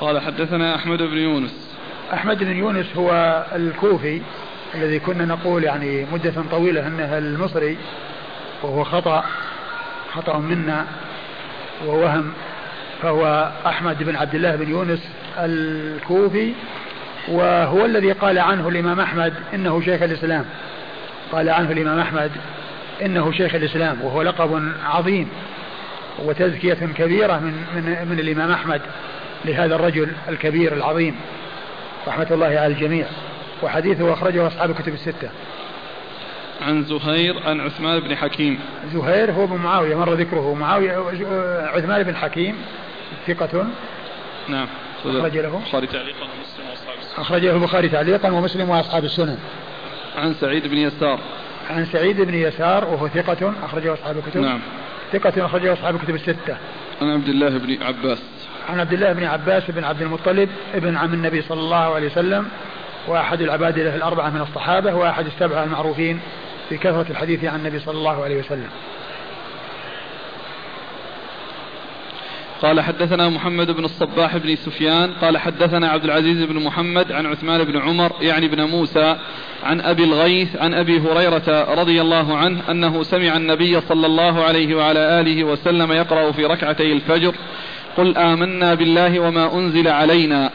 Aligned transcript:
قال 0.00 0.20
حدثنا 0.20 0.74
أحمد 0.74 1.02
بن 1.02 1.16
يونس. 1.16 1.76
أحمد 2.12 2.38
بن 2.38 2.56
يونس 2.56 2.86
هو 2.96 3.44
الكوفي 3.54 4.20
الذي 4.74 4.98
كنا 4.98 5.24
نقول 5.24 5.64
يعني 5.64 6.06
مدة 6.12 6.34
طويلة 6.50 6.86
أنه 6.86 7.18
المصري 7.18 7.76
وهو 8.62 8.84
خطأ 8.84 9.24
خطأ 10.12 10.38
منا 10.38 10.86
ووهم. 11.86 12.32
فهو 13.02 13.52
أحمد 13.66 14.02
بن 14.02 14.16
عبد 14.16 14.34
الله 14.34 14.56
بن 14.56 14.70
يونس 14.70 15.08
الكوفي 15.38 16.52
وهو 17.28 17.84
الذي 17.84 18.12
قال 18.12 18.38
عنه 18.38 18.68
الإمام 18.68 19.00
أحمد 19.00 19.34
إنه 19.54 19.80
شيخ 19.80 20.02
الإسلام. 20.02 20.44
قال 21.32 21.48
عنه 21.48 21.72
الإمام 21.72 21.98
أحمد 21.98 22.30
إنه 23.02 23.32
شيخ 23.32 23.54
الإسلام 23.54 24.02
وهو 24.02 24.22
لقب 24.22 24.72
عظيم 24.84 25.28
وتزكية 26.18 26.74
كبيرة 26.74 27.38
من, 27.38 27.52
من, 27.76 28.08
من 28.10 28.18
الإمام 28.18 28.50
أحمد. 28.50 28.80
لهذا 29.44 29.74
الرجل 29.74 30.12
الكبير 30.28 30.72
العظيم. 30.72 31.16
رحمة 32.08 32.26
الله 32.30 32.46
على 32.46 32.66
الجميع. 32.66 33.06
وحديثه 33.62 34.12
أخرجه 34.12 34.46
أصحاب 34.46 34.70
الكتب 34.70 34.94
الستة. 34.94 35.30
عن 36.62 36.84
زهير 36.84 37.42
عن 37.46 37.60
عثمان 37.60 38.00
بن 38.00 38.16
حكيم. 38.16 38.58
زهير 38.92 39.32
هو 39.32 39.46
بن 39.46 39.56
معاوية 39.56 39.94
مر 39.94 40.12
ذكره. 40.12 40.54
معاوية 40.54 40.92
عثمان 41.74 42.02
بن 42.02 42.16
حكيم 42.16 42.56
ثقة. 43.26 43.66
نعم. 44.48 44.68
أخرج 45.04 45.38
له. 45.38 45.56
البخاري 45.56 45.86
تعليقا 45.86 46.22
ومسلم 46.22 46.66
وأصحاب 46.70 46.98
السنن 46.98 47.18
أخرجه 47.18 47.50
البخاري 47.56 47.88
تعليقا 47.88 48.30
ومسلم 48.30 48.70
وأصحاب 48.70 49.04
السنن 49.04 49.38
عن 50.16 50.34
سعيد 50.34 50.66
بن 50.66 50.76
يسار. 50.76 51.20
عن 51.70 51.84
سعيد 51.84 52.20
بن 52.20 52.34
يسار 52.34 52.84
وهو 52.84 53.08
ثقة 53.08 53.52
أخرجه 53.62 53.92
أصحاب 53.92 54.18
الكتب. 54.18 54.40
نعم. 54.40 54.60
ثقة 55.12 55.46
أخرجه 55.46 55.72
أصحاب 55.72 55.94
الكتب 55.94 56.14
الستة. 56.14 56.56
عن 57.02 57.10
عبد 57.10 57.28
الله 57.28 57.48
بن 57.48 57.82
عباس. 57.82 58.22
عن 58.68 58.80
عبد 58.80 58.92
الله 58.92 59.12
بن 59.12 59.24
عباس 59.24 59.70
بن 59.70 59.84
عبد 59.84 60.02
المطلب 60.02 60.48
ابن 60.74 60.96
عم 60.96 61.14
النبي 61.14 61.42
صلى 61.42 61.60
الله 61.60 61.94
عليه 61.94 62.06
وسلم 62.06 62.48
وأحد 63.08 63.40
العباد 63.40 63.78
له 63.78 63.96
الأربعة 63.96 64.30
من 64.30 64.40
الصحابة 64.40 64.94
وأحد 64.94 65.26
السبعة 65.26 65.64
المعروفين 65.64 66.20
بكثرة 66.70 67.06
الحديث 67.10 67.44
عن 67.44 67.58
النبي 67.58 67.78
صلى 67.78 67.98
الله 67.98 68.24
عليه 68.24 68.38
وسلم. 68.38 68.68
قال 72.62 72.80
حدثنا 72.80 73.28
محمد 73.28 73.70
بن 73.70 73.84
الصباح 73.84 74.36
بن 74.36 74.56
سفيان 74.56 75.12
قال 75.12 75.38
حدثنا 75.38 75.88
عبد 75.88 76.04
العزيز 76.04 76.42
بن 76.42 76.64
محمد 76.64 77.12
عن 77.12 77.26
عثمان 77.26 77.64
بن 77.64 77.76
عمر 77.76 78.12
يعني 78.20 78.48
بن 78.48 78.62
موسى 78.64 79.16
عن 79.64 79.80
أبي 79.80 80.04
الغيث 80.04 80.56
عن 80.56 80.74
أبي 80.74 81.00
هريرة 81.00 81.74
رضي 81.74 82.00
الله 82.00 82.36
عنه 82.36 82.70
أنه 82.70 83.02
سمع 83.02 83.36
النبي 83.36 83.80
صلى 83.80 84.06
الله 84.06 84.44
عليه 84.44 84.74
وعلى 84.74 85.20
آله 85.20 85.44
وسلم 85.44 85.92
يقرأ 85.92 86.32
في 86.32 86.44
ركعتي 86.44 86.92
الفجر 86.92 87.34
قل 87.96 88.16
آمنا 88.16 88.74
بالله 88.74 89.20
وما 89.20 89.54
أنزل 89.54 89.88
علينا 89.88 90.50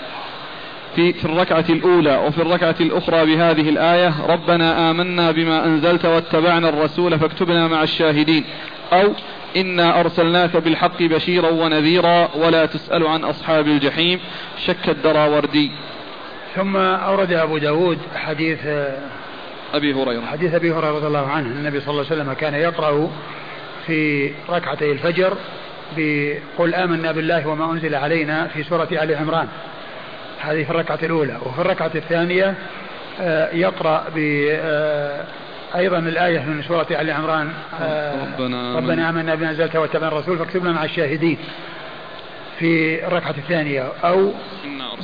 في 0.96 1.14
في 1.14 1.26
الركعة 1.26 1.66
الأولى 1.70 2.18
وفي 2.18 2.42
الركعة 2.42 2.76
الأخرى 2.82 3.26
بهذه 3.26 3.70
الآية 3.70 4.14
ربنا 4.28 4.92
آمنا 4.92 5.32
بما 5.32 5.66
أنزلت 5.66 6.06
واتبعنا 6.06 6.70
الرسول 6.70 7.20
فاكتبنا 7.20 7.68
مع 7.68 7.84
الشاهدين 7.84 8.44
أو 8.94 9.14
إنا 9.58 10.00
أرسلناك 10.00 10.58
بالحق 10.58 11.04
بشيرا 11.04 11.50
ونذيرا 11.50 12.30
ولا 12.36 12.66
تسأل 12.66 13.08
عن 13.08 13.24
أصحاب 13.24 13.68
الجحيم 13.68 14.20
شك 14.66 14.90
الدراوردي 14.90 15.72
ثم 16.56 16.76
أورد 16.78 17.34
أبو 17.34 17.58
داود 17.58 17.98
حديث 18.16 18.60
أبي 19.74 19.94
هريرة. 19.94 20.26
حديث 20.26 20.54
أبي 20.54 20.72
هريرة 20.72 20.92
رضي 20.92 21.08
الله 21.08 21.28
عنه 21.28 21.48
النبي 21.48 21.80
صلى 21.80 21.90
الله 21.90 22.06
عليه 22.12 22.22
وسلم 22.22 22.34
كان 22.34 22.54
يقرأ 22.54 23.12
في 23.88 24.32
ركعتي 24.50 24.92
الفجر 24.92 25.38
بقل 25.98 26.76
آمنا 26.76 27.12
بالله 27.12 27.48
وما 27.48 27.72
أنزل 27.72 27.96
علينا 27.96 28.48
في 28.48 28.64
سورة 28.64 28.88
آل 28.92 29.16
عمران. 29.16 29.48
هذه 30.40 30.64
في 30.64 30.70
الركعة 30.70 31.00
الأولى. 31.04 31.38
وفي 31.46 31.62
الركعة 31.62 31.92
الثانية 31.96 32.56
آه، 33.22 33.56
يقرأ 33.56 34.06
ب 34.16 34.48
آه، 34.52 35.24
أيضا 35.76 36.00
الآية 36.00 36.40
من 36.40 36.64
سورة 36.64 36.88
آل 36.92 37.12
عمران 37.12 37.50
آه، 37.82 38.26
ربنا, 38.26 38.78
ربنا 38.78 39.10
آمنا 39.10 39.36
بما 39.36 39.50
أنزلت 39.50 39.76
واتبعنا 39.76 40.08
الرسول 40.08 40.38
فاكتبنا 40.38 40.72
مع 40.72 40.86
الشاهدين. 40.86 41.38
في 42.60 43.06
الركعة 43.08 43.36
الثانية. 43.38 43.92
أو 44.04 44.34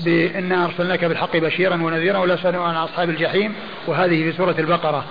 بإنا 0.06 0.66
أرسلناك. 0.66 1.06
بالحق 1.06 1.38
بشيرا 1.38 1.75
ونذيرا 1.75 2.18
ولا 2.18 2.36
سألوا 2.36 2.64
عن 2.64 2.75
أصحاب 2.75 3.09
الجحيم. 3.09 3.54
وهذه 3.88 4.24
في 4.24 4.38
سورة 4.38 4.56
البقرة. 4.59 5.06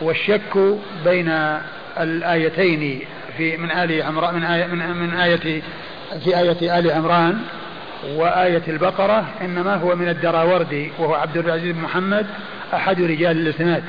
والشك 0.00 0.78
بين 1.04 1.58
الآيتين 2.00 3.00
في 3.40 3.56
من 3.56 3.70
آل 3.70 4.02
عمران 4.02 4.34
من 4.34 4.44
آية 4.44 4.66
من, 4.66 4.96
من 4.96 5.14
آية 5.14 5.62
في 6.24 6.38
آية 6.38 6.78
آل 6.78 6.90
عمران 6.90 7.38
وآية 8.14 8.62
البقرة 8.68 9.24
إنما 9.40 9.74
هو 9.74 9.96
من 9.96 10.08
الدراوردي 10.08 10.92
وهو 10.98 11.14
عبد 11.14 11.36
العزيز 11.36 11.72
بن 11.72 11.80
محمد 11.80 12.26
أحد 12.74 13.02
رجال 13.02 13.36
الإسناد. 13.36 13.82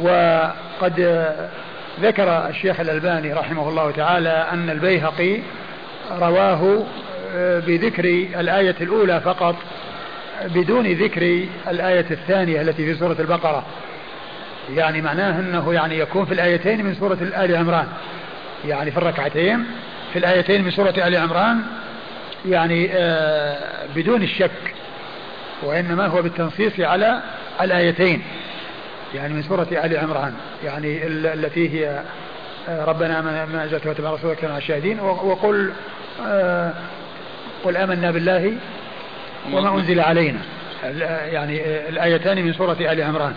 وقد 0.00 1.24
ذكر 2.00 2.48
الشيخ 2.48 2.80
الألباني 2.80 3.32
رحمه 3.32 3.68
الله 3.68 3.90
تعالى 3.90 4.46
أن 4.52 4.70
البيهقي 4.70 5.38
رواه 6.10 6.84
آه، 7.34 7.60
بذكر 7.60 8.04
الآية 8.40 8.76
الأولى 8.80 9.20
فقط 9.20 9.56
بدون 10.44 10.86
ذكر 10.86 11.46
الآية 11.68 12.06
الثانية 12.10 12.60
التي 12.60 12.86
في 12.86 12.94
سورة 12.94 13.16
البقرة. 13.20 13.64
يعني 14.76 15.02
معناه 15.02 15.40
أنه 15.40 15.74
يعني 15.74 15.98
يكون 15.98 16.24
في 16.24 16.34
الآيتين 16.34 16.84
من 16.84 16.94
سورة 16.94 17.18
آل 17.22 17.56
عمران. 17.56 17.86
يعني 18.64 18.90
في 18.90 18.96
الركعتين 18.96 19.64
في 20.12 20.18
الآيتين 20.18 20.64
من 20.64 20.70
سورة 20.70 20.90
آل 20.90 21.16
عمران 21.16 21.62
يعني 22.48 22.88
آه، 22.92 23.86
بدون 23.96 24.22
الشك 24.22 24.74
وإنما 25.62 26.06
هو 26.06 26.22
بالتنصيص 26.22 26.80
على 26.80 27.22
الآيتين 27.60 28.22
يعني 29.14 29.34
من 29.34 29.42
سورة 29.42 29.68
آل 29.72 29.96
عمران 29.96 30.34
يعني 30.64 31.06
التي 31.06 31.68
هي 31.68 32.02
آه، 32.68 32.84
ربنا 32.84 33.20
ما 33.46 33.64
أنزلت 33.64 33.86
وتبع 33.86 34.10
رسولك 34.10 34.44
مع 34.44 34.56
الشاهدين 34.58 35.00
وقل 35.00 35.72
آه، 36.26 36.72
قل 37.64 37.76
آمنا 37.76 38.10
بالله 38.10 38.56
وما 39.52 39.74
أنزل 39.74 40.00
علينا 40.00 40.40
يعني 41.32 41.88
الآيتان 41.88 42.44
من 42.44 42.52
سورة 42.52 42.76
آل 42.80 43.02
عمران. 43.02 43.34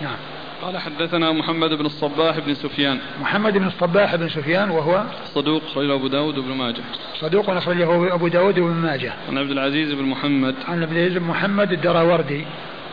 نعم. 0.00 0.16
قال 0.62 0.78
حدثنا 0.78 1.32
محمد 1.32 1.70
بن 1.70 1.86
الصباح 1.86 2.38
بن 2.38 2.54
سفيان. 2.54 2.98
محمد 3.20 3.58
بن 3.58 3.66
الصباح 3.66 4.16
بن 4.16 4.28
سفيان 4.28 4.70
وهو 4.70 5.04
صدوق 5.24 5.62
أخرجه 5.64 5.94
أبو 5.94 6.06
داود 6.06 6.38
وابن 6.38 6.52
ماجه. 6.52 6.82
صدوق 7.20 7.50
أخرجه 7.50 8.14
أبو 8.14 8.28
داود 8.28 8.58
وابن 8.58 8.74
ماجه. 8.74 9.12
عن 9.28 9.38
عبد 9.38 9.50
العزيز 9.50 9.92
بن 9.92 10.04
محمد. 10.04 10.54
عن 10.68 10.82
عبد 10.82 10.92
العزيز 10.92 11.18
بن 11.18 11.24
محمد 11.24 11.72
الدراوردي 11.72 12.44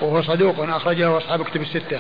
وهو 0.02 0.22
صدوق 0.22 0.56
أخرجه 0.60 1.18
أصحاب 1.18 1.44
كتب 1.44 1.62
الستة. 1.62 2.00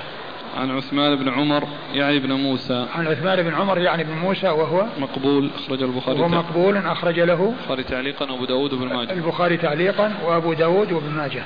عن 0.57 0.71
عثمان 0.71 1.15
بن 1.15 1.29
عمر 1.29 1.63
يعني 1.93 2.19
بن 2.19 2.33
موسى. 2.33 2.85
عن 2.95 3.07
عثمان 3.07 3.43
بن 3.43 3.53
عمر 3.53 3.77
يعني 3.77 4.03
بن 4.03 4.13
موسى 4.13 4.49
وهو 4.49 4.85
مقبول 4.99 5.49
أخرج 5.55 5.83
البخاري. 5.83 6.19
وهو 6.19 6.29
مقبول 6.29 6.77
أخرج 6.77 7.19
له 7.19 7.53
البخاري 7.69 7.83
تعليقا 7.83 8.31
وأبو 8.31 8.45
داود 8.45 8.73
وابن 8.73 8.87
ماجه. 8.95 9.13
البخاري 9.13 9.57
تعليقا 9.57 10.13
وأبو 10.25 10.53
داود 10.53 10.91
وابن 10.91 11.09
ماجه. 11.09 11.43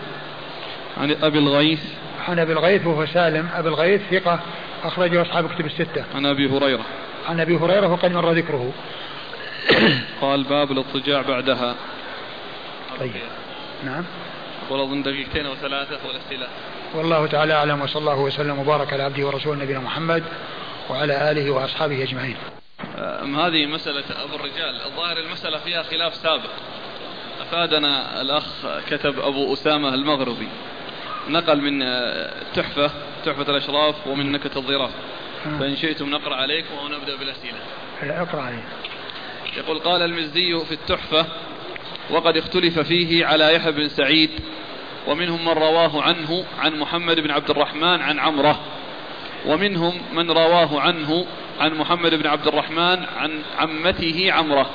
عن 0.97 1.15
أبي 1.21 1.39
الغيث 1.39 1.83
عن 2.27 2.39
أبي 2.39 2.53
الغيث 2.53 2.85
وهو 2.85 3.05
سالم 3.05 3.49
أبي 3.53 3.69
الغيث 3.69 4.01
ثقة 4.11 4.39
أخرجه 4.83 5.21
أصحاب 5.21 5.49
كتب 5.53 5.65
الستة. 5.65 6.05
عن 6.15 6.25
أبي 6.25 6.49
هريرة. 6.49 6.85
عن 7.27 7.39
أبي 7.39 7.57
هريرة 7.57 7.87
وقد 7.87 8.11
مر 8.11 8.31
ذكره. 8.31 8.71
قال 10.21 10.43
باب 10.43 10.71
الاضطجاع 10.71 11.21
بعدها. 11.21 11.75
طيب. 12.99 13.11
نعم. 13.85 14.03
أقول 14.67 14.79
أظن 14.79 15.03
دقيقتين 15.03 15.45
أو 15.45 15.55
ثلاثة 15.55 15.99
والأسئلة. 16.07 16.47
والله 16.95 17.27
تعالى 17.27 17.53
أعلم 17.53 17.81
وصلى 17.81 17.99
الله 18.01 18.19
وسلم 18.19 18.59
وبارك 18.59 18.93
على 18.93 19.03
عبده 19.03 19.27
ورسوله 19.27 19.63
نبينا 19.63 19.79
محمد 19.79 20.23
وعلى 20.89 21.31
آله 21.31 21.51
وأصحابه 21.51 22.03
أجمعين. 22.03 22.35
هذه 23.35 23.65
مسألة 23.65 24.23
أبو 24.23 24.35
الرجال 24.35 24.81
الظاهر 24.85 25.17
المسألة 25.17 25.57
فيها 25.57 25.83
خلاف 25.83 26.15
سابق 26.15 26.49
أفادنا 27.41 28.21
الأخ 28.21 28.45
كتب 28.89 29.19
أبو 29.19 29.53
أسامة 29.53 29.93
المغربي 29.93 30.47
نقل 31.29 31.61
من 31.61 31.79
تحفة 32.55 32.91
تحفة 33.25 33.51
الأشراف 33.51 34.07
ومن 34.07 34.31
نكت 34.31 34.57
الظراف. 34.57 34.91
فإن 35.59 35.75
شئتم 35.75 36.09
نقرأ 36.09 36.35
عليكم 36.35 36.75
أو 36.81 36.87
نبدأ 36.87 37.15
بالأسئلة 37.15 37.57
اقرأ 38.03 38.41
عليك. 38.41 38.63
يقول 39.57 39.79
قال 39.79 40.01
المزي 40.01 40.65
في 40.65 40.71
التحفة 40.71 41.25
وقد 42.09 42.37
اختلف 42.37 42.79
فيه 42.79 43.25
على 43.25 43.55
يحيى 43.55 43.71
بن 43.71 43.87
سعيد 43.87 44.29
ومنهم 45.07 45.45
من 45.45 45.51
رواه 45.51 46.01
عنه 46.01 46.45
عن 46.59 46.79
محمد 46.79 47.19
بن 47.19 47.31
عبد 47.31 47.49
الرحمن 47.49 48.01
عن 48.01 48.19
عمرة. 48.19 48.59
ومنهم 49.45 50.01
من 50.13 50.31
رواه 50.31 50.79
عنه 50.79 51.25
عن 51.59 51.73
محمد 51.73 52.13
بن 52.15 52.27
عبد 52.27 52.47
الرحمن 52.47 53.05
عن 53.17 53.41
عمته 53.57 54.31
عمرة. 54.31 54.69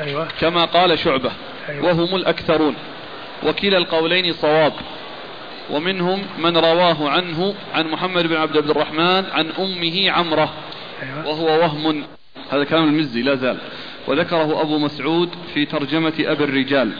أيوة. 0.00 0.28
كما 0.40 0.64
قال 0.64 0.98
شعبة 0.98 1.32
أيوة. 1.68 1.86
وهم 1.86 2.16
الأكثرون. 2.16 2.74
وكلا 3.42 3.78
القولين 3.78 4.32
صواب. 4.32 4.72
ومنهم 5.70 6.22
من 6.38 6.56
رواه 6.56 7.08
عنه 7.08 7.54
عن 7.74 7.86
محمد 7.86 8.26
بن 8.26 8.36
عبد 8.36 8.56
الرحمن 8.56 9.24
عن 9.32 9.50
أمه 9.58 10.10
عمرة. 10.10 10.52
أيوة. 11.02 11.26
وهو 11.26 11.60
وهم. 11.60 12.02
هذا 12.52 12.64
كلام 12.64 12.84
المزي 12.84 13.22
لا 13.22 13.34
زال. 13.34 13.58
وذكره 14.06 14.60
أبو 14.62 14.78
مسعود 14.78 15.30
في 15.54 15.66
ترجمة 15.66 16.12
أبي 16.18 16.44
الرجال 16.44 16.92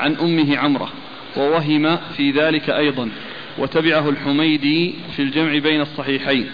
عن 0.00 0.16
أمه 0.16 0.56
عمرة. 0.56 0.88
ووهم 1.36 1.96
في 1.96 2.30
ذلك 2.30 2.70
أيضا. 2.70 3.10
وتبعه 3.58 4.08
الحميدي 4.08 4.94
في 5.16 5.22
الجمع 5.22 5.58
بين 5.58 5.80
الصحيحين. 5.80 6.50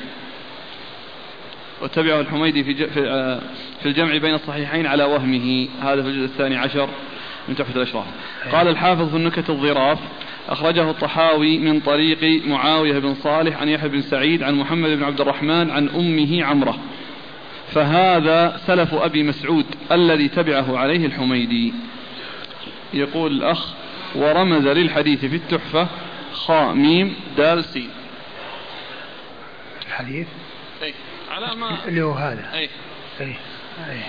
وتبعه 1.82 2.20
الحميدي 2.20 2.64
في 2.64 2.88
آه، 3.06 3.40
في 3.82 3.88
الجمع 3.88 4.16
بين 4.16 4.34
الصحيحين 4.34 4.86
على 4.86 5.04
وهمه. 5.04 5.68
هذا 5.82 6.02
في 6.02 6.08
الجزء 6.08 6.24
الثاني 6.24 6.56
عشر 6.56 6.88
من 7.48 7.56
تحفة 7.56 7.76
الأشراف. 7.76 8.04
قال 8.52 8.68
الحافظ 8.68 9.10
في 9.10 9.16
النكت 9.16 9.50
الظراف 9.50 9.98
أخرجه 10.48 10.90
الطحاوي 10.90 11.58
من 11.58 11.80
طريق 11.80 12.46
معاوية 12.46 12.98
بن 12.98 13.14
صالح 13.14 13.60
عن 13.60 13.68
يحيى 13.68 13.88
بن 13.88 14.02
سعيد 14.02 14.42
عن 14.42 14.54
محمد 14.54 14.90
بن 14.90 15.04
عبد 15.04 15.20
الرحمن 15.20 15.70
عن 15.70 15.88
أمه 15.88 16.44
عمرة. 16.44 16.78
فهذا 17.72 18.56
سلف 18.66 18.94
أبي 18.94 19.22
مسعود 19.22 19.66
الذي 19.92 20.28
تبعه 20.28 20.78
عليه 20.78 21.06
الحميدي. 21.06 21.74
يقول 22.94 23.32
الأخ 23.32 23.74
ورمز 24.14 24.66
للحديث 24.66 25.24
في 25.24 25.36
التحفة 25.36 25.88
خاء 26.32 26.72
ميم 26.72 27.14
دال 27.36 27.64
سين 27.64 27.90
الحديث؟ 29.86 30.26
أي 30.82 30.94
على 31.30 31.56
ما 31.56 31.78
اللي 31.88 32.02
هو 32.02 32.12
هذا. 32.12 32.54
أي 32.54 32.68
أي 33.20 33.34
أي 33.90 34.00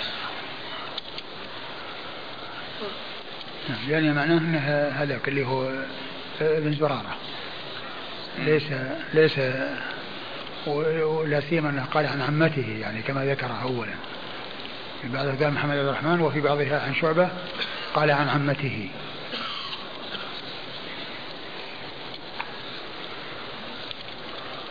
نعم 3.69 3.89
يعني 3.89 4.13
معناه 4.13 4.89
هذاك 4.89 5.27
اللي 5.27 5.45
هو 5.45 5.83
ابن 6.57 6.73
زرارة. 6.73 7.15
ليس 8.37 8.63
ليس 9.13 9.39
ولا 10.67 11.39
سيما 11.39 11.69
أنه 11.69 11.85
قال 11.85 12.05
عن 12.05 12.21
عمته 12.21 12.77
يعني 12.81 13.01
كما 13.01 13.25
ذكر 13.25 13.47
اولا. 13.61 13.93
في 15.01 15.07
بعضها 15.07 15.35
قال 15.35 15.53
محمد 15.53 15.75
بن 15.75 15.79
الرحمن 15.79 16.21
وفي 16.21 16.41
بعضها 16.41 16.81
عن 16.81 16.95
شعبة 16.95 17.29
قال 17.93 18.11
عن 18.11 18.29
عمته. 18.29 18.89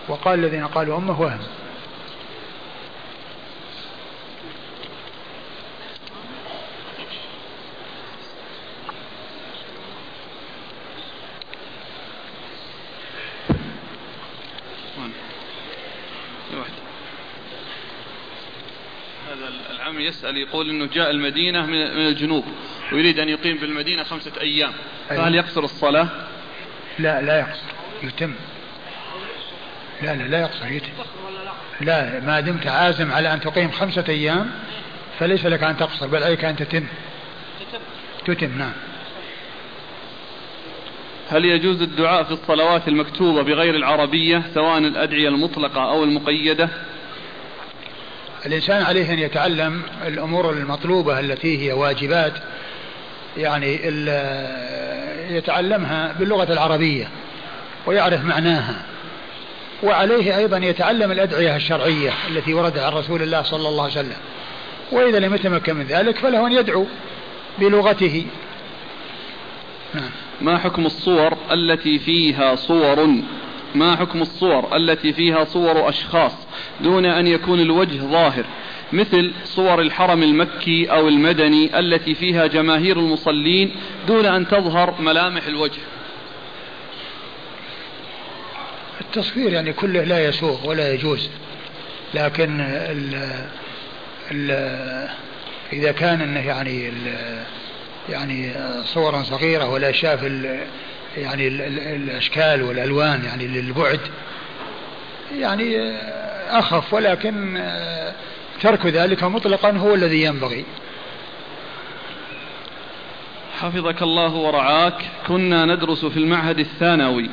وقال 0.08 0.38
الذين 0.38 0.66
قالوا 0.66 0.98
أمه 0.98 1.20
وهم. 1.20 1.40
يسأل 20.12 20.36
يقول 20.36 20.70
أنه 20.70 20.86
جاء 20.86 21.10
المدينة 21.10 21.66
من 21.66 22.06
الجنوب 22.06 22.44
ويريد 22.92 23.18
أن 23.18 23.28
يقيم 23.28 23.56
بالمدينة 23.56 24.02
خمسة 24.02 24.32
أيام. 24.40 24.72
فهل 25.08 25.34
يقصر 25.34 25.64
الصلاة؟ 25.64 26.08
لا 26.98 27.22
لا 27.22 27.38
يقصر. 27.38 27.72
يتم. 28.02 28.34
لا 30.02 30.16
لا 30.16 30.22
لا 30.22 30.40
يقصر 30.40 30.66
يتم. 30.66 30.92
لا 31.80 32.20
ما 32.20 32.40
دمت 32.40 32.66
عازم 32.66 33.12
على 33.12 33.32
أن 33.32 33.40
تقيم 33.40 33.70
خمسة 33.70 34.04
أيام 34.08 34.50
فليس 35.18 35.46
لك 35.46 35.62
أن 35.62 35.76
تقصر 35.76 36.06
بل 36.06 36.22
عليك 36.22 36.44
أن 36.44 36.56
تتم. 36.56 36.86
تتم 38.24 38.58
نعم. 38.58 38.72
هل 41.30 41.44
يجوز 41.44 41.82
الدعاء 41.82 42.22
في 42.22 42.30
الصلوات 42.30 42.88
المكتوبة 42.88 43.42
بغير 43.42 43.74
العربية 43.74 44.42
سواء 44.54 44.78
الأدعية 44.78 45.28
المطلقة 45.28 45.90
أو 45.90 46.04
المقيدة؟ 46.04 46.68
الإنسان 48.46 48.82
عليه 48.82 49.12
أن 49.12 49.18
يتعلم 49.18 49.82
الأمور 50.06 50.50
المطلوبة 50.50 51.20
التي 51.20 51.66
هي 51.66 51.72
واجبات 51.72 52.32
يعني 53.36 53.80
يتعلمها 55.30 56.12
باللغة 56.18 56.52
العربية 56.52 57.08
ويعرف 57.86 58.24
معناها. 58.24 58.82
وعليه 59.82 60.36
أيضا 60.36 60.58
يتعلم 60.58 61.12
الأدعية 61.12 61.56
الشرعية 61.56 62.12
التي 62.30 62.54
وردت 62.54 62.78
عن 62.78 62.92
رسول 62.92 63.22
الله 63.22 63.42
صلى 63.42 63.68
الله 63.68 63.82
عليه 63.82 63.92
وسلم. 63.92 64.16
وإذا 64.92 65.18
لم 65.18 65.34
يتمكن 65.34 65.76
من 65.76 65.84
ذلك 65.84 66.18
فله 66.18 66.46
أن 66.46 66.52
يدعو 66.52 66.86
بلغته. 67.58 68.26
نعم. 69.94 70.10
ما 70.40 70.58
حكم 70.58 70.86
الصور 70.86 71.36
التي 71.52 71.98
فيها 71.98 72.54
صور؟ 72.54 73.08
ما 73.74 73.96
حكم 73.96 74.22
الصور 74.22 74.76
التي 74.76 75.12
فيها 75.12 75.44
صور 75.44 75.88
أشخاص 75.88 76.32
دون 76.80 77.06
أن 77.06 77.26
يكون 77.26 77.60
الوجه 77.60 77.98
ظاهر؟ 77.98 78.44
مثل 78.92 79.32
صور 79.44 79.80
الحرم 79.80 80.22
المكي 80.22 80.90
أو 80.90 81.08
المدني 81.08 81.78
التي 81.78 82.14
فيها 82.14 82.46
جماهير 82.46 82.98
المصلين 82.98 83.74
دون 84.06 84.26
أن 84.26 84.48
تظهر 84.48 84.94
ملامح 85.00 85.46
الوجه. 85.46 85.80
التصوير 89.00 89.52
يعني 89.52 89.72
كله 89.72 90.04
لا 90.04 90.28
يسوغ 90.28 90.68
ولا 90.68 90.92
يجوز 90.92 91.30
لكن 92.14 92.60
ال 92.60 93.28
ال 94.30 94.50
إذا 95.72 95.92
كان 95.92 96.36
يعني 96.36 96.92
يعني 98.08 98.52
صورا 98.84 99.22
صغيرة 99.22 99.70
ولا 99.70 99.92
شاف 99.92 100.24
يعني 101.16 101.48
الأشكال 101.96 102.62
والألوان 102.62 103.24
يعني 103.24 103.46
للبعد 103.46 104.00
يعني 105.38 105.92
أخف 106.50 106.94
ولكن 106.94 107.62
ترك 108.60 108.86
ذلك 108.86 109.24
مطلقا 109.24 109.70
هو 109.70 109.94
الذي 109.94 110.22
ينبغي. 110.22 110.64
حفظك 113.60 114.02
الله 114.02 114.34
ورعاك. 114.34 114.94
كنا 115.28 115.64
ندرس 115.64 116.04
في 116.04 116.16
المعهد 116.16 116.58
الثانوي 116.58 117.30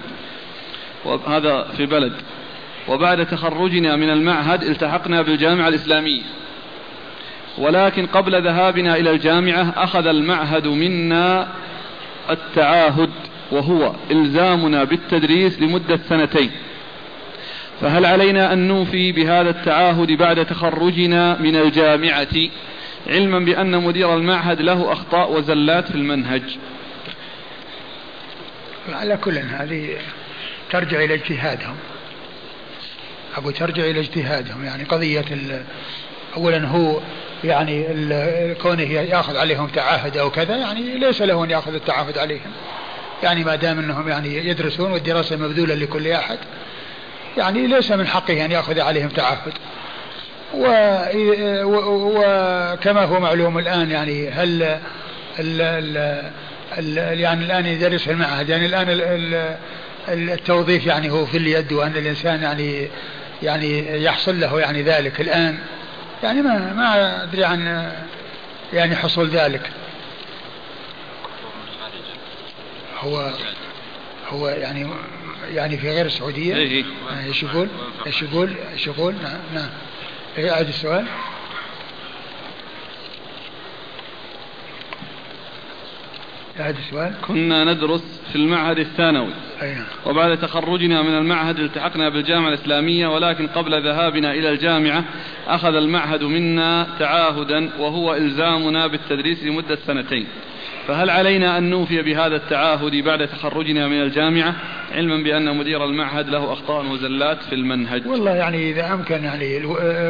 وهذا 1.05 1.63
في 1.77 1.85
بلد 1.85 2.13
وبعد 2.87 3.25
تخرجنا 3.25 3.95
من 3.95 4.09
المعهد 4.09 4.63
التحقنا 4.63 5.21
بالجامعة 5.21 5.67
الإسلامية. 5.67 6.21
ولكن 7.57 8.05
قبل 8.05 8.43
ذهابنا 8.43 8.95
إلى 8.95 9.11
الجامعة 9.11 9.73
أخذ 9.77 10.07
المعهد 10.07 10.67
منا 10.67 11.47
التعاهد. 12.29 13.11
وهو 13.51 13.93
إلزامنا 14.11 14.83
بالتدريس 14.83 15.59
لمدة 15.61 15.99
سنتين. 16.09 16.51
فهل 17.81 18.05
علينا 18.05 18.53
أن 18.53 18.67
نوفي 18.67 19.11
بهذا 19.11 19.49
التعاهد 19.49 20.11
بعد 20.11 20.45
تخرجنا 20.45 21.41
من 21.41 21.55
الجامعة 21.55 22.35
علما 23.07 23.39
بأن 23.39 23.83
مدير 23.83 24.13
المعهد 24.13 24.61
له 24.61 24.93
أخطاء 24.93 25.31
وزلات 25.31 25.87
في 25.87 25.95
المنهج؟ 25.95 26.41
على 28.89 29.17
كل 29.17 29.37
هذه 29.37 29.97
ترجع 30.71 31.03
إلى 31.03 31.13
اجتهادهم. 31.13 31.75
أبو 33.37 33.51
ترجع 33.51 33.83
إلى 33.83 33.99
اجتهادهم. 33.99 34.65
يعني 34.65 34.83
قضية 34.83 35.25
أولا 36.37 36.67
هو 36.67 36.99
يعني 37.43 37.85
كونه 38.61 38.91
يأخذ 38.91 39.37
عليهم 39.37 39.67
تعهد 39.67 40.17
أو 40.17 40.29
كذا 40.31 40.57
يعني 40.57 40.97
ليس 40.97 41.21
له 41.21 41.43
أن 41.43 41.49
يأخذ 41.49 41.73
التعهد 41.73 42.17
عليهم. 42.17 42.51
يعني 43.23 43.43
ما 43.43 43.55
دام 43.55 43.79
انهم 43.79 44.09
يعني 44.09 44.47
يدرسون 44.47 44.91
والدراسة 44.91 45.35
مبذولة 45.35 45.75
لكل 45.75 46.07
أحد 46.07 46.37
يعني 47.37 47.67
ليس 47.67 47.91
من 47.91 48.07
حقه 48.07 48.45
أن 48.45 48.51
يأخذ 48.51 48.79
عليهم 48.79 49.09
تعهد. 49.09 49.53
وكما 51.63 53.03
هو 53.03 53.19
معلوم 53.19 53.59
الآن 53.59 53.91
يعني 53.91 54.29
هل 54.29 54.63
ال 55.39 55.61
ال 55.61 55.97
ال 56.77 57.19
يعني 57.19 57.45
الآن 57.45 57.65
يدرس 57.65 58.03
في 58.03 58.11
المعهد 58.11 58.49
يعني 58.49 58.65
الآن 58.65 58.87
التوظيف 60.09 60.85
يعني 60.85 61.11
هو 61.11 61.25
في 61.25 61.37
اليد 61.37 61.73
وأن 61.73 61.91
الإنسان 61.91 62.43
يعني 62.43 62.87
يعني 63.43 64.03
يحصل 64.03 64.39
له 64.39 64.59
يعني 64.59 64.83
ذلك. 64.83 65.21
الآن 65.21 65.57
يعني 66.23 66.41
ما 66.41 66.73
ما 66.73 67.23
أدري 67.23 67.45
عن 67.45 67.91
يعني 68.73 68.95
حصول 68.95 69.29
ذلك. 69.29 69.61
هو 72.99 73.31
هو 74.29 74.47
يعني 74.47 74.87
يعني 75.49 75.77
في 75.77 75.89
غير 75.89 76.05
السعودية؟ 76.05 76.55
إيه, 76.55 76.67
إيه. 76.67 76.83
آه، 77.11 77.25
إيش 77.25 77.43
يقول؟ 77.43 77.67
إيش 78.07 78.21
يقول؟ 78.21 78.53
إيش 78.73 78.87
يقول؟ 78.87 79.13
نعم 79.13 79.39
نعم. 79.53 79.69
إيه، 80.37 80.51
أعد 80.51 80.67
السؤال. 80.67 81.05
أعد 86.59 86.75
السؤال. 86.77 87.13
كنا 87.27 87.63
ندرس 87.63 88.21
في 88.29 88.35
المعهد 88.35 88.79
الثانوي. 88.79 89.33
أي 89.61 89.73
نعم. 89.73 89.85
وبعد 90.05 90.37
تخرجنا 90.37 91.01
من 91.01 91.17
المعهد 91.17 91.59
التحقنا 91.59 92.09
بالجامعة 92.09 92.49
الإسلامية 92.49 93.07
ولكن 93.07 93.47
قبل 93.47 93.83
ذهابنا 93.83 94.31
إلى 94.31 94.49
الجامعة 94.49 95.03
أخذ 95.47 95.75
المعهد 95.75 96.23
منا 96.23 96.87
تعاهدا 96.99 97.69
وهو 97.79 98.15
إلزامنا 98.15 98.87
بالتدريس 98.87 99.43
لمدة 99.43 99.77
سنتين. 99.87 100.27
فهل 100.89 101.09
علينا 101.09 101.57
أن 101.57 101.69
نوفي 101.69 102.01
بهذا 102.01 102.35
التعاهد 102.35 102.95
بعد 102.95 103.27
تخرجنا 103.27 103.87
من 103.87 104.01
الجامعة 104.01 104.55
علما 104.91 105.23
بأن 105.23 105.57
مدير 105.57 105.85
المعهد 105.85 106.29
له 106.29 106.53
أخطاء 106.53 106.85
وزلات 106.85 107.37
في 107.49 107.55
المنهج؟ 107.55 108.07
والله 108.07 108.35
يعني 108.35 108.71
إذا 108.71 108.93
أمكن 108.93 109.23
يعني 109.23 109.61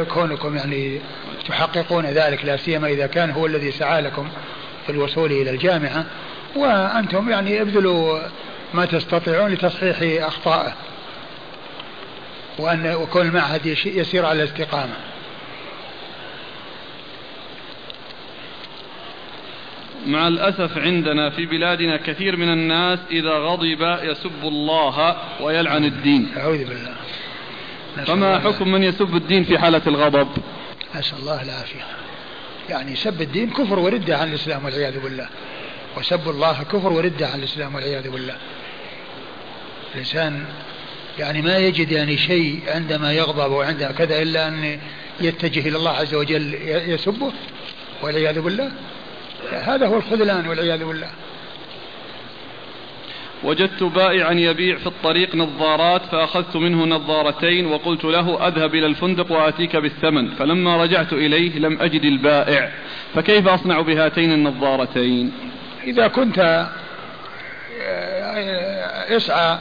كونكم 0.04 0.56
يعني 0.56 1.00
تحققون 1.48 2.06
ذلك 2.06 2.44
لا 2.44 2.56
سيما 2.56 2.88
إذا 2.88 3.06
كان 3.06 3.30
هو 3.30 3.46
الذي 3.46 3.70
سعى 3.70 4.00
لكم 4.00 4.28
في 4.86 4.92
الوصول 4.92 5.32
إلى 5.32 5.50
الجامعة. 5.50 6.04
وأنتم 6.56 7.30
يعني 7.30 7.60
ابذلوا 7.60 8.18
ما 8.74 8.84
تستطيعون 8.84 9.52
لتصحيح 9.52 10.26
أخطائه 10.26 10.72
وأن 12.58 12.94
وكل 12.94 13.20
المعهد 13.20 13.66
يسير 13.86 14.26
على 14.26 14.42
الاستقامة. 14.42 14.94
مع 20.06 20.28
الأسف 20.28 20.78
عندنا 20.78 21.30
في 21.30 21.46
بلادنا 21.46 21.96
كثير 21.96 22.36
من 22.36 22.52
الناس 22.52 22.98
إذا 23.10 23.30
غضب 23.30 23.98
يسب 24.02 24.42
الله 24.44 25.16
ويلعن 25.40 25.84
الدين. 25.84 26.28
أعوذ 26.36 26.64
بالله. 26.64 26.94
فما 28.06 28.38
حكم 28.38 28.72
من 28.72 28.82
يسب 28.82 29.16
الدين 29.16 29.44
في 29.44 29.58
حالة 29.58 29.82
الغضب؟ 29.86 30.28
نسأل 30.96 31.18
الله 31.18 31.42
العافية. 31.42 31.84
يعني 32.68 32.96
سب 32.96 33.22
الدين 33.22 33.50
كفر 33.50 33.78
وردة 33.78 34.18
عن 34.18 34.28
الإسلام 34.28 34.64
والعياذ 34.64 35.00
بالله. 35.00 35.28
وسب 35.96 36.28
الله 36.28 36.62
كفر 36.62 36.92
وردة 36.92 37.28
عن 37.28 37.38
الإسلام 37.38 37.74
والعياذ 37.74 38.10
بالله. 38.10 38.36
الإنسان 39.94 40.44
يعني 41.18 41.42
ما 41.42 41.58
يجد 41.58 41.92
يعني 41.92 42.16
شيء 42.16 42.60
عندما 42.68 43.12
يغضب 43.12 43.50
وعندما 43.50 43.92
كذا 43.92 44.22
إلا 44.22 44.48
أن 44.48 44.78
يتجه 45.20 45.68
إلى 45.68 45.76
الله 45.76 45.90
عز 45.90 46.14
وجل 46.14 46.54
يسبه 46.64 47.32
والعياذ 48.02 48.40
بالله. 48.40 48.70
هذا 49.52 49.86
هو 49.86 49.96
الخذلان 49.96 50.48
والعياذ 50.48 50.84
بالله. 50.84 51.10
وجدت 53.44 53.82
بائعا 53.82 54.32
يبيع 54.32 54.78
في 54.78 54.86
الطريق 54.86 55.34
نظارات 55.34 56.02
فأخذت 56.12 56.56
منه 56.56 56.84
نظارتين 56.84 57.66
وقلت 57.66 58.04
له 58.04 58.48
أذهب 58.48 58.74
إلى 58.74 58.86
الفندق 58.86 59.32
وآتيك 59.32 59.76
بالثمن. 59.76 60.30
فلما 60.30 60.76
رجعت 60.76 61.12
إليه 61.12 61.58
لم 61.58 61.78
أجد 61.80 62.04
البائع. 62.04 62.70
فكيف 63.14 63.48
أصنع 63.48 63.80
بهاتين 63.80 64.32
النظارتين؟ 64.32 65.32
إذا 65.84 66.08
كنت 66.08 66.68
آه، 67.82 69.16
اسعى 69.16 69.58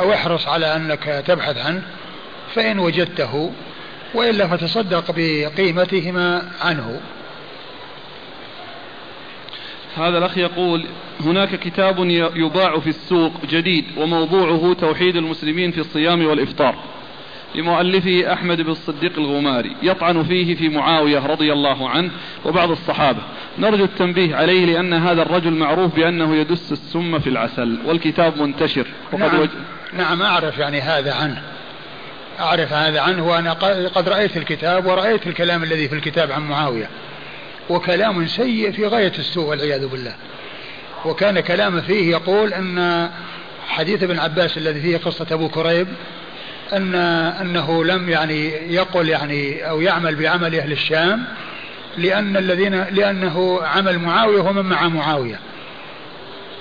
أو 0.00 0.12
احرص 0.12 0.48
على 0.48 0.76
أنك 0.76 1.24
تبحث 1.26 1.66
عنه 1.66 1.82
فإن 2.54 2.78
وجدته 2.78 3.52
وإلا 4.14 4.46
فتصدق 4.46 5.04
بقيمتهما 5.16 6.42
عنه. 6.60 7.00
هذا 9.96 10.18
الأخ 10.18 10.38
يقول 10.38 10.84
هناك 11.20 11.58
كتاب 11.58 11.98
يباع 12.36 12.78
في 12.78 12.88
السوق 12.88 13.32
جديد 13.50 13.84
وموضوعه 13.96 14.74
توحيد 14.74 15.16
المسلمين 15.16 15.70
في 15.70 15.80
الصيام 15.80 16.26
والإفطار 16.26 16.74
لمؤلفه 17.54 18.32
أحمد 18.32 18.60
بن 18.60 18.70
الصديق 18.70 19.18
الغماري 19.18 19.76
يطعن 19.82 20.22
فيه 20.22 20.54
في 20.54 20.68
معاوية 20.68 21.26
رضي 21.26 21.52
الله 21.52 21.88
عنه 21.88 22.10
وبعض 22.44 22.70
الصحابة. 22.70 23.20
نرجو 23.58 23.84
التنبيه 23.84 24.36
عليه 24.36 24.66
لأن 24.66 24.92
هذا 24.92 25.22
الرجل 25.22 25.52
معروف 25.52 25.96
بأنه 25.96 26.36
يدس 26.36 26.72
السم 26.72 27.18
في 27.18 27.30
العسل 27.30 27.78
والكتاب 27.86 28.42
منتشر. 28.42 28.86
وقد 29.12 29.22
نعم, 29.22 29.40
وج... 29.40 29.48
نعم 29.92 30.22
أعرف 30.22 30.58
يعني 30.58 30.80
هذا 30.80 31.14
عنه. 31.14 31.42
أعرف 32.40 32.72
هذا 32.72 33.00
عنه 33.00 33.26
وأنا 33.26 33.52
قد 33.94 34.08
رأيت 34.08 34.36
الكتاب 34.36 34.86
ورأيت 34.86 35.26
الكلام 35.26 35.62
الذي 35.62 35.88
في 35.88 35.94
الكتاب 35.94 36.32
عن 36.32 36.48
معاوية. 36.48 36.88
وكلام 37.70 38.26
سيء 38.26 38.72
في 38.72 38.86
غاية 38.86 39.12
السوء 39.18 39.44
والعياذ 39.44 39.86
بالله. 39.86 40.14
وكان 41.04 41.40
كلام 41.40 41.80
فيه 41.80 42.10
يقول 42.10 42.52
أن 42.54 43.08
حديث 43.68 44.02
ابن 44.02 44.18
عباس 44.18 44.58
الذي 44.58 44.80
فيه 44.80 44.96
قصة 44.96 45.26
أبو 45.32 45.48
كريب 45.48 45.88
أن 46.72 46.94
أنه 47.40 47.84
لم 47.84 48.10
يعني 48.10 48.48
يقل 48.74 49.08
يعني 49.08 49.68
أو 49.68 49.80
يعمل 49.80 50.14
بعمل 50.14 50.54
أهل 50.54 50.72
الشام 50.72 51.24
لأن 51.98 52.36
الذين 52.36 52.84
لأنه 52.84 53.60
عمل 53.62 53.98
معاوية 53.98 54.40
ومن 54.40 54.62
مع 54.62 54.88
معاوية. 54.88 55.40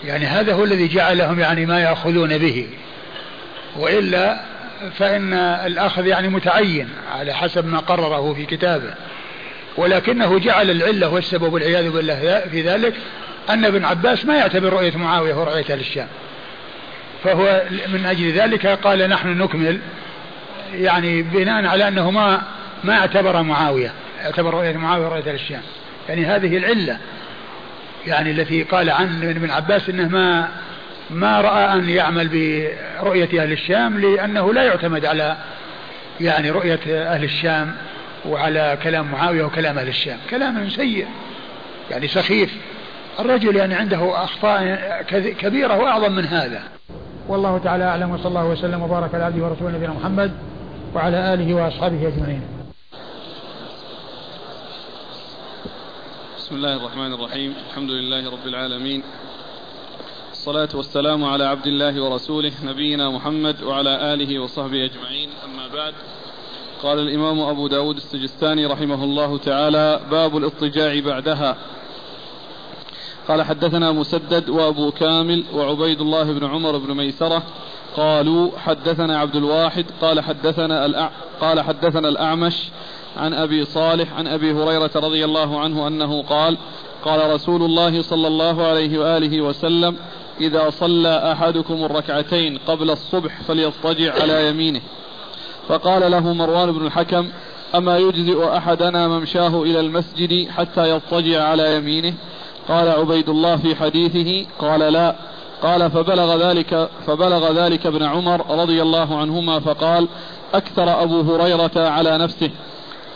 يعني 0.06 0.26
هذا 0.26 0.54
هو 0.54 0.64
الذي 0.64 0.88
جعلهم 0.88 1.40
يعني 1.40 1.66
ما 1.66 1.80
يأخذون 1.80 2.38
به. 2.38 2.68
وإلا 3.76 4.42
فإن 4.98 5.34
الأخذ 5.34 6.08
يعني 6.08 6.28
متعين 6.28 6.90
على 7.16 7.34
حسب 7.34 7.66
ما 7.66 7.80
قرره 7.80 8.34
في 8.34 8.46
كتابه. 8.46 8.94
ولكنه 9.78 10.40
جعل 10.40 10.72
العلة 10.72 11.10
والسبب 11.10 11.54
والعياذ 11.54 11.90
بالله 11.90 12.44
في 12.52 12.62
ذلك 12.62 12.94
أن 13.50 13.66
ابن 13.66 13.86
عباس 13.86 14.26
ما 14.26 14.36
يعتبر 14.36 14.74
رؤية 14.74 14.98
معاوية 14.98 15.34
هو 15.34 15.44
رؤية 15.44 15.66
أهل 15.70 15.80
الشام. 15.80 16.08
فهو 17.24 17.64
من 17.88 18.06
أجل 18.06 18.32
ذلك 18.32 18.68
قال 18.68 19.10
نحن 19.10 19.28
نكمل 19.28 19.80
يعني 20.74 21.22
بناء 21.22 21.66
على 21.66 21.88
أنه 21.88 22.12
ما 22.12 22.42
ما 22.84 22.98
اعتبر 22.98 23.42
معاوية 23.42 23.92
اعتبر 24.26 24.54
رؤية 24.54 24.78
معاوية 24.78 25.08
رؤية 25.08 25.22
أهل 25.22 25.36
الشام. 25.36 25.62
يعني 26.10 26.26
هذه 26.26 26.58
العلة 26.58 26.98
يعني 28.08 28.32
التي 28.32 28.64
قال 28.64 28.90
عن 28.90 29.24
ابن 29.24 29.52
عباس 29.52 29.90
إنه 29.90 30.08
ما 30.08 30.50
ما 31.10 31.42
رأى 31.42 31.74
أن 31.74 31.90
يعمل 31.90 32.28
برؤية 32.28 33.44
أهل 33.44 33.52
الشام 33.52 34.00
لأنه 34.00 34.54
لا 34.54 34.64
يعتمد 34.64 35.06
على 35.06 35.38
يعني 36.22 36.50
رؤية 36.50 36.80
أهل 36.88 37.24
الشام. 37.24 37.76
وعلى 38.28 38.78
كلام 38.84 39.12
معاوية 39.12 39.44
وكلام 39.44 39.78
أهل 39.78 39.88
الشام. 39.88 40.20
كلام 40.30 40.70
سيء 40.70 41.08
يعني 41.92 42.08
سخيف. 42.08 42.58
الرجل 43.20 43.56
يعني 43.56 43.76
عنده 43.76 44.24
أخطاء 44.24 44.62
كبيرة 45.40 45.78
وأعظم 45.78 46.12
من 46.12 46.26
هذا. 46.26 46.64
والله 47.28 47.58
تعالى 47.58 47.84
أعلم 47.84 48.12
وصلى 48.12 48.28
الله 48.28 48.46
وسلم 48.46 48.82
وبارك 48.82 49.16
على 49.16 49.24
عبده 49.24 49.46
ورسوله 49.46 49.72
نبينا 49.72 49.94
محمد 49.94 50.32
وعلى 50.96 51.34
آله 51.34 51.54
وأصحابه 51.54 52.08
أجمعين. 52.08 52.42
بسم 56.38 56.56
الله 56.56 56.76
الرحمن 56.76 57.14
الرحيم. 57.14 57.54
الحمد 57.70 57.90
لله 57.90 58.32
رب 58.32 58.48
العالمين. 58.48 59.04
الصلاة 60.32 60.70
والسلام 60.74 61.24
على 61.24 61.46
عبد 61.46 61.68
الله 61.68 62.04
ورسوله 62.04 62.52
نبينا 62.64 63.10
محمد 63.10 63.64
وعلى 63.64 64.14
آله 64.14 64.40
وصحبه 64.40 64.86
أجمعين. 64.86 65.30
أما 65.46 65.68
بعد 65.68 65.94
قال 66.84 67.00
الإمام 67.00 67.40
أبو 67.40 67.68
داود 67.68 67.96
السجستاني 67.96 68.66
رحمه 68.66 69.04
الله 69.04 69.38
تعالى 69.38 70.00
باب 70.12 70.38
الاضطجاع 70.38 71.00
بعدها. 71.00 71.58
قال 73.28 73.44
حدثنا 73.44 73.92
مسدد 73.92 74.50
وأبو 74.50 74.92
كامل 74.92 75.44
وعبيد 75.54 76.02
الله 76.02 76.24
بن 76.24 76.46
عمر 76.46 76.78
بن 76.78 76.94
ميسرة 76.94 77.44
قالوا 77.96 78.52
حدثنا 78.58 79.20
عبد 79.20 79.36
الواحد 79.36 79.86
قال 80.02 80.22
حدثنا 80.22 80.86
الأع... 80.86 81.12
قال 81.42 81.62
حدثنا 81.62 82.10
الأعمش 82.10 82.70
عن 83.18 83.34
أبي 83.34 83.66
صالح 83.66 84.14
عن 84.14 84.28
أبي 84.28 84.52
هريرة 84.52 84.92
رضي 84.96 85.26
الله 85.26 85.60
عنه 85.60 85.88
أنه 85.88 86.24
قال 86.24 86.58
قال 87.06 87.34
رسول 87.34 87.64
الله 87.64 88.02
صلى 88.02 88.28
الله 88.28 88.68
عليه 88.68 89.00
وآله 89.00 89.42
وسلم 89.42 89.98
إذا 90.42 90.70
صلى 90.70 91.32
أحدكم 91.32 91.86
الركعتين 91.86 92.58
قبل 92.58 92.90
الصبح 92.92 93.42
فليضطجع 93.42 94.14
على 94.22 94.50
يمينه. 94.50 94.82
فقال 95.68 96.12
له 96.12 96.34
مروان 96.34 96.72
بن 96.72 96.86
الحكم 96.86 97.28
أما 97.76 97.98
يجزئ 97.98 98.58
أحدنا 98.58 99.08
ممشاه 99.08 99.64
إلى 99.64 99.80
المسجد 99.80 100.50
حتى 100.50 100.90
يضطجع 100.90 101.44
على 101.44 101.76
يمينه؟ 101.76 102.14
قال 102.68 102.90
عبيد 102.90 103.30
الله 103.30 103.56
في 103.56 103.76
حديثه. 103.76 104.46
قال 104.60 104.80
لا. 104.80 105.16
قال 105.62 105.92
فبلغ 105.92 106.50
ذلك 106.50 106.90
فبلغ 107.08 107.52
ذلك 107.52 107.86
ابن 107.86 108.04
عمر 108.04 108.62
رضي 108.62 108.82
الله 108.82 109.18
عنهما 109.18 109.60
فقال 109.60 110.08
أكثر 110.54 111.04
أبو 111.04 111.22
هريرة 111.22 111.72
على 111.90 112.18
نفسه. 112.18 112.52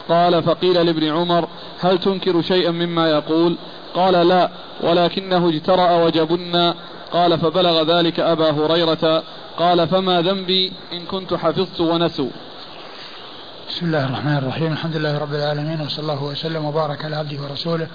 قال 0.09 0.43
فقيل 0.43 0.85
لابن 0.85 1.07
عمر 1.07 1.47
هل 1.79 1.97
تنكر 1.97 2.41
شيئا 2.41 2.71
مما 2.71 3.09
يقول؟ 3.09 3.55
قال 3.95 4.27
لا 4.27 4.49
ولكنه 4.83 5.49
اجترأ 5.49 6.05
وجبنا. 6.05 6.75
قال 7.13 7.39
فبلغ 7.39 7.97
ذلك 7.97 8.19
أبا 8.19 8.51
هريرة 8.51 9.23
قال 9.57 9.87
فما 9.87 10.21
ذنبي 10.21 10.73
إن 10.93 11.05
كنت 11.05 11.33
حفظت 11.33 11.81
ونسوا. 11.81 12.29
بسم 13.69 13.85
الله 13.85 14.05
الرحمن 14.05 14.37
الرحيم. 14.37 14.71
الحمد 14.71 14.95
لله 14.95 15.17
رب 15.17 15.33
العالمين 15.33 15.81
وصلى 15.81 16.01
الله 16.01 16.23
وسلم 16.23 16.65
وبارك 16.65 17.05
على 17.05 17.15
عبده 17.15 17.43
ورسوله 17.43 17.87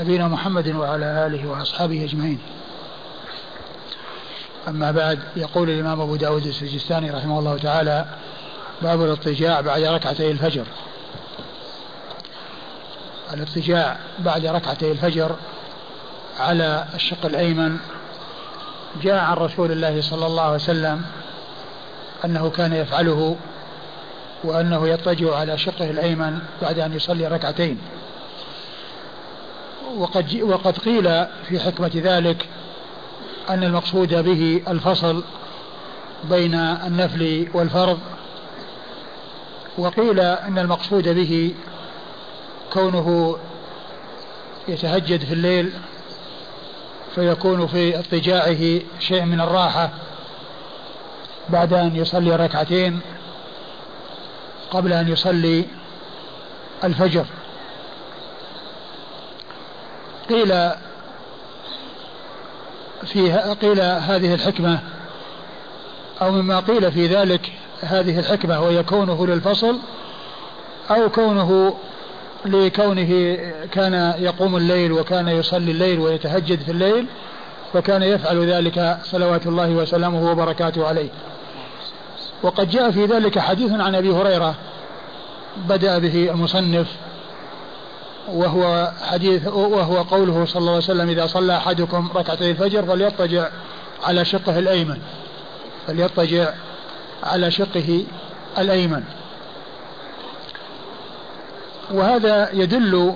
نبينا 0.00 0.28
محمد 0.28 0.68
وعلى 0.68 1.26
آله 1.26 1.48
وأصحابه 1.48 2.04
أجمعين. 2.04 2.38
أما 4.68 4.90
بعد 4.90 5.18
يقول 5.36 5.70
الإمام 5.70 6.00
أبو 6.00 6.16
داود 6.16 6.46
السجستاني 6.46 7.10
رحمه 7.10 7.38
الله 7.38 7.58
تعالى 7.58 8.04
باب 8.82 9.04
الاضطجاع 9.04 9.60
بعد 9.60 9.82
ركعتي 9.82 10.30
الفجر. 10.30 10.64
الاضطجاع 13.34 13.96
بعد 14.18 14.46
ركعتي 14.46 14.92
الفجر 14.92 15.36
على 16.40 16.84
الشق 16.94 17.26
الأيمن 17.26 17.78
جاء 19.02 19.24
عن 19.24 19.36
رسول 19.36 19.72
الله 19.72 20.00
صلى 20.00 20.26
الله 20.26 20.42
عليه 20.42 20.54
وسلم 20.54 21.02
أنه 22.24 22.50
كان 22.50 22.72
يفعله 22.72 23.36
وأنه 24.44 24.88
يضطجع 24.88 25.36
على 25.36 25.58
شقه 25.58 25.90
الأيمن 25.90 26.38
بعد 26.62 26.78
أن 26.78 26.92
يصلي 26.92 27.28
ركعتين. 27.28 27.78
وقد, 29.96 30.40
وقد 30.42 30.78
قيل 30.78 31.26
في 31.48 31.60
حكمة 31.60 31.90
ذلك 31.94 32.48
أن 33.48 33.64
المقصود 33.64 34.14
به 34.14 34.62
الفصل 34.68 35.24
بين 36.30 36.54
النفل 36.54 37.48
والفرض 37.54 37.98
وقيل 39.78 40.20
أن 40.20 40.58
المقصود 40.58 41.08
به 41.08 41.54
كونه 42.72 43.38
يتهجد 44.68 45.24
في 45.24 45.34
الليل 45.34 45.72
فيكون 47.16 47.66
في 47.66 47.98
اضطجاعه 47.98 48.80
شيء 49.00 49.24
من 49.24 49.40
الراحة 49.40 49.90
بعد 51.48 51.72
أن 51.72 51.96
يصلي 51.96 52.36
ركعتين 52.36 53.00
قبل 54.70 54.92
أن 54.92 55.08
يصلي 55.08 55.64
الفجر. 56.84 57.26
قيل 60.28 60.70
في 63.04 63.32
قيل 63.62 63.80
هذه 63.80 64.34
الحكمة 64.34 64.78
أو 66.22 66.30
مما 66.30 66.60
قيل 66.60 66.92
في 66.92 67.06
ذلك 67.06 67.52
هذه 67.80 68.18
الحكمة 68.18 68.60
وهي 68.60 68.82
كونه 68.82 69.26
للفصل 69.26 69.78
أو 70.90 71.10
كونه 71.10 71.76
لكونه 72.48 73.38
كان 73.72 74.14
يقوم 74.18 74.56
الليل 74.56 74.92
وكان 74.92 75.28
يصلي 75.28 75.70
الليل 75.70 76.00
ويتهجد 76.00 76.60
في 76.60 76.70
الليل 76.70 77.06
فكان 77.72 78.02
يفعل 78.02 78.50
ذلك 78.50 78.98
صلوات 79.04 79.46
الله 79.46 79.70
وسلامه 79.70 80.30
وبركاته 80.30 80.86
عليه. 80.86 81.08
وقد 82.42 82.70
جاء 82.70 82.90
في 82.90 83.04
ذلك 83.06 83.38
حديث 83.38 83.72
عن 83.72 83.94
أبي 83.94 84.10
هريرة 84.10 84.54
بدأ 85.68 85.98
به 85.98 86.30
المصنف 86.30 86.86
وهو 88.28 88.92
حديث 89.02 89.46
وهو 89.46 89.96
قوله 89.96 90.44
صلى 90.44 90.60
الله 90.60 90.72
عليه 90.72 90.84
وسلم 90.84 91.08
إذا 91.08 91.26
صلى 91.26 91.56
أحدكم 91.56 92.10
ركعتي 92.14 92.50
الفجر 92.50 92.82
فليضطجع 92.82 93.48
على 94.04 94.24
شقه 94.24 94.58
الأيمن 94.58 94.98
فليضطجع 95.86 96.48
على 97.22 97.50
شقه 97.50 98.04
الأيمن. 98.58 99.02
وهذا 101.90 102.50
يدل 102.52 103.14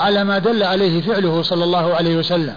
على 0.00 0.24
ما 0.24 0.38
دل 0.38 0.62
عليه 0.62 1.00
فعله 1.00 1.42
صلى 1.42 1.64
الله 1.64 1.94
عليه 1.94 2.16
وسلم. 2.16 2.56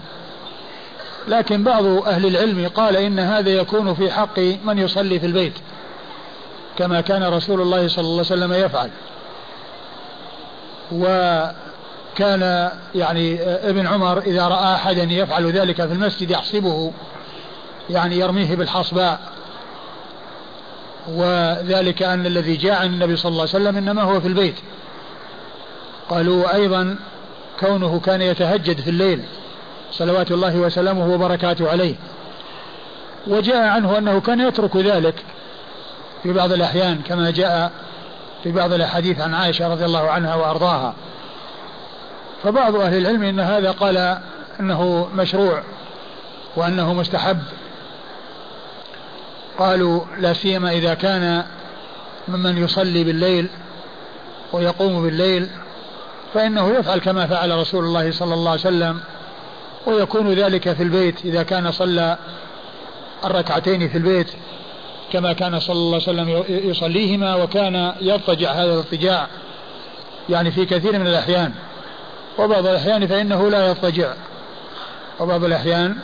لكن 1.28 1.64
بعض 1.64 1.84
أهل 1.84 2.26
العلم 2.26 2.68
قال 2.68 2.96
إن 2.96 3.18
هذا 3.18 3.50
يكون 3.50 3.94
في 3.94 4.10
حق 4.10 4.38
من 4.38 4.78
يصلي 4.78 5.20
في 5.20 5.26
البيت 5.26 5.52
كما 6.78 7.00
كان 7.00 7.24
رسول 7.24 7.60
الله 7.60 7.88
صلى 7.88 8.04
الله 8.04 8.12
عليه 8.12 8.20
وسلم 8.20 8.52
يفعل. 8.52 8.90
وكان 10.92 12.70
يعني 12.94 13.42
ابن 13.42 13.86
عمر 13.86 14.18
إذا 14.18 14.48
رأى 14.48 14.74
أحدا 14.74 15.02
يفعل 15.02 15.52
ذلك 15.52 15.76
في 15.86 15.92
المسجد 15.92 16.30
يحسبه 16.30 16.92
يعني 17.90 18.18
يرميه 18.18 18.56
بالحصباء. 18.56 19.20
وذلك 21.08 22.02
أن 22.02 22.26
الذي 22.26 22.56
جاء 22.56 22.74
عن 22.80 22.86
النبي 22.86 23.16
صلى 23.16 23.30
الله 23.30 23.40
عليه 23.40 23.50
وسلم 23.50 23.76
إنما 23.76 24.02
هو 24.02 24.20
في 24.20 24.28
البيت. 24.28 24.56
قالوا 26.10 26.54
أيضا 26.54 26.96
كونه 27.60 28.00
كان 28.00 28.22
يتهجد 28.22 28.80
في 28.80 28.90
الليل 28.90 29.24
صلوات 29.92 30.30
الله 30.30 30.56
وسلامه 30.56 31.14
وبركاته 31.14 31.70
عليه. 31.70 31.94
وجاء 33.26 33.62
عنه 33.62 33.98
أنه 33.98 34.20
كان 34.20 34.40
يترك 34.40 34.76
ذلك 34.76 35.14
في 36.22 36.32
بعض 36.32 36.52
الأحيان 36.52 36.98
كما 37.02 37.30
جاء 37.30 37.72
في 38.42 38.52
بعض 38.52 38.72
الأحاديث 38.72 39.20
عن 39.20 39.34
عائشة 39.34 39.68
رضي 39.68 39.84
الله 39.84 40.10
عنها 40.10 40.34
وأرضاها. 40.34 40.94
فبعض 42.42 42.76
أهل 42.76 42.96
العلم 42.96 43.22
أن 43.22 43.40
هذا 43.40 43.70
قال 43.70 44.18
أنه 44.60 45.08
مشروع 45.14 45.62
وأنه 46.56 46.94
مستحب. 46.94 47.38
قالوا 49.58 50.04
لا 50.18 50.32
سيما 50.32 50.70
إذا 50.70 50.94
كان 50.94 51.44
ممن 52.28 52.58
يصلي 52.58 53.04
بالليل 53.04 53.48
ويقوم 54.52 55.02
بالليل 55.02 55.48
فإنه 56.34 56.78
يفعل 56.78 56.98
كما 56.98 57.26
فعل 57.26 57.58
رسول 57.58 57.84
الله 57.84 58.12
صلى 58.12 58.34
الله 58.34 58.50
عليه 58.50 58.60
وسلم 58.60 59.00
ويكون 59.86 60.32
ذلك 60.32 60.72
في 60.72 60.82
البيت 60.82 61.24
إذا 61.24 61.42
كان 61.42 61.72
صلى 61.72 62.18
الركعتين 63.24 63.88
في 63.88 63.98
البيت 63.98 64.28
كما 65.12 65.32
كان 65.32 65.60
صلى 65.60 65.76
الله 65.76 66.00
عليه 66.08 66.22
وسلم 66.22 66.44
يصليهما 66.48 67.34
وكان 67.34 67.92
يضطجع 68.00 68.52
هذا 68.52 68.74
الاضطجاع 68.74 69.26
يعني 70.28 70.50
في 70.50 70.66
كثير 70.66 70.98
من 70.98 71.06
الأحيان. 71.06 71.52
وبعض 72.38 72.66
الأحيان 72.66 73.06
فإنه 73.06 73.50
لا 73.50 73.68
يضطجع. 73.68 74.12
وبعض 75.20 75.44
الأحيان 75.44 75.96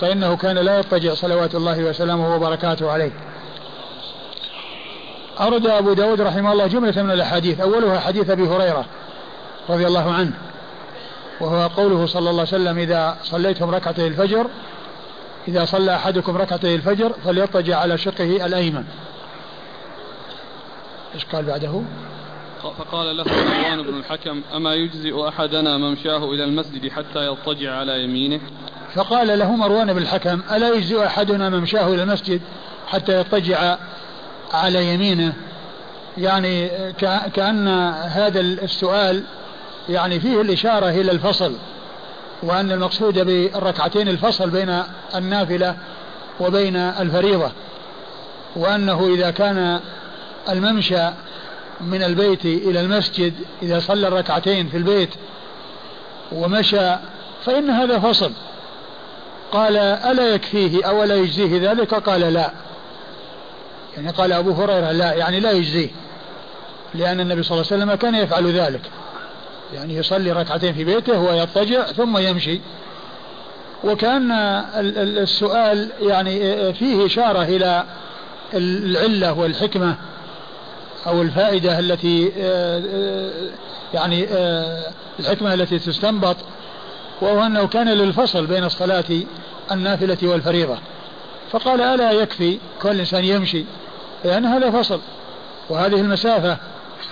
فإنه 0.00 0.36
كان 0.36 0.58
لا 0.58 0.78
يضطجع 0.78 1.14
صلوات 1.14 1.54
الله 1.54 1.84
وسلامه 1.84 2.36
وبركاته 2.36 2.90
عليه. 2.90 3.12
أورد 5.40 5.66
أبو 5.66 5.92
داود 5.92 6.20
رحمه 6.20 6.52
الله 6.52 6.66
جملة 6.66 7.02
من 7.02 7.10
الأحاديث 7.10 7.60
أولها 7.60 8.00
حديث 8.00 8.30
أبي 8.30 8.42
هريرة. 8.42 8.84
رضي 9.68 9.86
الله 9.86 10.12
عنه. 10.12 10.32
وهو 11.40 11.68
قوله 11.68 12.06
صلى 12.06 12.30
الله 12.30 12.30
عليه 12.30 12.42
وسلم 12.42 12.78
إذا 12.78 13.16
صليتم 13.22 13.70
ركعتي 13.70 14.06
الفجر 14.06 14.46
إذا 15.48 15.64
صلى 15.64 15.94
أحدكم 15.94 16.36
ركعتي 16.36 16.74
الفجر 16.74 17.12
فليضطجع 17.24 17.78
على 17.78 17.98
شقه 17.98 18.46
الأيمن. 18.46 18.84
إيش 21.14 21.24
قال 21.24 21.44
بعده؟ 21.44 21.82
فقال 22.62 23.16
له 23.16 23.24
مروان 23.24 23.82
بن 23.82 23.98
الحكم 23.98 24.40
أما 24.54 24.74
يجزئ 24.74 25.28
أحدنا 25.28 25.78
ممشاه 25.78 26.24
إلى 26.24 26.44
المسجد 26.44 26.88
حتى 26.90 27.26
يضطجع 27.26 27.76
على 27.76 28.04
يمينه؟ 28.04 28.40
فقال 28.94 29.38
له 29.38 29.56
مروان 29.56 29.92
بن 29.92 30.02
الحكم 30.02 30.40
ألا 30.52 30.74
يجزئ 30.74 31.06
أحدنا 31.06 31.50
ممشاه 31.50 31.88
إلى 31.88 32.02
المسجد 32.02 32.40
حتى 32.86 33.20
يضطجع 33.20 33.78
على 34.52 34.94
يمينه؟ 34.94 35.32
يعني 36.18 36.68
كأن 37.34 37.68
هذا 38.04 38.40
السؤال 38.40 39.24
يعني 39.88 40.20
فيه 40.20 40.40
الإشارة 40.40 40.88
إلى 40.88 41.12
الفصل 41.12 41.56
وأن 42.42 42.72
المقصود 42.72 43.18
بالركعتين 43.18 44.08
الفصل 44.08 44.50
بين 44.50 44.82
النافلة 45.14 45.76
وبين 46.40 46.76
الفريضة 46.76 47.50
وأنه 48.56 49.14
إذا 49.14 49.30
كان 49.30 49.80
الممشى 50.48 51.10
من 51.80 52.02
البيت 52.02 52.44
إلى 52.44 52.80
المسجد 52.80 53.34
إذا 53.62 53.78
صلى 53.78 54.08
الركعتين 54.08 54.68
في 54.68 54.76
البيت 54.76 55.10
ومشى 56.32 56.96
فإن 57.44 57.70
هذا 57.70 57.98
فصل. 57.98 58.32
قال 59.52 59.76
ألا 59.76 60.34
يكفيه 60.34 60.84
أو 60.84 61.04
لا 61.04 61.14
يجزيه 61.14 61.70
ذلك؟ 61.70 61.94
قال 61.94 62.20
لا. 62.20 62.50
يعني 63.96 64.10
قال 64.10 64.32
أبو 64.32 64.52
هريرة 64.52 64.92
لا. 64.92 65.12
يعني 65.12 65.40
لا 65.40 65.50
يجزيه 65.50 65.90
لأن 66.94 67.20
النبي 67.20 67.42
صلى 67.42 67.60
الله 67.60 67.72
عليه 67.72 67.82
وسلم 67.82 67.94
كان 67.94 68.14
يفعل 68.14 68.52
ذلك. 68.52 68.90
يعني 69.74 69.96
يصلي 69.96 70.32
ركعتين 70.32 70.74
في 70.74 70.84
بيته 70.84 71.18
ويضطجع 71.18 71.82
ثم 71.82 72.18
يمشي. 72.18 72.60
وكان 73.84 74.32
السؤال 75.22 75.90
يعني 76.00 76.72
فيه 76.72 77.06
إشارة 77.06 77.42
إلى 77.42 77.84
العلة 78.54 79.32
والحكمة 79.32 79.94
أو 81.06 81.22
الفائدة 81.22 81.78
التي 81.78 82.32
يعني 83.94 84.26
الحكمة 85.20 85.54
التي 85.54 85.78
تستنبط 85.78 86.36
وهو 87.20 87.46
أنه 87.46 87.66
كان 87.66 87.88
للفصل 87.88 88.46
بين 88.46 88.64
الصلاة 88.64 89.04
النافلة 89.72 90.18
والفريضة. 90.22 90.78
فقال 91.50 91.80
ألا 91.80 92.12
يكفي 92.12 92.58
كل 92.82 92.98
إنسان 93.00 93.24
يمشي 93.24 93.64
لأن 94.24 94.44
هذا 94.44 94.70
فصل 94.70 95.00
وهذه 95.68 96.00
المسافة 96.00 96.56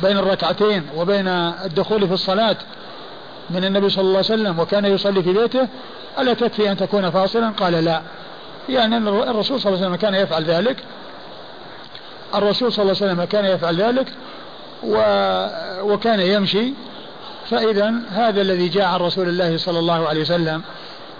بين 0.03 0.18
الركعتين 0.18 0.87
وبين 0.96 1.29
الدخول 1.29 2.09
في 2.09 2.14
الصلاة 2.14 2.57
من 3.50 3.64
النبي 3.64 3.90
صلى 3.90 4.03
الله 4.03 4.16
عليه 4.16 4.18
وسلم 4.18 4.59
وكان 4.59 4.85
يصلي 4.85 5.22
في 5.22 5.33
بيته 5.33 5.68
ألا 6.18 6.35
تكفي 6.35 6.70
أن 6.72 6.76
تكون 6.76 7.11
فاصلا؟ 7.11 7.50
قال 7.50 7.72
لا. 7.72 8.03
يعني 8.68 8.96
الرسول 8.96 9.61
صلى 9.61 9.72
الله 9.72 9.85
عليه 9.85 9.88
وسلم 9.88 9.96
كان 9.96 10.14
يفعل 10.14 10.44
ذلك. 10.44 10.76
الرسول 12.35 12.72
صلى 12.72 12.83
الله 12.83 12.96
عليه 13.03 13.12
وسلم 13.12 13.24
كان 13.24 13.44
يفعل 13.44 13.76
ذلك 13.76 14.07
و 14.83 14.96
وكان 15.81 16.20
يمشي. 16.20 16.72
فإذا 17.50 17.94
هذا 18.11 18.40
الذي 18.40 18.68
جاء 18.68 18.85
عن 18.85 19.00
رسول 19.00 19.29
الله 19.29 19.57
صلى 19.57 19.79
الله 19.79 20.09
عليه 20.09 20.20
وسلم 20.20 20.62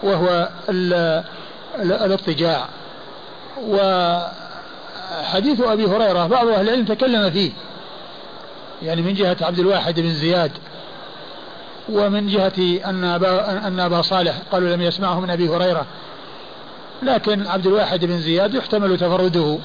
وهو 0.03 0.49
الاضطجاع. 1.79 2.69
وحديث 3.69 5.61
أبي 5.61 5.87
هريرة 5.87 6.27
بعض 6.27 6.49
أهل 6.49 6.69
العلم 6.69 6.85
تكلم 6.85 7.31
فيه. 7.31 7.53
يعني 8.83 9.03
من 9.03 9.15
جهة 9.15 9.37
عبد 9.41 9.59
الواحد 9.59 10.01
بن 10.01 10.15
زياد 10.15 10.53
ومن 11.89 12.27
جهة 12.27 12.89
أن 12.91 13.05
أبا, 13.05 13.67
أن 13.67 13.81
أبا 13.81 14.03
صالح 14.03 14.35
قالوا 14.53 14.77
لم 14.77 14.83
يسمعه 14.83 15.21
من 15.21 15.31
أبي 15.31 15.49
هريرة. 15.49 15.87
لكن 17.03 17.47
عبد 17.47 17.67
الواحد 17.67 18.05
بن 18.05 18.19
زياد 18.19 18.55
يحتمل 18.55 18.99
تفرده. 18.99 19.59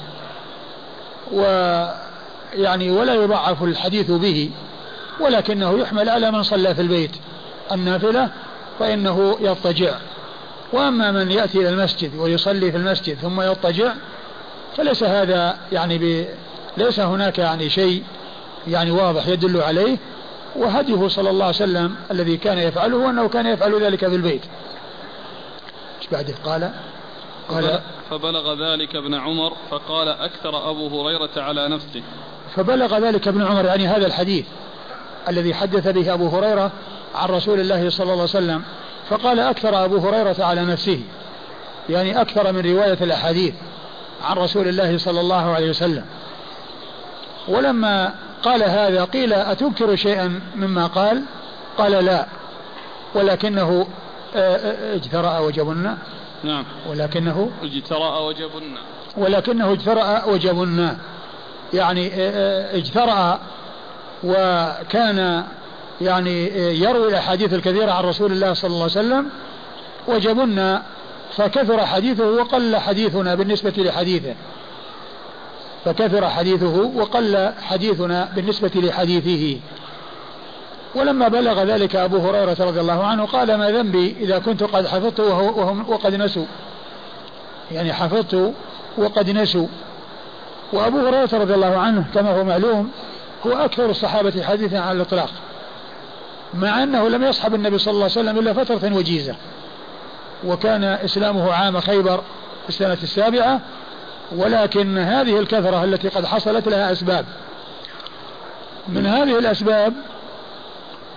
ويعني 1.32 2.90
ولا 2.90 3.14
يضعف 3.14 3.62
الحديث 3.62 4.10
به 4.10 4.50
ولكنه 5.20 5.78
يحمل 5.78 6.08
على 6.08 6.30
من 6.30 6.42
صلى 6.42 6.74
في 6.74 6.82
البيت. 6.82 7.16
النافلة 7.72 8.28
فإنه 8.78 9.36
يضطجع. 9.40 9.94
وأما 10.72 11.10
من 11.10 11.30
يأتي 11.30 11.58
إلى 11.58 11.68
المسجد 11.68 12.16
ويصلي 12.16 12.70
في 12.72 12.76
المسجد 12.76 13.14
ثم 13.14 13.40
يضطجع 13.40 13.92
فليس 14.76 15.02
هذا 15.02 15.56
يعني 15.72 15.98
ب... 15.98 16.26
ليس 16.76 17.00
هناك 17.00 17.38
يعني 17.38 17.70
شيء 17.70 18.02
يعني 18.68 18.90
واضح 18.90 19.26
يدل 19.28 19.60
عليه 19.60 19.98
وهديه 20.56 21.08
صلى 21.08 21.30
الله 21.30 21.44
عليه 21.44 21.56
وسلم 21.56 21.96
الذي 22.10 22.36
كان 22.36 22.58
يفعله 22.58 23.10
أنه 23.10 23.28
كان 23.28 23.46
يفعل 23.46 23.82
ذلك 23.82 24.08
في 24.08 24.14
البيت. 24.14 24.42
إيش 26.00 26.08
بعده؟ 26.12 26.34
قال 26.44 26.72
قال 27.48 27.80
فبلغ 28.10 28.72
ذلك 28.72 28.96
ابن 28.96 29.14
عمر 29.14 29.52
فقال 29.70 30.08
أكثر 30.08 30.70
أبو 30.70 31.00
هريرة 31.00 31.30
على 31.36 31.68
نفسه. 31.68 32.02
فبلغ 32.56 32.98
ذلك 32.98 33.28
ابن 33.28 33.46
عمر 33.46 33.64
يعني 33.64 33.86
هذا 33.86 34.06
الحديث 34.06 34.46
الذي 35.28 35.54
حدث 35.54 35.88
به 35.88 36.14
أبو 36.14 36.28
هريرة 36.28 36.70
عن 37.14 37.28
رسول 37.28 37.60
الله 37.60 37.90
صلى 37.90 38.04
الله 38.04 38.12
عليه 38.12 38.22
وسلم 38.22 38.62
فقال 39.10 39.40
أكثر 39.40 39.84
أبو 39.84 39.96
هريرة 39.96 40.36
على 40.44 40.64
نفسه 40.64 41.00
يعني 41.88 42.20
أكثر 42.20 42.52
من 42.52 42.60
رواية 42.60 42.98
الأحاديث 43.00 43.54
عن 44.24 44.36
رسول 44.36 44.68
الله 44.68 44.98
صلى 44.98 45.20
الله 45.20 45.54
عليه 45.54 45.70
وسلم. 45.70 46.04
ولما 47.48 48.14
قال 48.42 48.62
هذا 48.62 49.04
قيل 49.04 49.32
أتنكر 49.32 49.96
شيئا 49.96 50.40
مما 50.56 50.86
قال؟ 50.86 51.22
قال 51.78 51.92
لا 51.92 52.26
ولكنه 53.14 53.86
آه، 54.36 54.56
آه، 54.56 54.94
اجترأ 54.94 55.38
وجبنا 55.38 55.98
نعم. 56.44 56.64
ولكنه؟ 56.88 57.50
اجترأ 57.62 58.18
وجبنا 58.18 58.80
ولكنه 59.16 59.72
اجترأ 59.72 60.24
وجبنا 60.24 60.96
يعني 61.74 62.10
آه، 62.14 62.76
اجترأ 62.76 63.40
وكان 64.24 65.44
يعني 66.00 66.46
يروي 66.80 67.08
الأحاديث 67.08 67.54
الكثيرة 67.54 67.92
عن 67.92 68.04
رسول 68.04 68.32
الله 68.32 68.54
صلى 68.54 68.68
الله 68.68 68.82
عليه 68.82 68.92
وسلم 68.92 69.30
وجبنا 70.08 70.82
فكثر 71.36 71.86
حديثه 71.86 72.30
وقل 72.30 72.76
حديثنا 72.76 73.34
بالنسبة 73.34 73.74
لحديثه. 73.76 74.34
فكثر 75.86 76.28
حديثه 76.28 76.90
وقل 76.96 77.52
حديثنا 77.62 78.28
بالنسبة 78.36 78.70
لحديثه. 78.74 79.60
ولما 80.94 81.28
بلغ 81.28 81.62
ذلك 81.62 81.96
أبو 81.96 82.16
هريرة 82.16 82.56
رضي 82.60 82.80
الله 82.80 83.04
عنه 83.04 83.26
قال 83.26 83.54
ما 83.54 83.70
ذنبي 83.70 84.16
إذا 84.20 84.38
كنت 84.38 84.62
قد 84.62 84.86
حفظت 84.86 85.20
وهم 85.20 85.90
وقد 85.90 86.14
نسوا. 86.14 86.44
يعني 87.72 87.92
حفظت 87.92 88.52
وقد 88.98 89.30
نسوا. 89.30 89.66
وأبو 90.72 90.98
هريرة 90.98 91.28
رضي 91.32 91.54
الله 91.54 91.76
عنه 91.76 92.04
كما 92.14 92.40
هو 92.40 92.44
معلوم 92.44 92.90
هو 93.46 93.52
أكثر 93.52 93.90
الصحابة 93.90 94.42
حديثا 94.42 94.76
على 94.76 94.96
الإطلاق. 94.96 95.30
مع 96.54 96.82
أنه 96.82 97.08
لم 97.08 97.24
يصحب 97.24 97.54
النبي 97.54 97.78
صلى 97.78 97.92
الله 97.92 98.02
عليه 98.02 98.12
وسلم 98.12 98.38
إلا 98.38 98.52
فترة 98.52 98.96
وجيزة. 98.96 99.34
وكان 100.44 100.84
إسلامه 100.84 101.52
عام 101.52 101.80
خيبر 101.80 102.20
في 102.62 102.68
السنة 102.68 102.98
السابعة 103.02 103.60
ولكن 104.32 104.98
هذه 104.98 105.38
الكثرة 105.38 105.84
التي 105.84 106.08
قد 106.08 106.26
حصلت 106.26 106.68
لها 106.68 106.92
أسباب. 106.92 107.26
من 108.88 109.06
هذه 109.06 109.38
الأسباب 109.38 109.92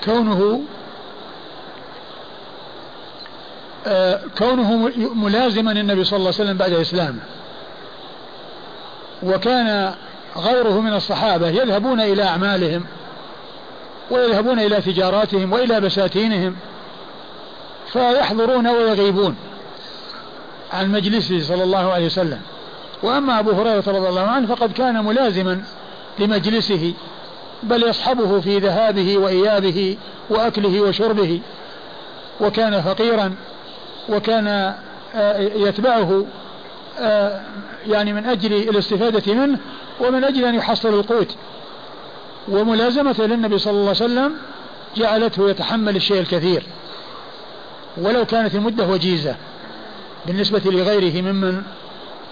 كونه 0.06 0.62
آه، 3.88 4.22
كونه 4.38 4.92
ملازما 5.16 5.72
النبي 5.72 6.04
صلى 6.04 6.18
الله 6.18 6.28
عليه 6.28 6.44
وسلم 6.44 6.58
بعد 6.58 6.74
إسلامه 6.74 7.20
وكان 9.24 9.94
غيره 10.38 10.80
من 10.82 10.94
الصحابة 10.94 11.48
يذهبون 11.48 12.02
إلى 12.02 12.24
أعمالهم 12.24 12.86
ويذهبون 14.12 14.60
إلى 14.60 14.82
تجاراتهم 14.82 15.54
وإلى 15.54 15.82
بساتينهم 15.82 16.56
فيحضرون 17.92 18.68
ويغيبون 18.68 19.36
عن 20.74 20.92
مجلسه 20.92 21.42
صلى 21.42 21.64
الله 21.64 21.92
عليه 21.94 22.06
وسلم. 22.06 22.42
وأما 23.04 23.40
أبو 23.40 23.52
هريرة 23.52 23.84
رضي 23.88 24.10
الله 24.10 24.22
عنه 24.22 24.56
فقد 24.56 24.72
كان 24.72 25.06
ملازما 25.06 25.64
لمجلسه 26.20 26.94
بل 27.64 27.84
يصحبه 27.84 28.40
في 28.40 28.58
ذهابه 28.58 29.18
وإيابه 29.18 29.98
وأكله 30.30 30.82
وشربه 30.82 31.42
وكان 32.42 32.82
فقيرا 32.82 33.36
وكان 34.10 34.48
آه، 35.16 35.38
يتبعه 35.40 36.26
آه، 37.00 37.42
يعني 37.88 38.14
من 38.14 38.26
أجل 38.26 38.54
الاستفادة 38.54 39.34
منه 39.34 39.60
ومن 40.00 40.24
أجل 40.24 40.46
أن 40.46 40.56
يحصل 40.56 40.94
القوت. 40.94 41.36
وملازمته 42.48 43.26
للنبي 43.26 43.58
صلى 43.58 43.72
الله 43.72 43.82
عليه 43.82 43.92
وسلم 43.92 44.34
جعلته 44.98 45.50
يتحمل 45.50 45.96
الشيء 45.96 46.20
الكثير. 46.20 46.64
ولو 47.98 48.26
كانت 48.26 48.56
المدة 48.56 48.88
وجيزة 48.88 49.36
بالنسبة 50.26 50.62
لغيره 50.66 51.22
ممن 51.22 51.62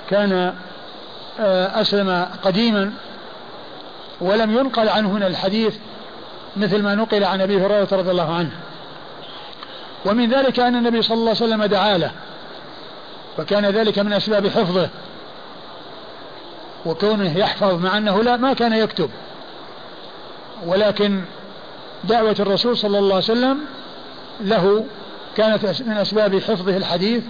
كان 0.09 0.53
آه، 1.39 1.81
أسلم 1.81 2.27
قديما 2.43 2.93
ولم 4.21 4.57
ينقل 4.57 4.89
عنه 4.89 5.09
هنا 5.09 5.27
الحديث 5.27 5.75
مثل 6.57 6.81
ما 6.83 6.95
نقل 6.95 7.23
عن 7.23 7.41
أبي 7.41 7.65
هريرة 7.65 7.87
رضي 7.91 8.11
الله 8.11 8.33
عنه. 8.33 8.51
ومن 10.05 10.29
ذلك 10.29 10.59
أن 10.59 10.75
النبي 10.75 11.01
صلى 11.01 11.13
الله 11.13 11.29
عليه 11.29 11.45
وسلم 11.45 11.63
دعا 11.63 11.97
له 11.97 12.11
فكان 13.37 13.65
ذلك 13.65 13.99
من 13.99 14.13
أسباب 14.13 14.47
حفظه 14.47 14.89
وكونه 16.85 17.37
يحفظ 17.37 17.83
مع 17.83 17.97
أنه 17.97 18.23
لا 18.23 18.37
ما 18.37 18.53
كان 18.53 18.73
يكتب. 18.73 19.09
ولكن 20.65 21.21
دعوة 22.03 22.35
الرسول 22.39 22.77
صلى 22.77 22.99
الله 22.99 23.15
عليه 23.15 23.23
وسلم 23.23 23.59
له 24.41 24.85
كانت 25.37 25.81
من 25.81 25.97
أسباب 25.97 26.39
حفظه 26.39 26.77
الحديث 26.77 27.23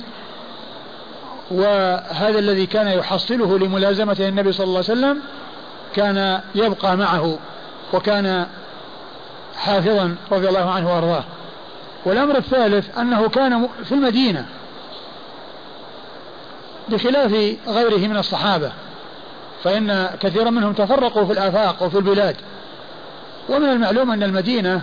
وهذا 1.51 2.39
الذي 2.39 2.65
كان 2.65 2.87
يحصله 2.87 3.59
لملازمة 3.59 4.17
النبي 4.19 4.51
صلى 4.51 4.63
الله 4.63 4.83
عليه 4.89 4.99
وسلم 4.99 5.21
كان 5.95 6.41
يبقى 6.55 6.97
معه 6.97 7.39
وكان 7.93 8.47
حافظا 9.57 10.15
رضي 10.31 10.49
الله 10.49 10.71
عنه 10.71 10.93
وأرضاه. 10.95 11.23
والأمر 12.05 12.37
الثالث 12.37 12.97
أنه 12.97 13.29
كان 13.29 13.67
في 13.83 13.91
المدينة 13.91 14.45
بخلاف 16.89 17.31
غيره 17.67 18.07
من 18.07 18.17
الصحابة 18.17 18.71
فإن 19.63 20.09
كثيرا 20.19 20.49
منهم 20.49 20.73
تفرقوا 20.73 21.25
في 21.25 21.33
الآفاق 21.33 21.83
وفي 21.83 21.97
البلاد. 21.97 22.35
ومن 23.49 23.69
المعلوم 23.69 24.11
أن 24.11 24.23
المدينة 24.23 24.81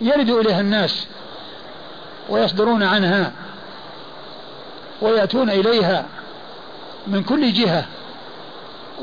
يرد 0.00 0.30
إليها 0.30 0.60
الناس 0.60 1.06
ويصدرون 2.28 2.82
عنها. 2.82 3.32
ويأتون 5.00 5.50
إليها 5.50 6.04
من 7.06 7.22
كل 7.22 7.52
جهة. 7.52 7.84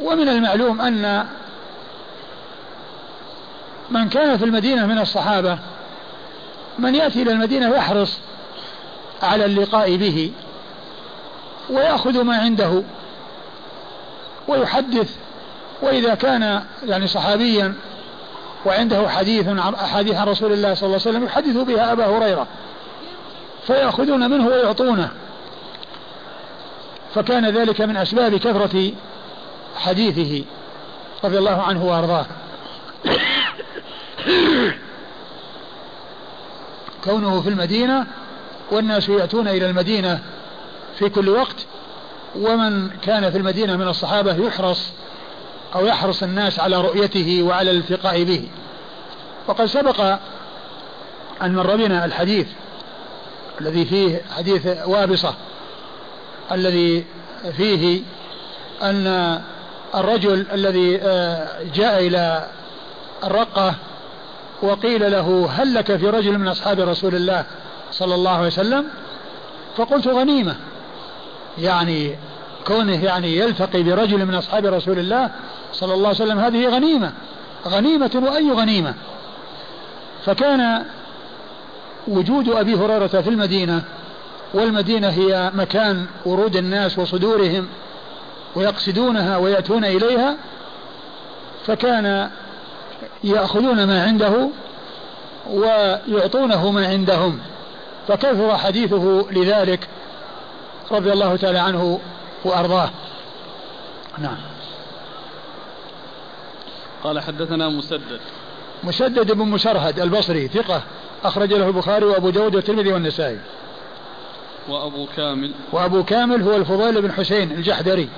ومن 0.01 0.29
المعلوم 0.29 0.81
أن 0.81 1.25
من 3.89 4.09
كان 4.09 4.37
في 4.37 4.45
المدينة 4.45 4.85
من 4.85 4.99
الصحابة 4.99 5.57
من 6.79 6.95
يأتي 6.95 7.21
إلى 7.21 7.31
المدينة 7.31 7.75
يحرص 7.75 8.17
على 9.23 9.45
اللقاء 9.45 9.95
به 9.95 10.31
ويأخذ 11.69 12.21
ما 12.21 12.37
عنده 12.37 12.83
ويحدث 14.47 15.15
وإذا 15.81 16.15
كان 16.15 16.63
يعني 16.85 17.07
صحابيا 17.07 17.73
وعنده 18.65 19.09
حديث 19.09 19.47
عن 19.47 19.73
أحاديث 19.73 20.15
عن 20.15 20.27
رسول 20.27 20.53
الله 20.53 20.73
صلى 20.73 20.87
الله 20.87 20.99
عليه 21.05 21.09
وسلم 21.09 21.23
يحدث 21.23 21.57
بها 21.57 21.91
أبا 21.91 22.05
هريرة 22.05 22.47
فيأخذون 23.67 24.29
منه 24.29 24.47
ويعطونه. 24.47 25.09
فكان 27.15 27.49
ذلك 27.49 27.81
من 27.81 27.97
أسباب 27.97 28.35
كثرة 28.35 28.91
حديثه 29.75 30.43
رضي 31.23 31.37
الله 31.37 31.61
عنه 31.61 31.85
وأرضاه. 31.85 32.25
كونه 37.03 37.41
في 37.41 37.49
المدينة 37.49 38.07
والناس 38.71 39.09
يأتون 39.09 39.47
إلى 39.47 39.65
المدينة 39.69 40.19
في 40.99 41.09
كل 41.09 41.29
وقت 41.29 41.65
ومن 42.35 42.89
كان 42.89 43.31
في 43.31 43.37
المدينة 43.37 43.75
من 43.75 43.87
الصحابة 43.87 44.35
يحرص 44.35 44.91
أو 45.75 45.85
يحرص 45.85 46.23
الناس 46.23 46.59
على 46.59 46.81
رؤيته 46.81 47.43
وعلى 47.43 47.71
الالتقاء 47.71 48.23
به. 48.23 48.47
وقد 49.47 49.65
سبق 49.65 50.01
أن 51.41 51.55
مر 51.55 51.75
بنا 51.75 52.05
الحديث 52.05 52.47
الذي 53.61 53.85
فيه 53.85 54.21
حديث 54.37 54.67
وابصة 54.85 55.33
الذي 56.51 57.05
فيه 57.57 58.01
أن 58.81 59.41
الرجل 59.95 60.45
الذي 60.53 60.99
آه، 61.01 61.63
جاء 61.75 62.07
إلى 62.07 62.47
الرقة 63.23 63.75
وقيل 64.61 65.11
له 65.11 65.49
هل 65.51 65.73
لك 65.73 65.95
في 65.95 66.09
رجل 66.09 66.37
من 66.37 66.47
أصحاب 66.47 66.79
رسول 66.79 67.15
الله 67.15 67.45
صلى 67.91 68.15
الله 68.15 68.31
عليه 68.31 68.47
وسلم؟ 68.47 68.85
فقلت 69.77 70.07
غنيمة. 70.07 70.55
يعني 71.57 72.15
كونه 72.67 73.03
يعني 73.03 73.37
يلتقي 73.37 73.83
برجل 73.83 74.25
من 74.25 74.35
أصحاب 74.35 74.65
رسول 74.65 74.99
الله 74.99 75.31
صلى 75.73 75.93
الله 75.93 76.07
عليه 76.07 76.23
وسلم 76.23 76.39
هذه 76.39 76.69
غنيمة. 76.69 77.11
غنيمة 77.67 78.11
وأي 78.23 78.51
غنيمة؟ 78.51 78.93
فكان 80.25 80.85
وجود 82.07 82.49
أبي 82.49 82.75
هريرة 82.75 83.07
في 83.07 83.29
المدينة 83.29 83.83
والمدينة 84.53 85.09
هي 85.09 85.51
مكان 85.53 86.05
ورود 86.25 86.55
الناس 86.55 86.99
وصدورهم 86.99 87.67
ويقصدونها 88.55 89.37
ويأتون 89.37 89.85
إليها 89.85 90.37
فكان 91.65 92.29
يأخذون 93.23 93.83
ما 93.83 94.03
عنده 94.03 94.49
ويعطونه 95.49 96.71
ما 96.71 96.87
عندهم. 96.87 97.39
فكثر 98.07 98.57
حديثه 98.57 99.25
لذلك 99.31 99.87
رضي 100.91 101.13
الله 101.13 101.35
تعالى 101.35 101.59
عنه 101.59 101.99
وأرضاه. 102.45 102.89
نعم. 104.17 104.37
قال 107.03 107.19
حدثنا 107.19 107.69
مسدد. 107.69 108.19
مسدد 108.83 109.31
بن 109.31 109.47
مسرهد 109.47 109.99
البصري 109.99 110.47
ثقة 110.47 110.81
أخرج 111.23 111.53
له 111.53 111.67
البخاري 111.67 112.05
وأبو 112.05 112.29
داود 112.29 112.55
والترمذي 112.55 112.93
والنسائي. 112.93 113.39
وأبو 114.69 115.07
كامل. 115.15 115.51
وأبو 115.71 116.03
كامل 116.03 116.41
هو 116.41 116.55
الفضيل 116.55 117.01
بن 117.01 117.11
حسين 117.11 117.51
الجحدري 117.51 118.09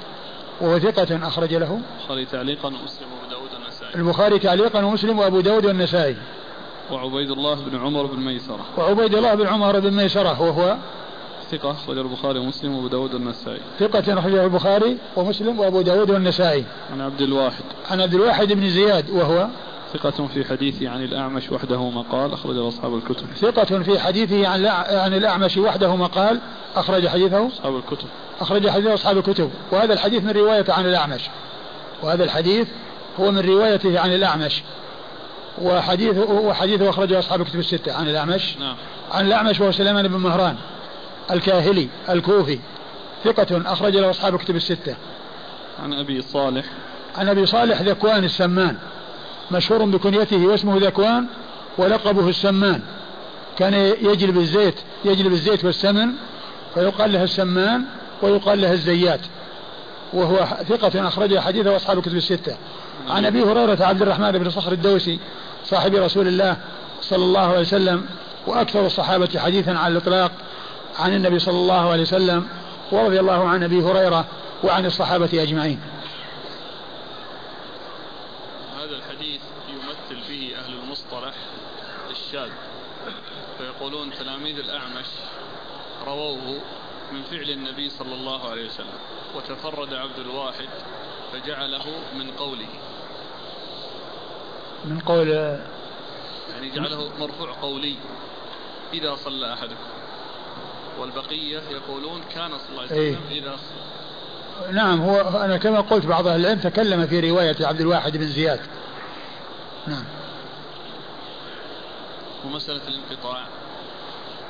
وهو 0.61 0.79
ثقة 0.79 1.27
أخرج 1.27 1.53
له. 1.53 1.79
البخاري 1.99 2.25
تعليقا 2.25 2.67
ومسلم 2.67 3.07
وأبو 3.13 3.29
داود 3.29 3.53
والنسائي. 3.53 3.95
البخاري 3.95 4.39
تعليقا 4.39 4.85
ومسلم 4.85 5.19
وأبو 5.19 5.41
داود 5.41 5.65
والنسائي. 5.65 6.15
وعبيد 6.91 7.31
الله 7.31 7.55
بن 7.55 7.79
عمر 7.79 8.05
بن 8.05 8.19
ميسرة. 8.19 8.65
وعبيد 8.77 9.15
الله 9.15 9.35
بن 9.35 9.47
عمر 9.47 9.79
بن 9.79 9.93
ميسرة 9.93 10.41
وهو 10.41 10.77
ثقة 11.51 11.71
أخرج 11.71 11.97
البخاري 11.97 12.39
ومسلم 12.39 12.75
وأبو 12.75 12.87
داود 12.87 13.13
والنسائي. 13.13 13.59
ثقة 13.79 14.19
أخرجه 14.19 14.43
البخاري 14.43 14.97
ومسلم 15.15 15.59
وأبو 15.59 15.81
داود 15.81 16.11
والنسائي. 16.11 16.63
عن 16.93 17.01
عبد 17.01 17.21
الواحد. 17.21 17.63
عن 17.91 18.01
عبد 18.01 18.13
الواحد 18.13 18.53
بن 18.53 18.69
زياد 18.69 19.09
وهو 19.09 19.47
ثقة 19.93 20.27
في 20.27 20.45
حديثه 20.45 20.89
عن 20.89 21.03
الأعمش 21.03 21.51
وحده 21.51 21.89
مقال 21.89 22.33
أخرج 22.33 22.57
أصحاب 22.57 22.95
الكتب. 22.95 23.27
ثقة 23.35 23.83
في 23.83 23.99
حديثه 23.99 24.47
عن 24.47 24.65
عن 24.89 25.13
الأعمش 25.13 25.57
وحده 25.57 25.95
مقال 25.95 26.39
أخرج 26.75 27.07
حديثه؟ 27.07 27.47
أصحاب 27.47 27.75
الكتب. 27.75 28.07
أخرج 28.41 28.69
حديثه 28.69 28.93
أصحاب 28.93 29.17
الكتب. 29.17 29.51
وهذا 29.71 29.93
الحديث 29.93 30.23
من 30.23 30.31
رواية 30.31 30.65
عن 30.69 30.85
الأعمش. 30.85 31.21
وهذا 32.03 32.23
الحديث 32.23 32.67
هو 33.19 33.31
من 33.31 33.39
روايته 33.39 33.99
عن 33.99 34.13
الأعمش. 34.13 34.63
وحديثه 35.61 36.31
وحديثه 36.31 36.89
أخرجه 36.89 37.19
أصحاب 37.19 37.41
الكتب 37.41 37.59
الستة. 37.59 37.93
عن 37.93 38.07
الأعمش. 38.07 38.57
نعم. 38.57 38.75
عن 39.11 39.25
الأعمش 39.25 39.59
وهو 39.59 39.71
سليمان 39.71 40.07
بن 40.07 40.17
مهران 40.17 40.55
الكاهلي 41.31 41.87
الكوفي. 42.09 42.59
ثقة 43.23 43.73
أخرج 43.73 43.97
له 43.97 44.09
أصحاب 44.09 44.35
الكتب 44.35 44.55
الستة. 44.55 44.95
عن 45.83 45.93
أبي 45.93 46.21
صالح. 46.21 46.65
عن 47.17 47.29
أبي 47.29 47.45
صالح 47.45 47.81
ذكوان 47.81 48.23
السمان. 48.23 48.77
مشهور 49.53 49.85
بكنيته 49.85 50.45
واسمه 50.45 50.77
ذكوان 50.77 51.25
ولقبه 51.77 52.29
السمان. 52.29 52.81
كان 53.57 53.73
يجلب 54.01 54.37
الزيت 54.37 54.75
يجلب 55.05 55.33
الزيت 55.33 55.65
والسمن 55.65 56.09
فيقال 56.73 57.13
له 57.13 57.23
السمان 57.23 57.83
ويقال 58.21 58.61
له 58.61 58.71
الزيات. 58.71 59.21
وهو 60.13 60.45
ثقة 60.69 61.07
أخرج 61.07 61.37
حديثه 61.37 61.75
أصحاب 61.75 61.97
الكتب 61.97 62.15
الستة. 62.15 62.55
عن 63.09 63.25
أبي 63.25 63.43
هريرة 63.43 63.85
عبد 63.85 64.01
الرحمن 64.01 64.31
بن 64.31 64.49
صخر 64.49 64.71
الدوسي 64.71 65.19
صاحب 65.65 65.95
رسول 65.95 66.27
الله 66.27 66.57
صلى 67.01 67.23
الله 67.23 67.39
عليه 67.39 67.59
وسلم 67.59 68.05
وأكثر 68.47 68.85
الصحابة 68.85 69.39
حديثا 69.39 69.71
على 69.71 69.91
الإطلاق 69.91 70.31
عن 70.99 71.15
النبي 71.15 71.39
صلى 71.39 71.57
الله 71.57 71.91
عليه 71.91 72.01
وسلم 72.01 72.47
ورضي 72.91 73.19
الله 73.19 73.47
عن 73.47 73.63
أبي 73.63 73.81
هريرة 73.81 74.25
وعن 74.63 74.85
الصحابة 74.85 75.29
أجمعين 75.33 75.79
هذا 78.77 78.95
الحديث 78.95 79.41
يمثل 79.69 80.21
به 80.29 80.51
أهل 80.65 80.73
المصطلح 80.83 81.33
الشاذ 82.11 82.49
فيقولون 83.83 84.11
تلاميذ 84.11 84.57
الأعمش 84.57 85.05
رووه 86.05 86.61
من 87.11 87.23
فعل 87.23 87.49
النبي 87.49 87.89
صلى 87.89 88.13
الله 88.15 88.49
عليه 88.49 88.65
وسلم 88.65 88.97
وتفرد 89.35 89.93
عبد 89.93 90.19
الواحد 90.19 90.69
فجعله 91.33 91.85
من 92.15 92.31
قوله. 92.31 92.67
من 94.85 94.99
قول 94.99 95.29
يعني 96.49 96.69
جعله 96.75 97.19
مرفوع 97.19 97.53
قولي 97.61 97.95
إذا 98.93 99.15
صلى 99.15 99.53
أحدكم. 99.53 99.75
والبقية 100.99 101.61
يقولون 101.71 102.23
كان 102.35 102.51
صلى 102.57 102.69
الله 102.69 102.81
عليه 102.81 102.91
وسلم 102.91 103.27
إيه؟ 103.31 103.39
إذا 103.39 103.57
صلى. 103.57 104.73
نعم 104.73 105.01
هو 105.01 105.21
أنا 105.21 105.57
كما 105.57 105.81
قلت 105.81 106.05
بعض 106.05 106.27
أهل 106.27 106.39
العلم 106.39 106.59
تكلم 106.59 107.07
في 107.07 107.31
رواية 107.31 107.55
عبد 107.61 107.81
الواحد 107.81 108.17
بن 108.17 108.27
زياد. 108.27 108.59
نعم. 109.87 110.05
ومسألة 112.45 112.81
الانقطاع. 112.87 113.47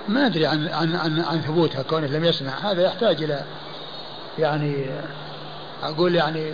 ما 0.07 0.25
أدري 0.25 0.45
عن 0.45 0.67
عن 0.67 0.95
عن, 0.95 1.19
عن 1.19 1.41
ثبوتها 1.41 1.83
كونه 1.83 2.07
لم 2.07 2.25
يسمع. 2.25 2.71
هذا 2.71 2.83
يحتاج 2.83 3.23
إلى 3.23 3.43
يعني 4.39 4.85
أقول 5.83 6.15
يعني 6.15 6.53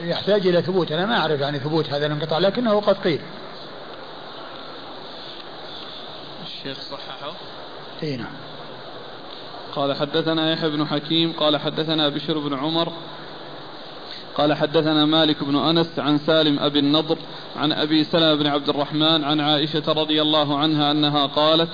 يحتاج 0.00 0.46
إلى 0.46 0.62
ثبوت. 0.62 0.92
أنا 0.92 1.06
ما 1.06 1.18
أعرف 1.18 1.40
يعني 1.40 1.58
ثبوت 1.58 1.90
هذا 1.90 2.06
الانقطاع 2.06 2.38
لكنه 2.38 2.80
قد 2.80 2.96
قيل. 2.96 3.20
الشيخ 6.46 6.78
صححه. 6.80 7.32
إي 8.02 8.16
نعم. 8.16 8.32
قال 9.74 9.96
حدثنا 9.96 10.52
يحيى 10.52 10.70
بن 10.70 10.86
حكيم 10.86 11.32
قال 11.32 11.56
حدثنا 11.56 12.08
بشر 12.08 12.38
بن 12.38 12.54
عمر 12.54 12.92
قال 14.36 14.54
حدثنا 14.54 15.04
مالك 15.04 15.44
بن 15.44 15.56
أنس 15.56 15.98
عن 15.98 16.18
سالم 16.18 16.58
أبي 16.58 16.78
النضر 16.78 17.18
عن 17.56 17.72
أبي 17.72 18.04
سلمة 18.04 18.34
بن 18.34 18.46
عبد 18.46 18.68
الرحمن 18.68 19.24
عن 19.24 19.40
عائشة 19.40 19.82
رضي 19.88 20.22
الله 20.22 20.58
عنها 20.58 20.90
أنها 20.90 21.26
قالت 21.26 21.70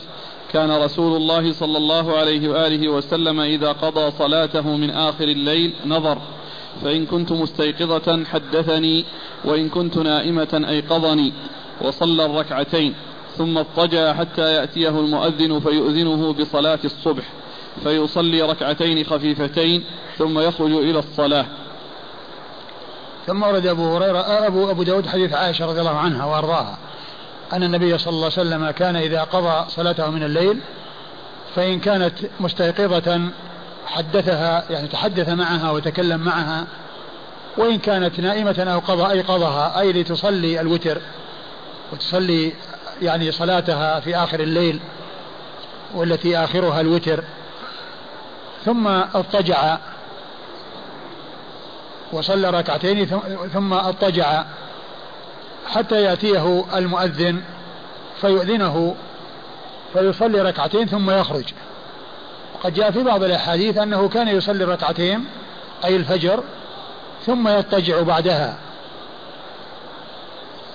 كان 0.55 0.71
رسول 0.71 1.17
الله 1.17 1.53
صلى 1.53 1.79
الله 1.79 2.17
عليه 2.17 2.49
وآله 2.49 2.89
وسلم 2.89 3.41
إذا 3.41 3.73
قضى 3.73 4.11
صلاته 4.11 4.77
من 4.77 4.91
آخر 4.91 5.25
الليل 5.25 5.73
نظر 5.87 6.19
فإن 6.85 7.07
كنت 7.07 7.33
مستيقظة 7.33 8.25
حدثني 8.25 9.05
وإن 9.45 9.69
كنت 9.69 9.99
نائمة 9.99 10.65
أيقظني 10.69 11.33
وصلى 11.83 12.25
الركعتين 12.25 12.95
ثم 13.37 13.59
اضطجع 13.59 14.13
حتى 14.13 14.55
يأتيه 14.55 14.89
المؤذن 14.89 15.61
فيؤذنه 15.61 16.33
بصلاة 16.33 16.79
الصبح 16.85 17.25
فيصلي 17.83 18.43
ركعتين 18.43 19.05
خفيفتين 19.05 19.85
ثم 20.19 20.39
يخرج 20.39 20.73
إلى 20.73 20.99
الصلاة. 20.99 21.47
ثم 23.27 23.43
ورد 23.43 23.67
أبو 23.67 23.97
هريرة 23.97 24.19
أبو 24.47 24.71
أبو 24.71 24.83
داود 24.83 25.07
حديث 25.07 25.33
عائشة 25.33 25.67
رضي 25.67 25.81
الله 25.81 25.99
عنها 25.99 26.25
وأرضاها. 26.25 26.79
أن 27.55 27.63
النبي 27.63 27.99
صلى 27.99 28.13
الله 28.13 28.31
عليه 28.37 28.49
وسلم 28.49 28.71
كان 28.71 28.97
إذا 28.97 29.23
قضى 29.23 29.71
صلاته 29.71 30.11
من 30.11 30.23
الليل 30.23 30.61
فإن 31.57 31.81
كانت 31.81 32.15
مستيقظة 32.41 33.21
حدثها 33.87 34.65
يعني 34.71 34.89
تحدث 34.89 35.29
معها 35.29 35.71
وتكلم 35.71 36.21
معها 36.21 36.67
وإن 37.57 37.79
كانت 37.79 38.21
نائمة 38.21 38.67
أو 38.75 38.79
قضى 38.79 39.13
أيقظها 39.13 39.81
أي 39.81 39.93
لتصلي 39.93 40.61
الوتر 40.61 41.01
وتصلي 41.93 42.53
يعني 43.03 43.33
صلاتها 43.33 44.01
في 44.01 44.17
آخر 44.17 44.41
الليل 44.41 44.81
والتي 45.95 46.39
آخرها 46.39 46.81
الوتر 46.81 47.25
ثم 48.65 48.87
اضطجع 48.87 49.79
وصلى 52.13 52.51
ركعتين 52.51 53.07
ثم 53.53 53.73
اضطجع 53.73 54.45
حتى 55.67 56.03
يأتيه 56.03 56.65
المؤذن 56.75 57.43
فيؤذنه 58.21 58.95
فيصلي 59.93 60.43
ركعتين 60.43 60.87
ثم 60.87 61.11
يخرج. 61.11 61.45
وقد 62.55 62.75
جاء 62.75 62.91
في 62.91 63.03
بعض 63.03 63.23
الأحاديث 63.23 63.79
أنه 63.79 64.09
كان 64.09 64.29
يصلي 64.29 64.65
ركعتين 64.65 65.25
أي 65.85 65.97
الفجر 65.97 66.43
ثم 67.27 67.49
يضطجع 67.49 68.03
بعدها. 68.03 68.57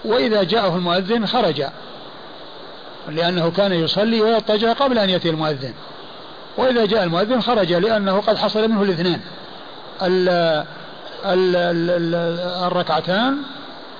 وإذا 0.06 0.44
جاءه 0.44 0.76
المؤذن 0.76 1.26
خرج 1.26 1.64
لأنه 3.10 3.52
كان 3.52 3.74
يصلي 3.74 4.22
ويضطجع 4.22 4.74
قبل 4.74 5.00
أن 5.00 5.10
يأتي 5.10 5.30
المؤذن. 5.30 5.74
وإذا 6.58 6.86
جاء 6.86 7.04
المؤذن 7.04 7.42
خرج 7.42 7.74
لأنه 7.74 8.22
قد 8.22 8.38
حصل 8.38 8.68
منه 8.68 8.84
الاثنان 8.84 9.20
ال 10.02 10.30
ال 11.26 11.56
ال 11.56 12.16
الركعتان 12.64 13.38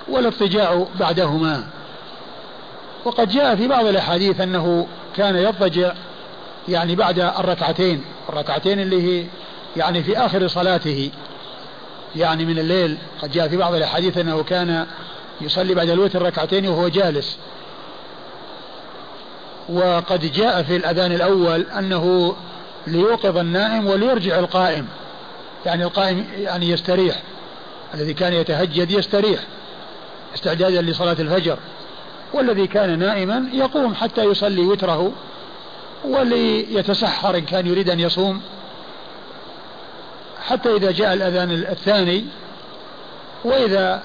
والاضطجاع 0.08 0.86
بعدهما. 1.00 1.64
وقد 3.04 3.28
جاء 3.28 3.56
في 3.56 3.68
بعض 3.68 3.86
الأحاديث 3.86 4.40
أنه 4.40 4.86
كان 5.16 5.36
يضطجع 5.36 5.92
يعني 6.68 6.96
بعد 6.96 7.18
الركعتين 7.18 8.04
الركعتين 8.28 8.80
اللي 8.80 9.02
هي 9.02 9.26
يعني 9.76 10.02
في 10.02 10.18
آخر 10.18 10.48
صلاته 10.48 11.10
يعني 12.16 12.44
من 12.44 12.58
الليل. 12.58 12.98
قد 13.22 13.30
جاء 13.30 13.48
في 13.48 13.56
بعض 13.56 13.74
الأحاديث 13.74 14.18
أنه 14.18 14.42
كان 14.42 14.86
يصلي 15.40 15.74
بعد 15.74 15.88
الوتر 15.88 16.22
ركعتين 16.22 16.68
وهو 16.68 16.88
جالس. 16.88 17.38
وقد 19.68 20.32
جاء 20.32 20.62
في 20.62 20.76
الأذان 20.76 21.12
الأول 21.12 21.66
أنه 21.78 22.36
ليوقظ 22.86 23.38
النائم 23.38 23.86
وليرجع 23.86 24.38
القائم 24.38 24.86
يعني 25.66 25.84
القائم 25.84 26.26
يعني 26.38 26.70
يستريح 26.70 27.22
الذي 27.94 28.14
كان 28.14 28.32
يتهجد 28.32 28.90
يستريح. 28.90 29.40
استعدادا 30.34 30.82
لصلاة 30.82 31.16
الفجر 31.20 31.58
والذي 32.32 32.66
كان 32.66 32.98
نائما 32.98 33.48
يقوم 33.52 33.94
حتى 33.94 34.24
يصلي 34.24 34.60
وتره 34.60 35.12
وليتسحر 36.04 37.36
إن 37.36 37.44
كان 37.44 37.66
يريد 37.66 37.90
أن 37.90 38.00
يصوم. 38.00 38.40
حتى 40.46 40.76
إذا 40.76 40.90
جاء 40.90 41.12
الأذان 41.12 41.50
الثاني 41.50 42.24
وإذا 43.44 44.02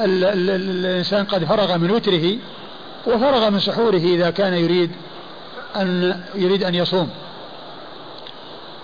ال 0.00 0.24
ال 0.24 0.50
الإنسان 0.50 1.24
قد 1.24 1.44
فرغ 1.44 1.76
من 1.76 1.90
وتره 1.90 2.36
وفرغ 3.06 3.50
من 3.50 3.60
سحوره 3.60 3.96
إذا 3.96 4.30
كان 4.30 4.54
يريد 4.54 4.90
أن 5.76 6.20
يريد 6.34 6.64
أن 6.64 6.74
يصوم. 6.74 7.10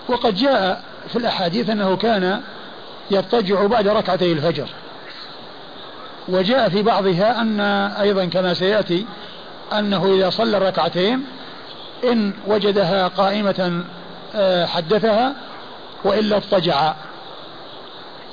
وقد 0.09 0.35
جاء 0.35 0.83
في 1.09 1.15
الأحاديث 1.15 1.69
أنه 1.69 1.95
كان 1.95 2.41
يضطجع 3.11 3.65
بعد 3.65 3.87
ركعتي 3.87 4.31
الفجر. 4.31 4.67
وجاء 6.29 6.69
في 6.69 6.83
بعضها 6.83 7.41
أن 7.41 7.59
أيضا 7.99 8.25
كما 8.25 8.53
سيأتي 8.53 9.05
أنه 9.73 10.13
إذا 10.13 10.29
صلى 10.29 10.57
الركعتين 10.57 11.25
إن 12.03 12.33
وجدها 12.47 13.07
قائمة 13.07 13.83
آه، 14.35 14.65
حدثها 14.65 15.35
وإلا 16.03 16.37
اضطجع. 16.37 16.93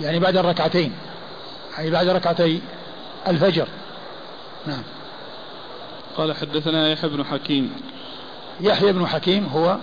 يعني 0.00 0.18
بعد 0.18 0.36
الركعتين 0.36 0.92
أي 1.78 1.90
بعد 1.90 2.08
ركعتي 2.08 2.60
الفجر. 3.28 3.68
نعم. 4.66 4.82
قال 6.16 6.36
حدثنا 6.36 6.92
يحيى 6.92 7.10
بن 7.10 7.24
حكيم. 7.24 7.72
يحيى 8.60 8.92
بن 8.92 9.06
حكيم 9.06 9.46
هو 9.46 9.76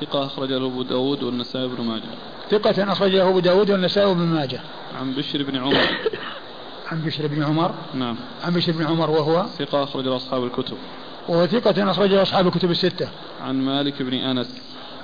ثقة 0.00 0.26
أخرج 0.26 0.52
له 0.52 0.66
أبو 0.66 0.82
داود 0.82 1.22
والنسائي 1.22 1.68
بن 1.68 1.84
ماجه. 1.84 2.02
ثقة 2.50 2.92
أخرج 2.92 3.10
له 3.10 3.28
أبو 3.28 3.38
داود 3.38 3.70
والنسائي 3.70 4.14
بن 4.14 4.20
ماجه. 4.20 4.60
عن 5.00 5.14
بشر 5.14 5.42
بن 5.42 5.56
عمر. 5.56 5.88
عن 6.92 7.00
بشر 7.00 7.26
بن 7.26 7.42
عمر. 7.42 7.74
نعم. 7.94 8.16
عن 8.44 8.52
بشر 8.52 8.72
بن 8.72 8.86
عمر 8.86 9.10
وهو 9.10 9.46
ثقة 9.58 9.82
أخرج 9.82 10.04
له 10.04 10.16
أصحاب 10.16 10.44
الكتب. 10.44 10.76
وهو 11.28 11.46
ثقة 11.46 11.90
أخرج 11.90 12.10
له 12.10 12.22
أصحاب 12.22 12.46
الكتب 12.46 12.70
الستة. 12.70 13.08
عن 13.42 13.54
مالك 13.62 14.02
بن 14.02 14.14
أنس. 14.14 14.48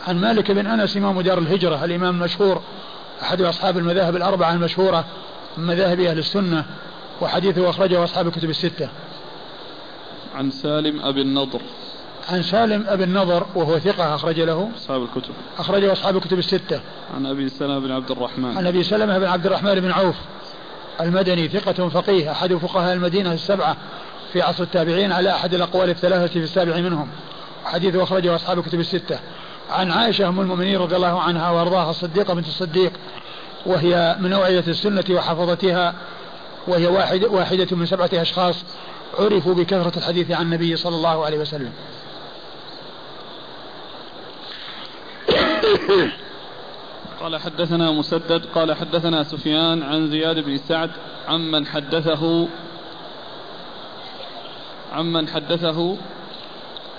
عن 0.09 0.21
مالك 0.21 0.51
بن 0.51 0.67
أنس 0.67 0.97
إمام 0.97 1.21
دار 1.21 1.39
الهجرة 1.39 1.85
الإمام 1.85 2.15
المشهور 2.15 2.63
أحد 3.23 3.43
أصحاب 3.43 3.79
المذاهب 3.79 4.17
الأربعة 4.17 4.55
المشهورة 4.55 5.05
من 5.57 5.67
مذاهب 5.67 6.01
أهل 6.01 6.19
السنة 6.19 6.65
وحديثه 7.21 7.71
أخرجه 7.71 8.05
أصحاب 8.05 8.27
الكتب 8.27 8.51
الستة. 8.51 8.89
عن 10.35 10.51
سالم 10.51 11.01
أبي 11.01 11.23
النضر. 11.23 11.61
عن 12.29 12.43
سالم 12.43 12.85
أبي 12.89 13.05
النضر 13.05 13.47
وهو 13.55 13.79
ثقة 13.79 14.15
أخرج 14.15 14.41
له 14.41 14.71
أصحاب 14.77 15.03
الكتب. 15.03 15.33
أخرجه 15.59 15.93
أصحاب 15.93 16.17
الكتب 16.17 16.39
الستة. 16.39 16.81
عن 17.17 17.27
أبي 17.27 17.49
سلمة 17.49 17.79
بن 17.79 17.91
عبد 17.91 18.11
الرحمن. 18.11 18.57
عن 18.57 18.67
أبي 18.67 18.83
سلمة 18.83 19.19
بن 19.19 19.27
عبد 19.27 19.47
الرحمن 19.47 19.81
بن 19.81 19.91
عوف. 19.91 20.17
المدني 21.01 21.49
ثقة 21.49 21.89
فقيه 21.89 22.33
أحد 22.33 22.55
فقهاء 22.55 22.95
المدينة 22.95 23.33
السبعة 23.33 23.77
في 24.33 24.43
عصر 24.43 24.63
التابعين 24.63 25.13
على 25.13 25.31
أحد 25.31 25.55
الأقوال 25.55 25.91
الثلاثة 25.91 26.27
في 26.27 26.39
السابع 26.39 26.77
منهم. 26.77 27.09
حديثه 27.65 28.03
أخرجه 28.03 28.35
أصحاب 28.35 28.59
الكتب 28.59 28.81
الستة. 28.81 29.19
عن 29.71 29.91
عائشة 29.91 30.29
أم 30.29 30.41
المؤمنين 30.41 30.77
رضي 30.77 30.97
الله 30.97 31.21
عنها 31.21 31.51
وأرضاها 31.51 31.91
الصديقة 31.91 32.35
بنت 32.35 32.47
الصديق 32.47 32.93
وهي 33.67 34.17
من 34.21 34.33
أوعية 34.33 34.65
السنة 34.69 35.05
وحفظتها 35.11 35.95
وهي 36.67 36.87
واحدة, 36.87 37.29
واحدة 37.29 37.77
من 37.77 37.87
سبعة 37.87 38.11
أشخاص 38.13 38.65
عرفوا 39.19 39.55
بكثرة 39.55 39.99
الحديث 39.99 40.31
عن 40.31 40.43
النبي 40.43 40.77
صلى 40.77 40.97
الله 40.97 41.25
عليه 41.25 41.39
وسلم. 41.39 41.73
قال 47.25 47.41
حدثنا 47.41 47.91
مسدد 47.91 48.47
قال 48.55 48.75
حدثنا 48.77 49.23
سفيان 49.23 49.83
عن 49.83 50.11
زياد 50.11 50.39
بن 50.39 50.57
سعد 50.57 50.91
عمن 51.29 51.67
حدثه 51.67 52.49
عمن 54.93 55.29
حدثه. 55.29 55.97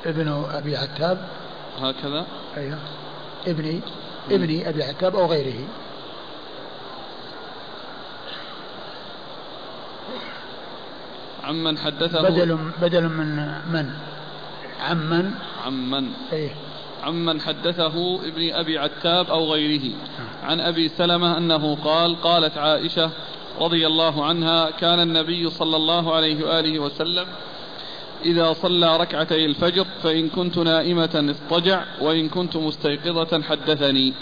ابن 0.06 0.46
أبي 0.52 0.78
عتاب. 0.78 1.28
هكذا. 1.82 2.26
أيوه. 2.58 2.78
ابني 3.48 3.82
ابني 4.32 4.70
أبي 4.70 4.84
عتاب 4.84 5.16
أو 5.16 5.26
غيره. 5.26 5.68
عمن 11.44 11.78
حدثه. 11.78 12.22
بدل 12.22 12.58
بدل 12.82 13.10
من 13.10 13.36
من؟ 13.72 13.94
عمن. 14.82 15.32
عمن. 15.66 16.12
إيه. 16.34 16.75
عمن 17.06 17.42
حدثه 17.42 18.16
ابن 18.16 18.54
أبي 18.54 18.78
عتاب 18.78 19.30
أو 19.30 19.54
غيره. 19.54 19.96
عن 20.44 20.60
أبي 20.60 20.90
سلمة 20.90 21.38
أنه 21.38 21.76
قال 21.76 22.22
قالت 22.22 22.58
عائشة 22.58 23.10
رضي 23.60 23.88
الله 23.88 24.26
عنها 24.26 24.70
كان 24.70 25.00
النبي 25.00 25.50
صلى 25.50 25.76
الله 25.76 26.16
عليه 26.16 26.46
وآله 26.46 26.80
وسلم 26.80 27.26
إذا 28.26 28.54
صلى 28.54 28.98
ركعتي 28.98 29.46
الفجر 29.46 29.86
فإن 30.04 30.30
كنت 30.30 30.58
نائمة 30.58 31.34
اضطجع 31.36 31.84
وإن 32.02 32.30
كنت 32.30 32.58
مستيقظة 32.58 33.42
حدثني. 33.42 34.14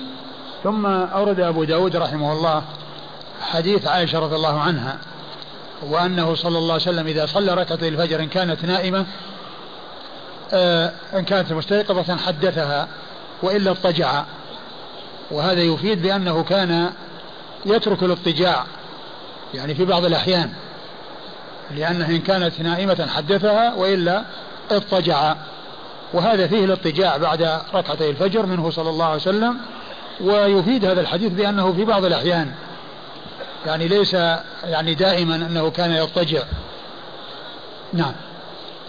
ثم 0.63 0.85
أورد 0.85 1.39
أبو 1.39 1.63
داود 1.63 1.95
رحمه 1.95 2.33
الله 2.33 2.63
حديث 3.41 3.87
عائشة 3.87 4.19
رضي 4.19 4.35
الله 4.35 4.59
عنها 4.59 4.97
وأنه 5.89 6.35
صلى 6.35 6.57
الله 6.57 6.73
عليه 6.73 6.83
وسلم 6.83 7.07
إذا 7.07 7.25
صلى 7.25 7.53
ركعتي 7.53 7.87
الفجر 7.87 8.19
إن 8.19 8.27
كانت 8.27 8.65
نائمة 8.65 9.05
إن 11.13 11.25
كانت 11.25 11.53
مستيقظة 11.53 12.17
حدثها 12.17 12.87
وإلا 13.43 13.71
اضطجع. 13.71 14.23
وهذا 15.31 15.61
يفيد 15.61 16.01
بأنه 16.01 16.43
كان 16.43 16.89
يترك 17.65 18.03
الاضطجاع 18.03 18.65
يعني 19.53 19.75
في 19.75 19.85
بعض 19.85 20.05
الأحيان 20.05 20.53
لأنه 21.75 22.05
إن 22.05 22.19
كانت 22.19 22.61
نائمة 22.61 23.07
حدثها 23.15 23.73
وإلا 23.73 24.23
اضطجع. 24.71 25.35
وهذا 26.13 26.47
فيه 26.47 26.65
الاضطجاع 26.65 27.17
بعد 27.17 27.59
ركعتي 27.73 28.09
الفجر 28.09 28.45
منه 28.45 28.69
صلى 28.69 28.89
الله 28.89 29.05
عليه 29.05 29.15
وسلم. 29.15 29.57
ويفيد 30.21 30.85
هذا 30.85 31.01
الحديث 31.01 31.31
بأنه 31.31 31.73
في 31.73 31.85
بعض 31.85 32.05
الأحيان 32.05 32.51
يعني 33.65 33.87
ليس 33.87 34.13
يعني 34.63 34.93
دائما 34.93 35.35
أنه 35.35 35.69
كان 35.69 35.91
يضطجع. 35.91 36.41
نعم. 37.93 38.13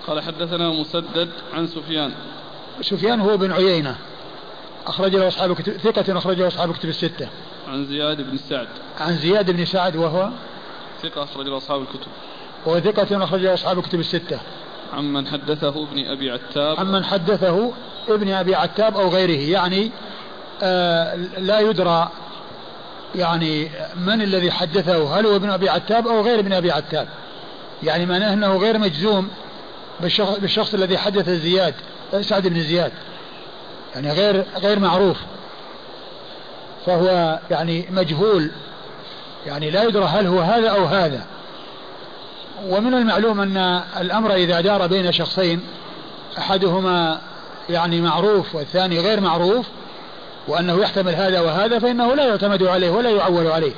قال 0.07 0.23
حدثنا 0.23 0.69
مسدد 0.69 1.29
عن 1.53 1.67
سفيان. 1.67 2.13
سفيان 2.81 3.21
هو 3.21 3.37
بن 3.37 3.53
عيينة. 3.53 3.97
أخرج 4.87 5.17
له 5.17 5.29
أصحاب 5.29 5.55
كتب 5.55 5.73
ثقة 5.73 6.19
أخرج 6.19 6.41
له 6.41 6.49
أصحاب 6.49 6.73
كتب 6.73 6.89
الستة. 6.89 7.29
عن 7.69 7.87
زياد 7.87 8.31
بن 8.31 8.37
سعد. 8.37 8.69
عن 9.01 9.17
زياد 9.17 9.51
بن 9.51 9.65
سعد 9.65 9.97
وهو؟ 9.97 10.31
ثقة 11.03 11.23
أخرج 11.23 11.47
له 11.47 11.57
أصحاب 11.57 11.83
الكتب. 11.83 12.11
وهو 12.67 12.81
ثقة 12.81 13.25
أخرج 13.25 13.41
له 13.41 13.55
أصحاب 13.55 13.79
الكتب 13.79 14.01
الستة. 14.01 14.39
عمن 14.93 15.27
حدثه 15.27 15.83
ابن 15.83 16.07
أبي 16.07 16.31
عتاب. 16.31 16.81
عمن 16.81 17.05
حدثه 17.05 17.73
ابن 18.09 18.33
أبي 18.33 18.55
عتاب 18.55 18.97
أو 18.97 19.09
غيره. 19.09 19.51
يعني 19.51 19.91
آه 20.63 21.15
لا 21.39 21.61
يدرى 21.61 22.09
يعني 23.15 23.71
من 23.97 24.23
الذي 24.23 24.51
حدثه. 24.51 25.19
هل 25.19 25.27
هو 25.27 25.37
ابن 25.37 25.51
أبي 25.51 25.69
عتاب 25.69 26.09
أو 26.09 26.21
غير 26.21 26.39
ابن 26.39 26.53
أبي 26.53 26.71
عتاب؟ 26.71 27.09
يعني 27.83 28.07
معناه 28.07 28.33
أنه 28.33 28.57
غير 28.57 28.79
مجزوم. 28.79 29.29
بالشخص, 30.01 30.75
الذي 30.75 30.99
حدث 30.99 31.29
زياد 31.29 31.75
سعد 32.21 32.49
بن 32.49 32.61
زياد 32.61 32.93
يعني 33.95 34.13
غير 34.13 34.45
غير 34.57 34.79
معروف. 34.79 35.17
فهو 36.87 37.39
يعني 37.51 37.87
مجهول 37.91 38.51
يعني 39.47 39.71
لا 39.71 39.83
يدرى 39.83 40.05
هل 40.05 40.27
هو 40.27 40.41
هذا 40.41 40.69
أو 40.69 40.85
هذا. 40.85 41.27
ومن 42.69 42.95
المعلوم 42.95 43.41
أن 43.41 43.83
الأمر 44.01 44.35
إذا 44.35 44.61
دار 44.61 44.87
بين 44.87 45.13
شخصين 45.13 45.61
أحدهما 46.39 47.21
يعني 47.71 48.01
معروف 48.01 48.55
والثاني 48.55 49.01
غير 49.01 49.21
معروف 49.21 49.67
وأنه 50.49 50.83
يحتمل 50.83 51.15
هذا 51.15 51.41
وهذا 51.41 51.79
فإنه 51.79 52.15
لا 52.15 52.25
يعتمد 52.25 52.63
عليه 52.63 52.91
ولا 52.91 53.11
يعول 53.11 53.47
عليه. 53.47 53.73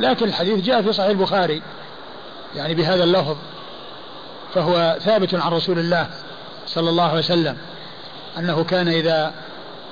لكن 0.00 0.26
الحديث 0.26 0.64
جاء 0.64 0.82
في 0.82 0.92
صحيح 0.92 1.10
البخاري 1.10 1.62
يعني 2.56 2.74
بهذا 2.74 3.04
اللفظ. 3.04 3.36
فهو 4.54 4.96
ثابت 5.00 5.34
عن 5.34 5.52
رسول 5.52 5.78
الله 5.78 6.10
صلى 6.66 6.90
الله 6.90 7.04
عليه 7.04 7.18
وسلم 7.18 7.56
أنه 8.38 8.64
كان 8.64 8.88
إذا 8.88 9.34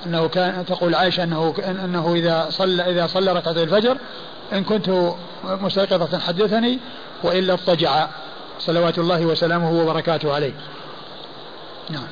أنه 0.07 0.29
كان 0.29 0.64
تقول 0.66 0.94
عائشة 0.94 1.25
أنه 1.25 1.55
أنه 1.68 2.14
إذا 2.14 2.46
صلى 2.51 2.90
إذا 2.90 3.07
صلى 3.07 3.33
ركعتي 3.33 3.62
الفجر 3.62 3.96
إن 4.53 4.64
كنت 4.64 5.14
مستيقظة 5.44 6.18
حدثني 6.18 6.79
وإلا 7.22 7.53
اضطجع 7.53 8.09
صلوات 8.59 8.98
الله 8.98 9.27
وسلامه 9.27 9.73
وبركاته 9.73 10.35
عليه. 10.35 10.52
نعم. 11.90 12.08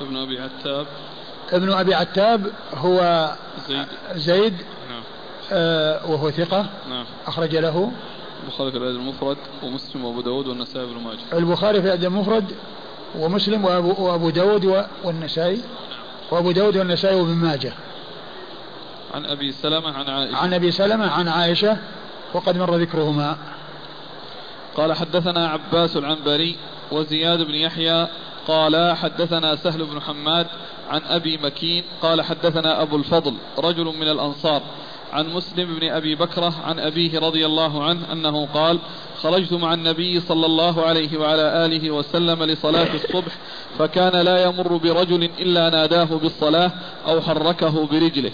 ابن 0.00 0.16
أبي 0.16 0.40
عتاب 0.40 0.86
ابن 1.52 1.72
أبي 1.72 1.94
عتاب 1.94 2.52
هو 2.74 3.30
زيد 3.68 3.86
زيد 4.14 4.54
نعم. 4.90 5.02
آه 5.52 6.10
وهو 6.10 6.30
ثقة 6.30 6.66
نعم. 6.88 7.04
أخرج 7.26 7.56
له 7.56 7.92
البخاري 8.46 8.70
في 8.70 8.76
الأدب 8.76 8.96
المفرد 8.96 9.36
ومسلم 9.62 10.04
وأبو 10.04 10.20
داود 10.20 10.46
والنسائي 10.46 10.86
بن 10.86 11.00
ماجه. 11.00 11.38
البخاري 11.38 11.82
في 11.82 11.86
الأدب 11.86 12.04
المفرد 12.04 12.52
ومسلم 13.18 13.64
وأبو, 13.64 13.94
وأبو 13.98 14.30
داود 14.30 14.84
والنسائي. 15.04 15.60
وأبو 16.30 16.50
داود 16.50 16.76
والنسائي 16.76 17.20
وابن 17.20 17.34
ماجه. 17.34 17.72
عن 19.14 19.24
أبي 19.24 19.52
سلمة 19.52 19.92
عن 19.92 20.08
عائشة. 20.08 20.36
عن 20.36 20.54
أبي 20.54 20.70
سلمة 20.70 21.10
عن 21.10 21.28
عائشة 21.28 21.76
وقد 22.34 22.58
مر 22.58 22.76
ذكرهما. 22.76 23.36
قال 24.76 24.92
حدثنا 24.92 25.48
عباس 25.48 25.96
العنبري 25.96 26.56
وزياد 26.92 27.42
بن 27.42 27.54
يحيى. 27.54 28.08
قال 28.48 28.96
حدثنا 28.96 29.56
سهل 29.56 29.84
بن 29.84 30.00
حماد 30.00 30.46
عن 30.90 31.00
أبي 31.02 31.38
مكين. 31.38 31.84
قال 32.02 32.22
حدثنا 32.22 32.82
أبو 32.82 32.96
الفضل 32.96 33.34
رجل 33.58 33.84
من 33.84 34.08
الأنصار. 34.08 34.62
عن 35.16 35.32
مسلم 35.32 35.78
بن 35.78 35.88
أبي 35.88 36.14
بكرة 36.14 36.54
عن 36.64 36.78
أبيه 36.78 37.18
رضي 37.18 37.46
الله 37.46 37.84
عنه 37.84 38.12
أنه 38.12 38.46
قال 38.54 38.78
خرجت 39.22 39.52
مع 39.52 39.74
النبي 39.74 40.20
صلى 40.20 40.46
الله 40.46 40.86
عليه 40.86 41.18
وعلى 41.18 41.66
آله 41.66 41.90
وسلم 41.90 42.42
لصلاة 42.44 42.94
الصبح 42.94 43.32
فكان 43.78 44.12
لا 44.12 44.44
يمر 44.44 44.76
برجل 44.76 45.30
إلا 45.38 45.70
ناداه 45.70 46.04
بالصلاة 46.04 46.72
أو 47.08 47.20
حركه 47.20 47.86
برجله. 47.86 48.30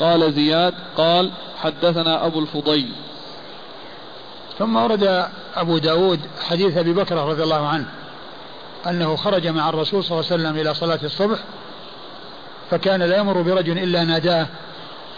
قال 0.00 0.32
زياد 0.32 0.74
قال 0.96 1.30
حدثنا 1.62 2.26
أبو 2.26 2.40
الفضيل. 2.40 2.92
ثم 4.58 4.76
ورد 4.76 5.28
أبو 5.56 5.78
داود 5.78 6.20
حديث 6.48 6.76
أبي 6.76 6.92
بكر 6.92 7.16
رضي 7.16 7.42
الله 7.42 7.66
عنه 7.66 7.86
أنه 8.86 9.16
خرج 9.16 9.46
مع 9.46 9.68
الرسول 9.68 10.04
صلى 10.04 10.20
الله 10.20 10.32
عليه 10.32 10.42
وسلم 10.42 10.60
إلى 10.60 10.74
صلاة 10.74 11.00
الصبح 11.04 11.38
فكان 12.70 13.02
لا 13.02 13.16
يمر 13.16 13.42
برجل 13.42 13.78
إلا 13.78 14.04
ناداه 14.04 14.46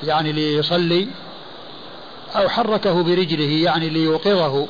يعني 0.03 0.32
ليصلي 0.32 1.09
أو 2.36 2.49
حركه 2.49 3.03
برجله 3.03 3.64
يعني 3.64 3.88
ليوقظه 3.88 4.66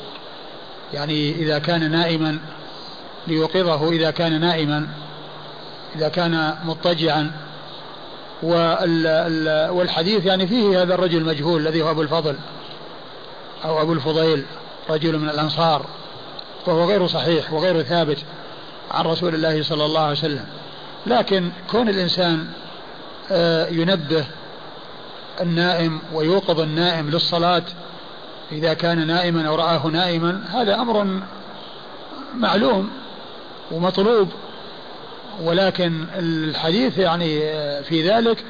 يعني 0.93 1.31
إذا 1.31 1.59
كان 1.59 1.91
نائما 1.91 2.39
ليوقظه 3.27 3.89
إذا 3.89 4.11
كان 4.11 4.41
نائما 4.41 4.87
إذا 5.95 6.09
كان 6.09 6.55
مضطجعا. 6.65 7.31
والحديث 9.71 10.25
يعني 10.25 10.47
فيه 10.47 10.81
هذا 10.81 10.93
الرجل 10.93 11.17
المجهول 11.17 11.61
الذي 11.61 11.81
هو 11.81 11.91
أبو 11.91 12.01
الفضل 12.01 12.35
أو 13.65 13.81
أبو 13.81 13.93
الفضيل 13.93 14.43
رجل 14.89 15.19
من 15.19 15.29
الأنصار 15.29 15.85
وهو 16.67 16.85
غير 16.85 17.07
صحيح 17.07 17.53
وغير 17.53 17.83
ثابت 17.83 18.17
عن 18.91 19.05
رسول 19.05 19.35
الله 19.35 19.63
صلى 19.63 19.85
الله 19.85 20.01
عليه 20.01 20.11
وسلم. 20.11 20.45
لكن 21.05 21.49
كون 21.71 21.89
الإنسان 21.89 22.47
آه، 23.31 23.67
ينبه 23.67 24.25
النائم 25.41 25.99
ويوقظ 26.13 26.59
النائم 26.59 27.09
للصلاة 27.09 27.63
إذا 28.51 28.73
كان 28.73 29.07
نائما 29.07 29.47
أو 29.47 29.55
رآه 29.55 29.87
نائما 29.87 30.43
هذا 30.49 30.75
أمر 30.75 31.21
معلوم 32.35 32.89
ومطلوب 33.71 34.27
ولكن 35.43 36.05
الحديث 36.15 36.97
يعني 36.97 37.39
في 37.83 38.09
ذلك 38.09 38.43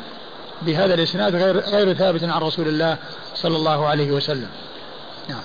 بهذا 0.62 0.94
الإسناد 0.94 1.36
غير 1.36 1.60
غير 1.60 1.94
ثابت 1.94 2.24
عن 2.24 2.42
رسول 2.42 2.68
الله 2.68 2.98
صلى 3.36 3.56
الله 3.56 3.88
عليه 3.88 4.12
وسلم. 4.12 4.50
نعم. 5.30 5.42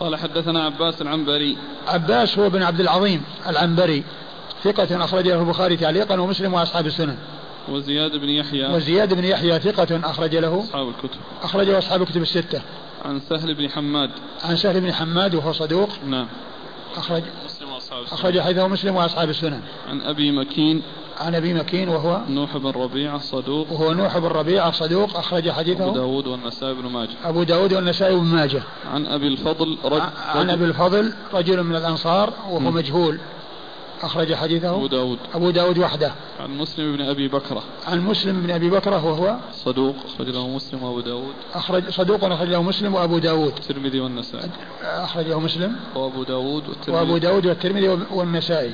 قال 0.00 0.16
حدثنا 0.16 0.64
عباس 0.64 1.02
العنبري 1.02 1.58
عباس 1.88 2.38
هو 2.38 2.50
بن 2.50 2.62
عبد 2.62 2.80
العظيم 2.80 3.22
العنبري 3.48 4.04
ثقة 4.64 5.04
أخرجه 5.04 5.40
البخاري 5.40 5.76
تعليقا 5.76 6.20
ومسلم 6.20 6.54
وأصحاب 6.54 6.86
السنن 6.86 7.16
وزياد 7.70 8.16
بن 8.16 8.28
يحيى. 8.28 8.66
وزياد 8.74 9.14
بن 9.14 9.24
يحيى 9.24 9.58
ثقة 9.58 10.10
أخرج 10.10 10.36
له. 10.36 10.60
أصحاب 10.60 10.88
الكتب. 10.88 11.20
أخرجه 11.42 11.78
أصحاب 11.78 12.02
الكتب 12.02 12.22
الستة. 12.22 12.62
عن 13.04 13.20
سهل 13.20 13.54
بن 13.54 13.70
حماد. 13.70 14.10
عن 14.44 14.56
سهل 14.56 14.80
بن 14.80 14.92
حماد 14.92 15.34
وهو 15.34 15.52
صدوق. 15.52 15.88
نعم. 16.06 16.26
أخرج 16.96 17.22
مسلم 17.44 17.72
وأصحاب 17.72 18.02
السنن 18.02 18.18
أخرج 18.18 18.40
حديثه 18.40 18.68
مسلم 18.68 18.96
وأصحاب 18.96 19.30
السنن 19.30 19.60
عن 19.88 20.00
أبي 20.00 20.32
مكين. 20.32 20.82
عن 21.20 21.34
أبي 21.34 21.54
مكين 21.54 21.88
وهو 21.88 22.20
نوح 22.28 22.56
بن 22.56 22.70
ربيعة 22.70 23.18
صدوق. 23.18 23.72
وهو 23.72 23.92
نوح 23.92 24.18
بن 24.18 24.26
ربيعة 24.26 24.70
صدوق. 24.70 25.16
أخرج 25.16 25.50
حديثه 25.50 25.84
أبو 25.84 25.94
داود 25.94 26.26
والنسائي 26.26 26.74
بن 26.74 26.86
ماجه. 26.86 27.16
أبو 27.24 27.42
داود 27.42 27.72
والنسائي 27.72 28.14
بن 28.14 28.24
ماجه. 28.24 28.62
عن 28.92 29.06
أبي 29.06 29.26
الفضل 29.26 29.78
رجل 29.84 30.02
عن 30.26 30.50
أبي 30.50 30.64
الفضل 30.64 31.12
رجل 31.34 31.62
من 31.62 31.76
الأنصار 31.76 32.32
وهو 32.48 32.60
م. 32.60 32.74
مجهول. 32.74 33.18
أخرج 34.02 34.34
حديثه؟ 34.34 34.70
أبو 34.70 34.86
داود. 34.86 35.18
أبو 35.34 35.50
داود 35.50 35.78
وحده. 35.78 36.12
عن 36.40 36.58
مسلم 36.58 36.96
بن 36.96 37.02
أبي 37.02 37.28
بكرة. 37.28 37.62
عن 37.86 38.00
مسلم 38.00 38.40
بن 38.40 38.50
أبي 38.50 38.70
بكرة 38.70 39.06
وهو؟ 39.06 39.36
صدوق 39.52 39.96
أخرج 40.14 40.28
له 40.28 40.48
مسلم 40.48 40.82
وأبو 40.82 41.00
داود. 41.00 41.34
أخرج 41.54 41.90
صدوق 41.90 42.24
أخرج 42.24 42.48
له 42.48 42.62
مسلم 42.62 42.94
وأبو 42.94 43.18
داود. 43.18 43.52
الترمذي 43.56 44.00
والنسائي. 44.00 44.50
أخرجه 44.82 45.38
مسلم 45.38 45.76
وأبو 45.94 46.22
داود 46.22 46.68
والترمذي. 46.68 47.00
وأبو 47.00 47.18
داود 47.18 47.46
والترمذي 47.46 47.88
والنسائي. 48.10 48.72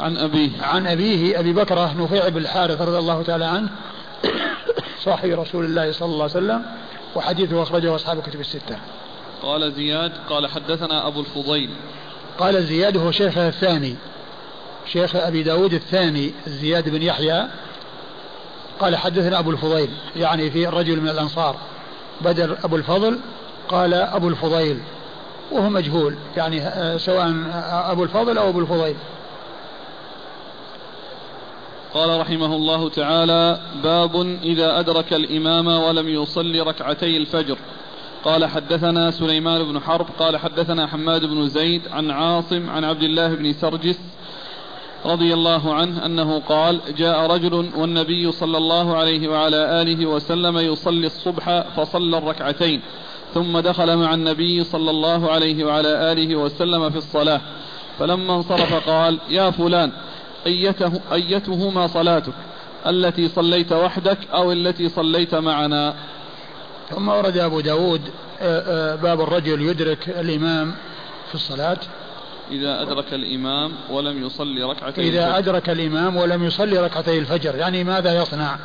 عن 0.00 0.16
أبيه. 0.16 0.50
عن 0.62 0.86
أبيه 0.86 1.40
أبي 1.40 1.52
بكرة 1.52 1.94
نفيع 2.02 2.28
بن 2.28 2.38
الحارث 2.38 2.80
رضي 2.80 2.98
الله 2.98 3.22
تعالى 3.22 3.44
عنه 3.44 3.70
صاحب 5.00 5.30
رسول 5.30 5.64
الله 5.64 5.92
صلى 5.92 6.06
الله 6.06 6.22
عليه 6.22 6.32
وسلم 6.32 6.64
وحديثه 7.16 7.62
أخرجه 7.62 7.94
أصحاب 7.94 8.18
الكتب 8.18 8.40
الستة. 8.40 8.78
قال 9.42 9.72
زياد 9.72 10.12
قال 10.30 10.46
حدثنا 10.46 11.06
أبو 11.06 11.20
الفضيل. 11.20 11.70
قال 12.38 12.64
زياد 12.64 12.96
هو 12.96 13.10
شيخه 13.10 13.48
الثاني 13.48 13.96
شيخ 14.86 15.16
أبي 15.16 15.42
داود 15.42 15.74
الثاني 15.74 16.32
زياد 16.46 16.88
بن 16.88 17.02
يحيى. 17.02 17.46
قال 18.80 18.96
حدثنا 18.96 19.38
أبو 19.38 19.50
الفضيل 19.50 19.90
يعني 20.16 20.50
في 20.50 20.66
رجل 20.66 21.00
من 21.00 21.08
الأنصار. 21.08 21.56
بدر 22.20 22.58
أبو 22.64 22.76
الفضل 22.76 23.18
قال 23.68 23.94
أبو 23.94 24.28
الفضيل. 24.28 24.78
وهو 25.52 25.68
مجهول 25.68 26.16
يعني 26.36 26.62
آه، 26.62 26.96
سواء 26.96 27.34
أبو 27.92 28.04
الفضل 28.04 28.38
أو 28.38 28.48
أبو 28.48 28.60
الفضيل. 28.60 28.96
قال 31.94 32.20
رحمه 32.20 32.56
الله 32.56 32.88
تعالى 32.88 33.60
باب 33.82 34.16
إذا 34.42 34.80
أدرك 34.80 35.12
الإمام 35.12 35.66
ولم 35.66 36.08
يصلي 36.08 36.60
ركعتي 36.60 37.16
الفجر. 37.16 37.58
قال 38.24 38.44
حدثنا 38.44 39.10
سليمان 39.10 39.64
بن 39.64 39.80
حرب 39.80 40.06
قال 40.18 40.36
حدثنا 40.36 40.86
حماد 40.86 41.24
بن 41.24 41.48
زيد 41.48 41.88
عن 41.88 42.10
عاصم 42.10 42.70
عن 42.70 42.84
عبد 42.84 43.02
الله 43.02 43.34
بن 43.34 43.52
سرجس 43.52 43.98
رضي 45.06 45.34
الله 45.34 45.74
عنه 45.74 46.06
أنه 46.06 46.40
قال 46.40 46.80
جاء 46.96 47.26
رجل 47.26 47.70
والنبي 47.76 48.32
صلى 48.32 48.58
الله 48.58 48.96
عليه 48.96 49.28
وعلى 49.28 49.82
آله 49.82 50.06
وسلم 50.06 50.58
يصلي 50.58 51.06
الصبح 51.06 51.64
فصلى 51.76 52.18
الركعتين 52.18 52.80
ثم 53.34 53.58
دخل 53.58 53.96
مع 53.96 54.14
النبي 54.14 54.64
صلى 54.64 54.90
الله 54.90 55.30
عليه 55.30 55.64
وعلى 55.64 56.12
آله 56.12 56.36
وسلم 56.36 56.90
في 56.90 56.96
الصلاة 56.96 57.40
فلما 57.98 58.36
انصرف 58.36 58.88
قال 58.90 59.18
يا 59.30 59.50
فلان 59.50 59.92
أيته 60.46 61.00
أيتهما 61.12 61.86
صلاتك 61.86 62.34
التي 62.86 63.28
صليت 63.28 63.72
وحدك 63.72 64.18
أو 64.34 64.52
التي 64.52 64.88
صليت 64.88 65.34
معنا؟ 65.34 65.94
ثم 66.90 67.08
ورد 67.08 67.38
أبو 67.38 67.60
داود 67.60 68.00
آه، 68.40 68.92
آه، 68.92 68.94
باب 68.94 69.20
الرجل 69.20 69.62
يدرك 69.62 70.08
الإمام 70.08 70.74
في 71.28 71.34
الصلاة. 71.34 71.78
إذا 72.50 72.82
أدرك 72.82 73.14
الإمام 73.14 73.72
ولم 73.90 74.26
يصلي 74.26 74.62
ركعتي 74.62 75.00
إذا 75.00 75.26
الفجر. 75.26 75.38
أدرك 75.38 75.70
الإمام 75.70 76.16
ولم 76.16 76.44
يصلي 76.44 76.78
ركعتي 76.78 77.18
الفجر 77.18 77.54
يعني 77.54 77.84
ماذا 77.84 78.22
يصنع؟ 78.22 78.56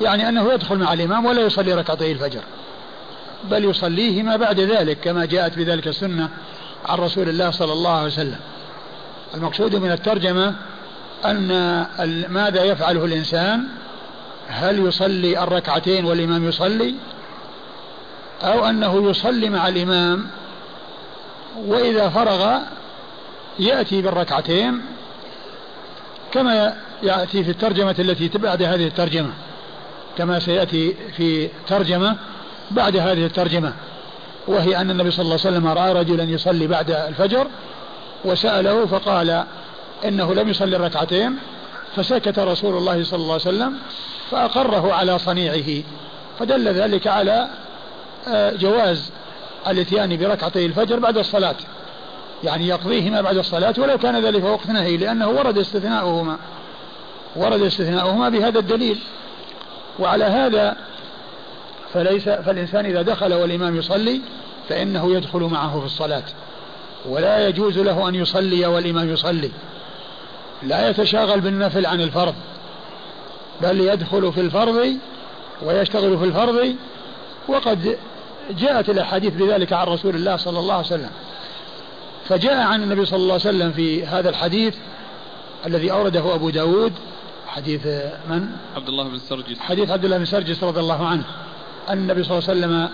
يعني 0.00 0.28
أنه 0.28 0.52
يدخل 0.52 0.78
مع 0.78 0.92
الإمام 0.92 1.24
ولا 1.24 1.42
يصلي 1.42 1.74
ركعتي 1.74 2.12
الفجر 2.12 2.40
بل 3.50 3.64
يصليهما 3.64 4.36
بعد 4.36 4.60
ذلك 4.60 5.00
كما 5.00 5.24
جاءت 5.24 5.58
بذلك 5.58 5.88
السنة 5.88 6.28
عن 6.86 6.98
رسول 6.98 7.28
الله 7.28 7.50
صلى 7.50 7.72
الله 7.72 7.90
عليه 7.90 8.06
وسلم. 8.06 8.38
المقصود 9.34 9.76
من 9.76 9.92
الترجمة 9.92 10.54
أن 11.24 12.26
ماذا 12.28 12.64
يفعله 12.64 13.04
الإنسان؟ 13.04 13.64
هل 14.48 14.86
يصلي 14.86 15.42
الركعتين 15.42 16.04
والإمام 16.04 16.48
يصلي؟ 16.48 16.94
أو 18.42 18.66
أنه 18.66 19.10
يصلي 19.10 19.50
مع 19.50 19.68
الإمام 19.68 20.26
وإذا 21.56 22.08
فرغ 22.08 22.58
يأتي 23.58 24.02
بالركعتين 24.02 24.80
كما 26.32 26.74
يأتي 27.02 27.44
في 27.44 27.50
الترجمة 27.50 27.94
التي 27.98 28.28
بعد 28.38 28.62
هذه 28.62 28.86
الترجمة 28.86 29.30
كما 30.18 30.38
سيأتي 30.38 30.94
في 31.16 31.48
ترجمة 31.66 32.16
بعد 32.70 32.96
هذه 32.96 33.26
الترجمة 33.26 33.72
وهي 34.46 34.76
أن 34.76 34.90
النبي 34.90 35.10
صلى 35.10 35.22
الله 35.22 35.38
عليه 35.44 35.56
وسلم 35.56 35.68
رأى 35.68 35.92
رجلا 35.92 36.24
يصلي 36.24 36.66
بعد 36.66 36.90
الفجر 36.90 37.46
وسأله 38.24 38.86
فقال 38.86 39.44
إنه 40.04 40.34
لم 40.34 40.48
يصلي 40.48 40.76
الركعتين 40.76 41.36
فسكت 41.96 42.38
رسول 42.38 42.76
الله 42.76 43.04
صلى 43.04 43.20
الله 43.20 43.32
عليه 43.32 43.42
وسلم 43.42 43.78
فأقره 44.30 44.92
على 44.92 45.18
صنيعه 45.18 45.82
فدل 46.38 46.68
ذلك 46.68 47.06
على 47.06 47.48
جواز 48.28 49.10
الاتيان 49.68 50.16
بركعتي 50.16 50.66
الفجر 50.66 50.98
بعد 50.98 51.18
الصلاة 51.18 51.54
يعني 52.44 52.68
يقضيهما 52.68 53.20
بعد 53.20 53.36
الصلاة 53.36 53.74
ولو 53.78 53.98
كان 53.98 54.24
ذلك 54.24 54.44
وقت 54.44 54.66
نهي 54.66 54.96
لأنه 54.96 55.28
ورد 55.28 55.58
استثناؤهما 55.58 56.36
ورد 57.36 57.62
استثناؤهما 57.62 58.28
بهذا 58.28 58.58
الدليل. 58.58 58.98
وعلى 59.98 60.24
هذا 60.24 60.76
فليس 61.94 62.28
فالإنسان 62.28 62.86
إذا 62.86 63.02
دخل 63.02 63.34
والإمام 63.34 63.76
يصلي 63.76 64.20
فإنه 64.68 65.14
يدخل 65.14 65.40
معه 65.40 65.80
في 65.80 65.86
الصلاة 65.86 66.24
ولا 67.08 67.48
يجوز 67.48 67.78
له 67.78 68.08
أن 68.08 68.14
يصلي 68.14 68.66
والإمام 68.66 69.08
يصلي. 69.08 69.50
لا 70.62 70.88
يتشاغل 70.88 71.40
بالنفل 71.40 71.86
عن 71.86 72.00
الفرض 72.00 72.34
بل 73.62 73.80
يدخل 73.80 74.32
في 74.32 74.40
الفرض 74.40 74.96
ويشتغل 75.62 76.18
في 76.18 76.24
الفرض 76.24 76.74
وقد 77.48 77.96
جاءت 78.52 78.90
الأحاديث 78.90 79.34
بذلك 79.34 79.72
عن 79.72 79.86
رسول 79.86 80.14
الله 80.14 80.36
صلى 80.36 80.58
الله 80.58 80.74
عليه 80.74 80.86
وسلم. 80.86 81.10
فجاء 82.28 82.56
عن 82.56 82.82
النبي 82.82 83.04
صلى 83.04 83.16
الله 83.16 83.32
عليه 83.32 83.42
وسلم 83.42 83.72
في 83.72 84.06
هذا 84.06 84.28
الحديث 84.28 84.74
الذي 85.66 85.92
أورده 85.92 86.34
أبو 86.34 86.50
داود 86.50 86.92
حديث 87.46 87.86
من؟ 88.28 88.48
عبد 88.76 88.88
الله 88.88 89.08
بن 89.08 89.18
سرجس. 89.18 89.58
حديث 89.58 89.90
عبد 89.90 90.04
الله 90.04 90.18
بن 90.18 90.24
سرجس 90.24 90.64
رضي 90.64 90.80
الله 90.80 91.06
عنه. 91.06 91.24
أن 91.88 91.98
النبي 91.98 92.22
صلى 92.22 92.38
الله 92.38 92.48
عليه 92.48 92.58
وسلم 92.58 92.90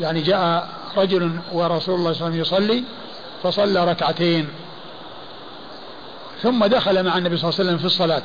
يعني 0.00 0.20
جاء 0.20 0.68
رجل 0.96 1.30
ورسول 1.52 1.94
الله 1.94 2.12
صلى 2.12 2.28
الله 2.28 2.38
عليه 2.38 2.40
وسلم 2.40 2.40
يصلي 2.40 2.84
فصلى 3.42 3.84
ركعتين. 3.84 4.48
ثم 6.42 6.66
دخل 6.66 7.04
مع 7.04 7.18
النبي 7.18 7.36
صلى 7.36 7.50
الله 7.50 7.60
عليه 7.60 7.68
وسلم 7.68 7.78
في 7.78 7.84
الصلاة 7.84 8.22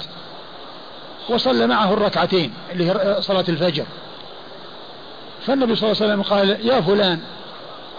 وصلى 1.30 1.68
معه 1.68 1.94
الركعتين 1.94 2.54
اللي 2.72 2.92
هي 2.92 3.18
صلاة 3.20 3.46
الفجر. 3.50 3.86
فالنبي 5.48 5.76
صلى 5.76 5.92
الله 5.92 6.04
عليه 6.04 6.14
وسلم 6.14 6.22
قال 6.22 6.68
يا 6.68 6.82
فلان 6.82 7.20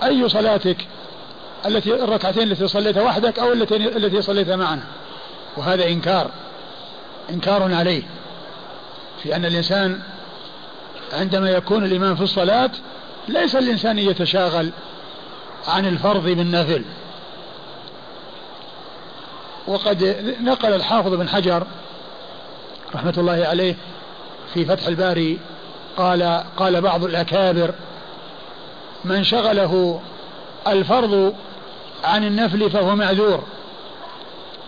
أي 0.05 0.29
صلاتك؟ 0.29 0.87
التي 1.67 1.95
الركعتين 1.95 2.53
التي 2.53 2.69
صليتها 2.69 3.03
وحدك 3.03 3.39
أو 3.39 3.53
التي 3.53 3.77
التي 3.77 4.23
صليتها 4.23 4.57
معنا. 4.57 4.83
وهذا 5.57 5.87
إنكار 5.87 6.31
إنكار 7.31 7.75
عليه 7.75 8.03
في 9.23 9.37
أن 9.37 9.45
الإنسان 9.45 10.01
عندما 11.13 11.51
يكون 11.51 11.85
الإمام 11.85 12.17
في 12.17 12.23
الصلاة 12.23 12.71
ليس 13.29 13.57
الإنسان 13.57 13.99
يتشاغل 13.99 14.71
عن 15.69 15.87
الفرض 15.87 16.25
بالنفل 16.25 16.85
وقد 19.67 20.35
نقل 20.41 20.73
الحافظ 20.73 21.15
بن 21.15 21.29
حجر 21.29 21.67
رحمة 22.95 23.15
الله 23.19 23.47
عليه 23.47 23.77
في 24.55 24.65
فتح 24.65 24.87
الباري 24.87 25.39
قال 25.97 26.45
قال 26.57 26.81
بعض 26.81 27.05
الأكابر 27.05 27.75
من 29.05 29.25
شغله 29.25 30.01
الفرض 30.67 31.35
عن 32.05 32.25
النفل 32.25 32.71
فهو 32.71 32.97
معذور 32.97 33.43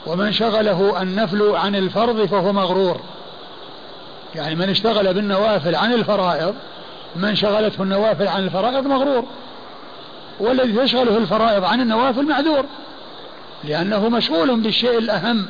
ومن 0.06 0.32
شغله 0.32 1.02
النفل 1.02 1.42
عن 1.56 1.74
الفرض 1.74 2.24
فهو 2.24 2.52
مغرور. 2.52 3.00
يعني 4.34 4.54
من 4.54 4.68
اشتغل 4.68 5.14
بالنوافل 5.14 5.74
عن 5.74 5.92
الفرائض 5.92 6.54
من 7.16 7.34
شغلته 7.34 7.82
النوافل 7.82 8.28
عن 8.28 8.44
الفرائض 8.44 8.86
مغرور 8.86 9.24
والذي 10.40 10.72
تشغله 10.72 11.16
الفرائض 11.18 11.64
عن 11.64 11.80
النوافل 11.80 12.22
معذور 12.26 12.64
لأنه 13.64 14.08
مشغول 14.08 14.60
بالشيء 14.60 14.98
الأهم 14.98 15.46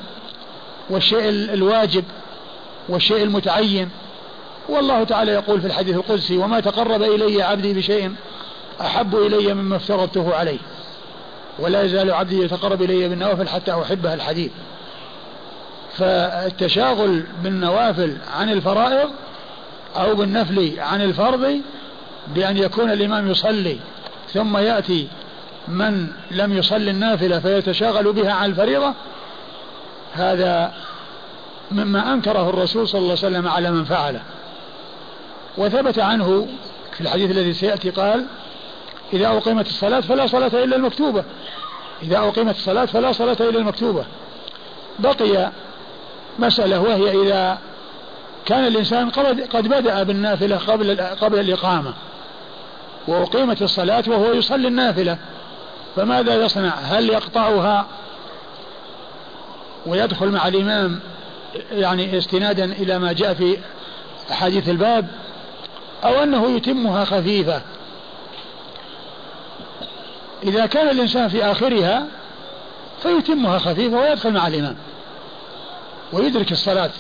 والشيء 0.91 1.29
الواجب 1.29 2.05
والشيء 2.89 3.23
المتعين. 3.23 3.91
والله 4.69 5.05
تعالى 5.05 5.33
يقول 5.33 5.61
في 5.61 5.67
الحديث 5.67 5.97
القدسي 5.97 6.37
وما 6.37 6.61
تقرب 6.61 7.03
إلي 7.03 7.43
عبدي 7.43 7.73
بشيء 7.73 8.15
أحب 8.81 9.15
إلي 9.15 9.55
مما 9.55 9.77
افترضته 9.77 10.35
عليه 10.35 10.59
ولا 11.59 11.83
يزال 11.83 12.13
عبدي 12.13 12.43
يتقرب 12.43 12.83
إلي 12.83 13.09
بالنوافل 13.09 13.49
حتى 13.49 13.73
أحبه 13.73 14.15
الحديث. 14.15 14.51
فالتشاغل 15.99 17.23
بالنوافل 17.43 18.17
عن 18.37 18.51
الفرائض 18.51 19.11
أو 19.97 20.15
بالنفل 20.15 20.81
عن 20.81 21.03
الفرض 21.03 21.61
بأن 22.35 22.57
يكون 22.57 22.91
الإمام 22.91 23.31
يصلي 23.31 23.79
ثم 24.33 24.57
يأتي 24.57 25.09
من 25.69 26.07
لم 26.31 26.57
يصلي 26.57 26.91
النافلة 26.91 27.39
فيتشاغل 27.39 28.13
بها 28.13 28.33
عن 28.33 28.51
الفريضة 28.51 28.95
هذا 30.13 30.73
مما 31.73 32.13
أنكره 32.13 32.51
الرسول 32.51 32.89
صلى 32.89 32.99
الله 32.99 33.11
عليه 33.11 33.29
وسلم 33.29 33.49
على 33.49 33.71
من 33.71 33.85
فعله. 33.85 34.21
وثبت 35.59 35.99
عنه 35.99 36.49
في 36.93 37.01
الحديث 37.01 37.31
الذي 37.31 37.53
سيأتي 37.53 37.91
قال 37.91 38.27
إذا 39.13 39.29
أقيمت 39.29 39.67
الصلاة 39.67 40.01
فلا 40.01 40.27
صلاة 40.27 40.65
إلا 40.65 40.77
المكتوبة. 40.77 41.25
إذا 42.03 42.19
أقيمت 42.19 42.57
الصلاة 42.57 42.85
فلا 42.85 43.13
صلاة 43.13 43.37
إلا 43.41 43.59
المكتوبة. 43.59 44.05
بقي 44.99 45.51
مسألة 46.39 46.81
وهي 46.81 47.23
إذا 47.23 47.59
كان 48.47 48.67
الإنسان 48.67 49.11
قد 49.51 49.69
بدأ 49.69 50.03
بالنافلة 50.03 50.57
قبل 50.57 51.01
قبل 51.01 51.41
الإقامة 51.41 51.95
وأقيمت 53.09 53.63
الصلاة 53.63 54.05
وهو 54.07 54.33
يصلي 54.33 54.69
النافلة 54.69 55.19
فماذا 55.97 56.45
يصنع؟ 56.45 56.75
هل 56.75 57.11
يقطعها 57.11 57.87
ويدخل 59.87 60.29
مع 60.29 60.49
الإمام 60.49 61.01
يعني 61.73 62.19
استنادا 62.19 62.65
إلى 62.65 62.99
ما 62.99 63.13
جاء 63.13 63.35
في 63.35 63.59
أحاديث 64.31 64.69
الباب؟ 64.69 65.07
أو 66.05 66.23
أنه 66.23 66.57
يتمها 66.57 67.05
خفيفة. 67.05 67.61
إذا 70.43 70.67
كان 70.67 70.89
الإنسان 70.89 71.29
في 71.29 71.45
آخرها 71.45 72.07
فيتمها 73.03 73.59
خفيفة 73.59 73.97
ويدخل 73.97 74.33
مع 74.33 74.47
الإمام 74.47 74.77
ويدرك 76.13 76.53
الصلاة. 76.53 76.91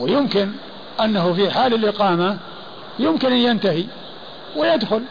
ويمكن 0.00 0.52
أنه 1.00 1.32
في 1.32 1.50
حال 1.50 1.74
الإقامة 1.74 2.38
يمكن 2.98 3.32
أن 3.32 3.38
ينتهي 3.38 3.84
ويدخل 4.56 5.02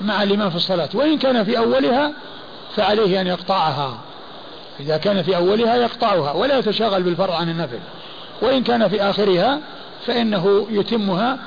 مع 0.00 0.22
الإمام 0.22 0.50
في 0.50 0.56
الصلاة. 0.56 0.88
وإن 0.94 1.18
كان 1.18 1.44
في 1.44 1.58
أولها 1.58 2.12
فعليه 2.76 3.20
أن 3.20 3.26
يقطعها. 3.26 3.98
إذا 4.80 4.96
كان 4.96 5.22
في 5.22 5.36
أولها 5.36 5.76
يقطعها 5.76 6.32
ولا 6.32 6.58
يتشاغل 6.58 7.02
بالفرع 7.02 7.34
عن 7.34 7.48
النفل. 7.48 7.78
وإن 8.42 8.62
كان 8.62 8.88
في 8.88 9.02
آخرها 9.02 9.60
فإنه 10.06 10.66
يتمها 10.70 11.38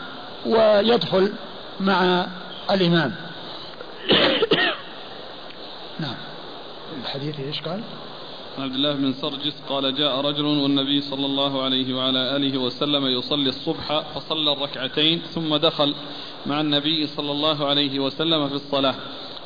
ويدخل 0.46 1.34
مع 1.80 2.28
الإمام. 2.72 3.16
نعم. 6.00 6.16
الحديث 7.02 7.40
إيش 7.40 7.62
قال؟ 7.62 7.82
عبد 8.60 8.74
الله 8.76 8.94
بن 8.94 9.14
سرجس 9.14 9.54
قال 9.70 9.96
جاء 9.96 10.22
رجل 10.22 10.46
والنبي 10.46 11.02
صلى 11.02 11.26
الله 11.26 11.64
عليه 11.64 11.94
وعلى 11.94 12.36
آله 12.36 12.58
وسلم 12.58 13.06
يصلي 13.06 13.50
الصبح 13.50 14.02
فصلى 14.16 14.54
الركعتين 14.54 15.20
ثم 15.20 15.56
دخل 15.56 15.96
مع 16.46 16.62
النبي 16.62 17.08
صلى 17.08 17.32
الله 17.32 17.68
عليه 17.68 18.00
وسلم 18.00 18.50
في 18.50 18.56
الصلاة. 18.56 18.96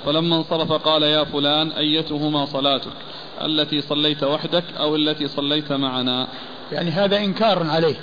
فلما 0.05 0.35
انصرف 0.35 0.71
قال 0.71 1.03
يا 1.03 1.23
فلان 1.23 1.71
أيتهما 1.71 2.45
صلاتك؟ 2.45 2.93
التي 3.41 3.81
صليت 3.81 4.23
وحدك 4.23 4.63
أو 4.79 4.95
التي 4.95 5.27
صليت 5.27 5.71
معنا؟ 5.71 6.27
يعني 6.71 6.91
هذا 6.91 7.17
إنكار 7.17 7.67
عليه. 7.67 7.95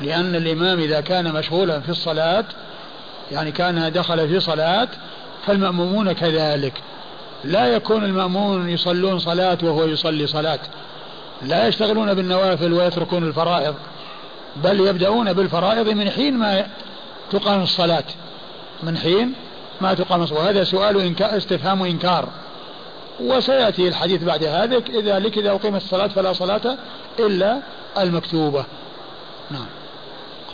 لأن 0.00 0.36
الإمام 0.36 0.80
إذا 0.80 1.00
كان 1.00 1.32
مشغولا 1.32 1.80
في 1.80 1.88
الصلاة 1.88 2.44
يعني 3.32 3.52
كان 3.52 3.92
دخل 3.92 4.28
في 4.28 4.40
صلاة 4.40 4.88
فالمأمومون 5.46 6.12
كذلك. 6.12 6.72
لا 7.44 7.66
يكون 7.66 8.04
المأمون 8.04 8.68
يصلون 8.68 9.18
صلاة 9.18 9.58
وهو 9.62 9.84
يصلي 9.84 10.26
صلاة. 10.26 10.58
لا 11.42 11.68
يشتغلون 11.68 12.14
بالنوافل 12.14 12.72
ويتركون 12.72 13.28
الفرائض 13.28 13.74
بل 14.56 14.80
يبدأون 14.80 15.32
بالفرائض 15.32 15.88
من 15.88 16.10
حين 16.10 16.38
ما 16.38 16.66
تقام 17.30 17.62
الصلاة. 17.62 18.04
من 18.82 18.98
حين 18.98 19.32
ما 19.80 19.94
تقام 19.94 20.22
الصلاة. 20.22 20.40
وهذا 20.40 20.64
سؤال 20.64 21.00
إنكار 21.00 21.36
استفهام 21.36 21.82
إنكار. 21.82 22.28
وسيأتي 23.20 23.88
الحديث 23.88 24.22
بعد 24.22 24.44
هذا 24.44 24.76
إذا 24.76 25.18
لك 25.18 25.38
إذا 25.38 25.50
أقيمت 25.50 25.82
الصلاة 25.82 26.06
فلا 26.06 26.32
صلاة 26.32 26.78
إلا 27.18 27.60
المكتوبة. 27.98 28.64
نعم. 29.50 29.66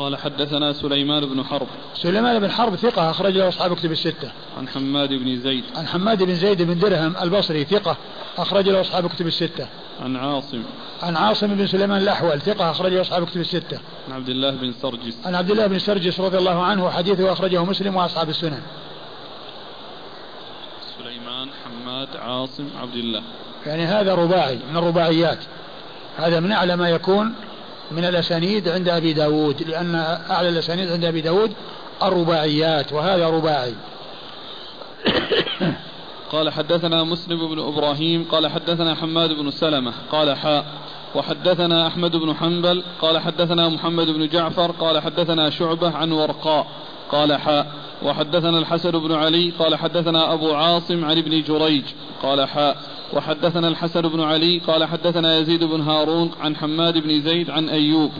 قال 0.00 0.16
حدثنا 0.16 0.72
سليمان 0.72 1.26
بن 1.26 1.44
حرب. 1.44 1.66
سليمان 1.94 2.38
بن 2.38 2.50
حرب 2.50 2.76
ثقة 2.76 3.10
أخرج 3.10 3.36
له 3.36 3.48
أصحاب 3.48 3.76
كتب 3.76 3.92
الستة. 3.92 4.32
عن 4.58 4.68
حماد 4.68 5.08
بن 5.08 5.40
زيد. 5.40 5.64
عن 5.76 5.86
حماد 5.86 6.22
بن 6.22 6.34
زيد 6.34 6.62
بن 6.62 6.78
درهم 6.78 7.16
البصري 7.22 7.64
ثقة 7.64 7.96
أخرج 8.38 8.68
له 8.68 8.80
أصحاب 8.80 9.06
كتب 9.06 9.26
الستة. 9.26 9.66
عن 10.02 10.16
عاصم. 10.16 10.62
عن 11.02 11.16
عاصم 11.16 11.46
بن 11.46 11.66
سليمان 11.66 12.02
الأحول 12.02 12.40
ثقة 12.40 12.70
أخرج 12.70 12.92
له 12.92 13.00
أصحاب 13.00 13.26
كتب 13.26 13.40
الستة. 13.40 13.78
عن 14.08 14.14
عبد 14.14 14.28
الله 14.28 14.50
بن 14.50 14.72
سرجس. 14.82 15.16
عن 15.24 15.34
عبد 15.34 15.50
الله 15.50 15.66
بن 15.66 15.78
سرجس 15.78 16.20
رضي 16.20 16.38
الله 16.38 16.62
عنه 16.62 16.84
وحديثه 16.84 17.32
أخرجه 17.32 17.64
مسلم 17.64 17.96
وأصحاب 17.96 18.28
السنن. 18.28 18.62
سليمان 20.98 21.48
حماد 21.64 22.08
عاصم 22.16 22.68
عبد 22.80 22.96
الله. 22.96 23.22
يعني 23.66 23.84
هذا 23.84 24.14
رباعي 24.14 24.58
من 24.70 24.76
الرباعيات. 24.76 25.38
هذا 26.16 26.40
من 26.40 26.52
أعلى 26.52 26.76
ما 26.76 26.88
يكون 26.88 27.34
من 27.90 28.04
الأسانيد 28.04 28.68
عند 28.68 28.88
أبي 28.88 29.12
داود 29.12 29.62
لأن 29.62 29.94
أعلى 30.30 30.48
الأسانيد 30.48 30.92
عند 30.92 31.04
أبي 31.04 31.20
داود 31.20 31.52
الرباعيات 32.02 32.92
وهذا 32.92 33.28
رباعي. 33.28 33.74
قال 36.32 36.50
حدثنا 36.50 37.04
مسلم 37.04 37.48
بن 37.48 37.58
إبراهيم 37.58 38.24
قال 38.30 38.48
حدثنا 38.48 38.94
حماد 38.94 39.32
بن 39.32 39.50
سلمة 39.50 39.92
قال 40.12 40.36
حاء 40.36 40.64
وحدثنا 41.14 41.86
أحمد 41.86 42.16
بن 42.16 42.34
حنبل 42.34 42.82
قال 43.00 43.18
حدثنا 43.18 43.68
محمد 43.68 44.06
بن 44.06 44.28
جعفر 44.28 44.70
قال 44.70 45.02
حدثنا 45.02 45.50
شعبة 45.50 45.96
عن 45.96 46.12
ورقاء 46.12 46.66
قال 47.12 47.36
حاء 47.36 47.66
وحدثنا 48.02 48.58
الحسن 48.58 48.90
بن 48.90 49.12
علي 49.12 49.50
قال 49.58 49.76
حدثنا 49.76 50.32
أبو 50.32 50.52
عاصم 50.52 51.04
عن 51.04 51.18
ابن 51.18 51.42
جريج 51.42 51.84
قال 52.22 52.48
حاء 52.48 52.76
وحدثنا 53.12 53.68
الحسن 53.68 54.00
بن 54.00 54.20
علي 54.20 54.58
قال 54.58 54.84
حدثنا 54.84 55.38
يزيد 55.38 55.64
بن 55.64 55.80
هارون 55.80 56.30
عن 56.40 56.56
حماد 56.56 56.98
بن 56.98 57.20
زيد 57.20 57.50
عن 57.50 57.68
أيوب 57.68 58.10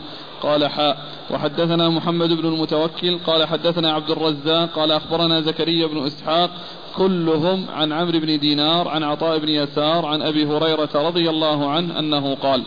قال 0.41 0.67
حاء 0.67 0.97
وحدثنا 1.31 1.89
محمد 1.89 2.29
بن 2.29 2.45
المتوكل 2.47 3.19
قال 3.27 3.47
حدثنا 3.47 3.93
عبد 3.93 4.11
الرزاق 4.11 4.69
قال 4.75 4.91
أخبرنا 4.91 5.41
زكريا 5.41 5.87
بن 5.87 6.05
إسحاق 6.05 6.49
كلهم 6.97 7.65
عن 7.69 7.91
عمرو 7.91 8.19
بن 8.19 8.39
دينار 8.39 8.87
عن 8.87 9.03
عطاء 9.03 9.37
بن 9.39 9.49
يسار 9.49 10.05
عن 10.05 10.21
أبي 10.21 10.45
هريرة 10.45 10.89
رضي 10.95 11.29
الله 11.29 11.69
عنه 11.69 11.99
أنه 11.99 12.35
قال 12.35 12.63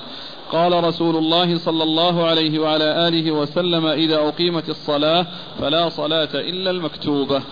قال 0.54 0.84
رسول 0.84 1.16
الله 1.16 1.58
صلى 1.58 1.82
الله 1.82 2.26
عليه 2.26 2.58
وعلى 2.58 3.08
آله 3.08 3.30
وسلم 3.30 3.86
إذا 3.86 4.16
أقيمت 4.16 4.68
الصلاة 4.68 5.26
فلا 5.60 5.88
صلاة 5.88 6.28
إلا 6.34 6.70
المكتوبة. 6.70 7.42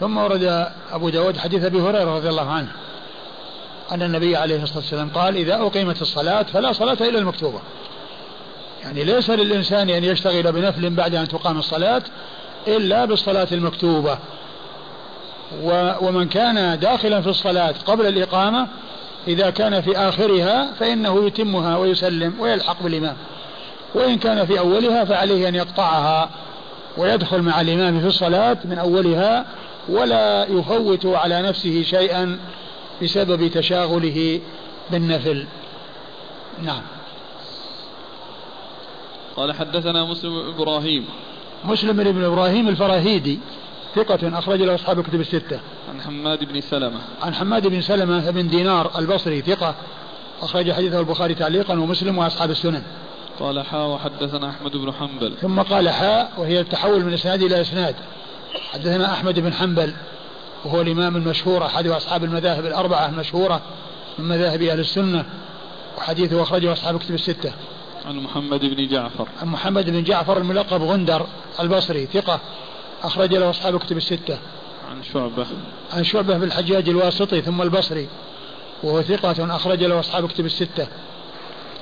ثم 0.00 0.16
ورد 0.16 0.66
أبو 0.92 1.08
داود 1.08 1.36
حديث 1.36 1.64
أبي 1.64 1.80
هريرة 1.80 2.16
رضي 2.16 2.28
الله 2.28 2.50
عنه. 2.50 2.68
أن 3.92 4.02
النبي 4.02 4.36
عليه 4.36 4.62
الصلاة 4.62 4.78
والسلام 4.78 5.10
قال 5.10 5.36
إذا 5.36 5.54
أقيمت 5.54 6.02
الصلاة 6.02 6.42
فلا 6.42 6.72
صلاة 6.72 7.08
إلا 7.08 7.18
المكتوبة. 7.18 7.60
يعني 8.82 9.04
ليس 9.04 9.30
للإنسان 9.30 9.90
أن 9.90 10.04
يشتغل 10.04 10.52
بنفل 10.52 10.90
بعد 10.90 11.14
أن 11.14 11.28
تقام 11.28 11.58
الصلاة 11.58 12.02
إلا 12.68 13.04
بالصلاة 13.04 13.48
المكتوبة. 13.52 14.18
ومن 16.00 16.28
كان 16.28 16.78
داخلا 16.78 17.20
في 17.20 17.28
الصلاة 17.28 17.74
قبل 17.86 18.06
الإقامة 18.06 18.68
إذا 19.28 19.50
كان 19.50 19.80
في 19.80 19.98
آخرها 19.98 20.72
فإنه 20.72 21.26
يتمها 21.26 21.76
ويسلم 21.76 22.34
ويلحق 22.40 22.82
بالإمام. 22.82 23.16
وإن 23.94 24.18
كان 24.18 24.46
في 24.46 24.58
أولها 24.58 25.04
فعليه 25.04 25.48
أن 25.48 25.54
يقطعها 25.54 26.30
ويدخل 26.96 27.42
مع 27.42 27.60
الإمام 27.60 28.00
في 28.00 28.06
الصلاة 28.06 28.56
من 28.64 28.78
أولها 28.78 29.46
ولا 29.88 30.46
يفوت 30.46 31.06
على 31.06 31.42
نفسه 31.42 31.82
شيئا 31.82 32.38
بسبب 33.02 33.48
تشاغله 33.48 34.40
بالنفل. 34.90 35.46
نعم. 36.62 36.82
قال 39.36 39.52
حدثنا 39.52 40.04
مسلم 40.04 40.38
إبراهيم. 40.38 41.04
مسلم 41.64 41.96
بن 41.96 42.24
إبراهيم 42.24 42.68
الفراهيدي. 42.68 43.38
ثقة 43.94 44.38
أخرج 44.38 44.62
له 44.62 44.74
أصحاب 44.74 44.98
الكتب 44.98 45.20
الستة. 45.20 45.60
عن 45.90 46.00
حماد 46.00 46.44
بن 46.44 46.60
سلمة. 46.60 47.00
عن 47.22 47.34
حماد 47.34 47.66
بن 47.66 47.80
سلمة 47.80 48.30
بن 48.30 48.48
دينار 48.48 48.98
البصري 48.98 49.42
ثقة 49.42 49.74
أخرج 50.42 50.72
حديثه 50.72 51.00
البخاري 51.00 51.34
تعليقا 51.34 51.74
ومسلم 51.74 52.18
وأصحاب 52.18 52.50
السنن. 52.50 52.82
قال 53.40 53.66
حاء 53.66 53.88
وحدثنا 53.88 54.50
أحمد 54.50 54.76
بن 54.76 54.92
حنبل. 54.92 55.34
ثم 55.40 55.60
قال 55.60 55.88
حاء 55.88 56.32
وهي 56.38 56.60
التحول 56.60 57.04
من 57.04 57.12
إسناد 57.12 57.42
إلى 57.42 57.60
إسناد. 57.60 57.94
حدثنا 58.72 59.12
أحمد 59.12 59.40
بن 59.40 59.52
حنبل 59.52 59.94
وهو 60.64 60.80
الإمام 60.80 61.16
المشهور 61.16 61.66
أحد 61.66 61.86
أصحاب 61.86 62.24
المذاهب 62.24 62.66
الأربعة 62.66 63.08
المشهورة 63.08 63.60
من 64.18 64.28
مذاهب 64.28 64.62
أهل 64.62 64.80
السنة 64.80 65.24
وحديثه 65.98 66.42
أخرجه 66.42 66.72
أصحاب 66.72 66.98
كتب 66.98 67.14
الستة. 67.14 67.52
عن 68.06 68.16
محمد 68.16 68.60
بن 68.60 68.88
جعفر. 68.88 69.28
عن 69.42 69.48
محمد 69.48 69.90
بن 69.90 70.02
جعفر 70.02 70.38
الملقب 70.38 70.82
غندر 70.82 71.26
البصري 71.60 72.06
ثقة 72.06 72.40
أخرج 73.06 73.34
له 73.34 73.50
أصحاب 73.50 73.78
كتب 73.78 73.96
الستة. 73.96 74.38
عن 74.90 75.02
شعبة. 75.12 75.46
عن 75.92 76.04
شعبة 76.04 76.38
بن 76.38 76.42
الحجاج 76.42 76.88
الواسطي 76.88 77.40
ثم 77.40 77.62
البصري 77.62 78.08
وهو 78.82 79.02
ثقة 79.02 79.56
أخرج 79.56 79.84
له 79.84 80.00
أصحاب 80.00 80.28
كتب 80.28 80.46
الستة. 80.46 80.86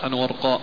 عن 0.02 0.12
ورقاء. 0.12 0.60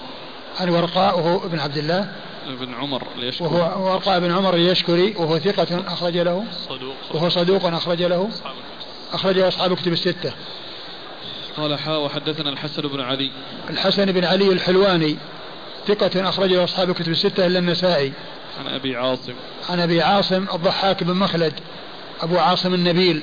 عن 0.60 0.70
ورقاء 0.70 1.20
وهو 1.20 1.46
ابن 1.46 1.60
عبد 1.60 1.78
الله. 1.78 2.12
ابن 2.48 2.74
عمر 2.74 3.04
اليشكري 3.18 3.48
وهو 3.48 3.86
ورقاء 3.86 4.20
بن 4.20 4.32
عمر 4.32 4.54
اليشكري 4.54 5.16
وهو 5.18 5.40
ثقة 5.40 5.94
أخرج 5.94 6.18
له 6.18 6.44
صدوق 6.70 6.96
وهو 7.14 7.30
صدوق 7.30 7.66
أخرج 7.66 8.04
له 8.04 8.30
أخرج 9.14 9.38
له 9.38 9.48
أصحاب 9.48 9.76
كتب 9.76 9.94
الستة. 9.94 10.32
قال 11.58 11.80
حاء 11.80 12.02
وحدثنا 12.02 12.50
الحسن 12.50 12.82
بن 12.82 13.02
علي. 13.02 13.32
الحسن 13.70 14.06
بن 14.12 14.26
علي 14.26 14.52
الحلواني 14.52 15.18
ثقة 15.88 16.30
أخرج 16.30 16.54
له 16.54 16.64
أصحاب 16.64 16.92
كتب 16.92 17.12
الستة 17.12 17.48
إلا 17.48 17.60
النسائي. 17.60 18.14
عن 18.60 18.68
أبي 18.68 18.96
عاصم 18.96 19.34
عن 19.70 19.80
أبي 19.80 20.02
عاصم 20.02 20.46
الضحاك 20.54 21.04
بن 21.04 21.14
مخلد 21.14 21.54
أبو 22.22 22.38
عاصم 22.38 22.74
النبيل 22.74 23.22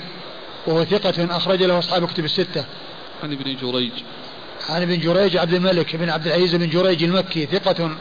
وهو 0.66 0.84
ثقة 0.84 1.36
أخرج 1.36 1.62
له 1.62 1.78
أصحاب 1.78 2.06
كتب 2.06 2.24
الستة. 2.24 2.64
عن 3.22 3.32
ابن 3.32 3.56
جريج. 3.56 3.92
عن 4.68 4.82
ابن 4.82 5.00
جريج 5.00 5.36
عبد 5.36 5.54
الملك 5.54 5.96
بن 5.96 6.10
عبد 6.10 6.26
العزيز 6.26 6.54
بن 6.54 6.68
جريج 6.68 7.04
المكي 7.04 7.46
ثقة 7.46 7.96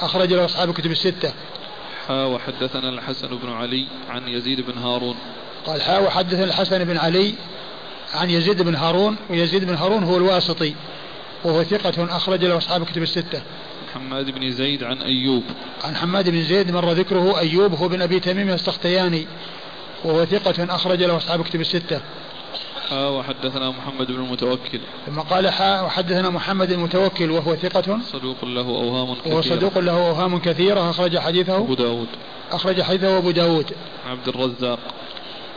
أخرج 0.00 0.32
له 0.32 0.44
أصحاب 0.44 0.74
كتب 0.74 0.90
الستة. 0.90 1.32
حا 2.08 2.24
وحدثنا 2.24 2.88
الحسن 2.88 3.28
بن 3.28 3.52
علي 3.52 3.86
عن 4.10 4.28
يزيد 4.28 4.60
بن 4.60 4.78
هارون. 4.78 5.16
قال 5.66 5.82
حا 5.82 5.98
وحدثنا 5.98 6.44
الحسن 6.44 6.84
بن 6.84 6.96
علي 6.98 7.34
عن 8.14 8.30
يزيد 8.30 8.62
بن 8.62 8.74
هارون 8.74 9.16
ويزيد 9.30 9.64
بن 9.64 9.74
هارون 9.74 10.04
هو 10.04 10.16
الواسطي 10.16 10.74
وهو 11.44 11.64
ثقة 11.64 12.16
أخرج 12.16 12.44
له 12.44 12.58
أصحاب 12.58 12.84
كتب 12.84 13.02
الستة. 13.02 13.42
حماد 13.94 14.30
بن 14.30 14.50
زيد 14.50 14.84
عن 14.84 15.02
أيوب. 15.02 15.42
عن 15.84 15.96
حماد 15.96 16.30
بن 16.30 16.42
زيد 16.42 16.70
مر 16.70 16.92
ذكره 16.92 17.38
أيوب 17.38 17.74
هو 17.74 17.88
بن 17.88 18.02
أبي 18.02 18.20
تميم 18.20 18.50
السختياني 18.50 19.26
وهو 20.04 20.24
ثقة 20.24 20.74
أخرج 20.74 21.02
له 21.02 21.16
أصحاب 21.16 21.42
كتب 21.42 21.60
الستة. 21.60 22.00
حا 22.90 23.08
وحدثنا 23.08 23.70
محمد 23.70 24.06
بن 24.06 24.24
المتوكل. 24.24 24.80
ثم 25.06 25.20
قال 25.20 25.50
حا 25.50 25.80
وحدثنا 25.80 26.30
محمد 26.30 26.70
المتوكل 26.70 27.30
وهو 27.30 27.56
ثقة. 27.56 27.98
صدوق 28.02 28.44
له 28.44 28.60
أوهام 28.60 29.14
كثيرة. 29.14 29.34
وهو 29.34 29.42
صدوق 29.42 29.78
له 29.78 30.08
أوهام 30.08 30.38
كثيرة 30.38 30.90
أخرج 30.90 31.18
حديثه. 31.18 31.56
أبو 31.56 31.74
داود. 31.74 32.08
أخرج 32.52 32.82
حديثه 32.82 33.18
أبو 33.18 33.30
داود. 33.30 33.72
عبد 34.06 34.28
الرزاق. 34.28 34.78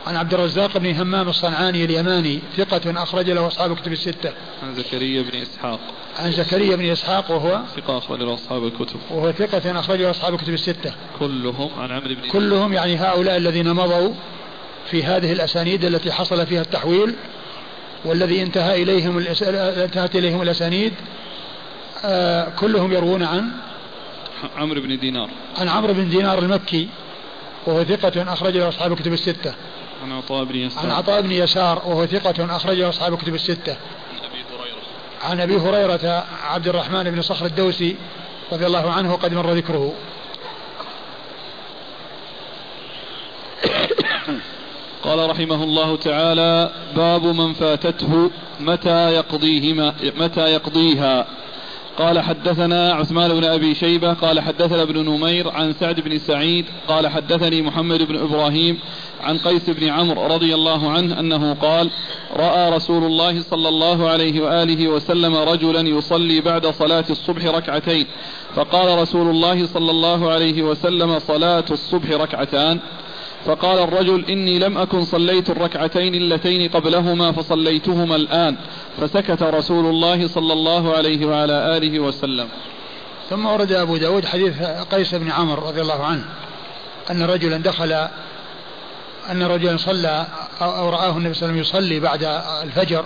عن 0.08 0.16
عبد 0.16 0.34
الرزاق 0.34 0.78
بن 0.78 0.94
همام 0.94 1.28
الصنعاني 1.28 1.84
اليماني 1.84 2.40
ثقة 2.56 3.02
أخرج 3.02 3.30
له 3.30 3.46
أصحاب 3.46 3.76
كتب 3.76 3.92
الستة. 3.92 4.32
عن 4.62 4.74
زكريا 4.74 5.22
بن 5.22 5.38
إسحاق. 5.38 5.80
عن 6.18 6.32
زكريا 6.32 6.76
بن 6.76 6.90
إسحاق 6.90 7.30
وهو؟ 7.30 7.60
ثقة 7.76 7.98
أخرج 7.98 8.22
له 8.22 8.34
أصحاب 8.34 8.64
الكتب. 8.64 8.96
وهو 9.10 9.32
ثقة 9.32 9.80
أخرج 9.80 10.00
له 10.00 10.10
أصحاب 10.10 10.34
الكتب 10.34 10.54
الستة. 10.54 10.92
كلهم 11.18 11.70
عن 11.78 11.90
عمرو 11.90 12.14
بن 12.14 12.28
كلهم 12.28 12.72
يعني 12.72 12.96
هؤلاء 12.96 13.36
الذين 13.36 13.74
مضوا 13.74 14.14
في 14.90 15.04
هذه 15.04 15.32
الأسانيد 15.32 15.84
التي 15.84 16.12
حصل 16.12 16.46
فيها 16.46 16.62
التحويل 16.62 17.14
والذي 18.04 18.42
انتهى 18.42 18.82
إليهم 18.82 19.18
انتهت 19.18 20.16
إليهم 20.16 20.42
الأسانيد 20.42 20.92
آه 22.04 22.48
كلهم 22.48 22.92
يروون 22.92 23.22
عن 23.22 23.50
عمرو 24.56 24.80
بن 24.80 24.98
دينار. 24.98 25.30
عن 25.58 25.68
عمرو 25.68 25.92
بن 25.92 26.08
دينار 26.08 26.38
المكي 26.38 26.88
وهو 27.66 27.84
ثقة 27.84 28.32
أخرج 28.32 28.56
له 28.56 28.68
أصحاب 28.68 28.92
الكتب 28.92 29.12
الستة. 29.12 29.54
عن 30.02 30.12
عطاء 30.12 30.44
بن 30.44 30.56
يسار. 30.56 30.84
عن 30.84 30.90
عطاء 30.90 31.20
بن 31.20 31.32
يسار 31.32 31.82
وهو 31.86 32.06
ثقة 32.06 32.56
أخرج 32.56 32.78
له 32.78 32.88
أصحاب 32.88 33.12
الكتب 33.12 33.34
الستة. 33.34 33.76
عن 34.12 34.20
أبي 34.20 34.44
هريرة. 34.50 34.76
عن 35.22 35.40
أبي 35.40 35.56
هريرة 35.56 36.24
عبد 36.44 36.68
الرحمن 36.68 37.10
بن 37.10 37.22
صخر 37.22 37.46
الدوسي 37.46 37.96
رضي 38.52 38.66
الله 38.66 38.90
عنه 38.90 39.14
قد 39.14 39.34
مر 39.34 39.52
ذكره. 39.52 39.94
قال 45.04 45.30
رحمه 45.30 45.64
الله 45.64 45.96
تعالى 45.96 46.70
باب 46.96 47.24
من 47.24 47.52
فاتته 47.54 48.30
متى 48.60 49.14
يقضيهما 49.14 49.94
متى 50.16 50.40
يقضيها. 50.52 51.26
قال 51.98 52.20
حدثنا 52.20 52.92
عثمان 52.92 53.40
بن 53.40 53.44
أبي 53.44 53.74
شيبة 53.74 54.12
قال 54.12 54.40
حدثنا 54.40 54.82
ابن 54.82 55.04
نمير 55.04 55.50
عن 55.50 55.72
سعد 55.72 56.00
بن 56.00 56.18
سعيد 56.18 56.64
قال 56.88 57.08
حدثني 57.08 57.62
محمد 57.62 58.02
بن 58.02 58.16
إبراهيم 58.16 58.78
عن 59.20 59.38
قيس 59.38 59.70
بن 59.70 59.88
عمرو 59.88 60.26
رضي 60.26 60.54
الله 60.54 60.90
عنه 60.90 61.20
أنه 61.20 61.54
قال 61.54 61.90
رأى 62.36 62.70
رسول 62.70 63.04
الله 63.04 63.42
صلى 63.42 63.68
الله 63.68 64.08
عليه 64.08 64.40
وآله 64.40 64.88
وسلم 64.88 65.36
رجلا 65.36 65.80
يصلي 65.80 66.40
بعد 66.40 66.66
صلاة 66.66 67.04
الصبح 67.10 67.44
ركعتين 67.44 68.06
فقال 68.54 68.98
رسول 68.98 69.30
الله 69.30 69.66
صلى 69.66 69.90
الله 69.90 70.30
عليه 70.30 70.62
وسلم 70.62 71.18
صلاة 71.18 71.64
الصبح 71.70 72.10
ركعتان 72.10 72.78
فقال 73.44 73.78
الرجل 73.78 74.24
إني 74.24 74.58
لم 74.58 74.78
أكن 74.78 75.04
صليت 75.04 75.50
الركعتين 75.50 76.14
اللتين 76.14 76.70
قبلهما 76.70 77.32
فصليتهما 77.32 78.16
الآن. 78.16 78.56
فسكت 79.00 79.42
رسول 79.42 79.86
الله 79.86 80.28
صلى 80.28 80.52
الله 80.52 80.96
عليه 80.96 81.26
وعلى 81.26 81.76
آله 81.76 82.00
وسلم. 82.00 82.48
ثم 83.30 83.46
ورد 83.46 83.72
أبو 83.72 83.96
داود 83.96 84.24
حديث 84.24 84.62
قيس 84.62 85.14
بن 85.14 85.30
عمرو 85.30 85.68
رضي 85.68 85.80
الله 85.80 86.04
عنه 86.04 86.24
أن 87.10 87.22
رجلا 87.22 87.56
دخل 87.56 87.92
أن 89.30 89.42
رجلا 89.42 89.76
صلى 89.76 90.26
أو 90.62 90.88
رآه 90.88 91.16
النبي 91.16 91.34
صلى 91.34 91.48
الله 91.48 91.60
عليه 91.60 91.60
وسلم 91.60 91.80
يصلي 91.80 92.00
بعد 92.00 92.24
الفجر. 92.62 93.04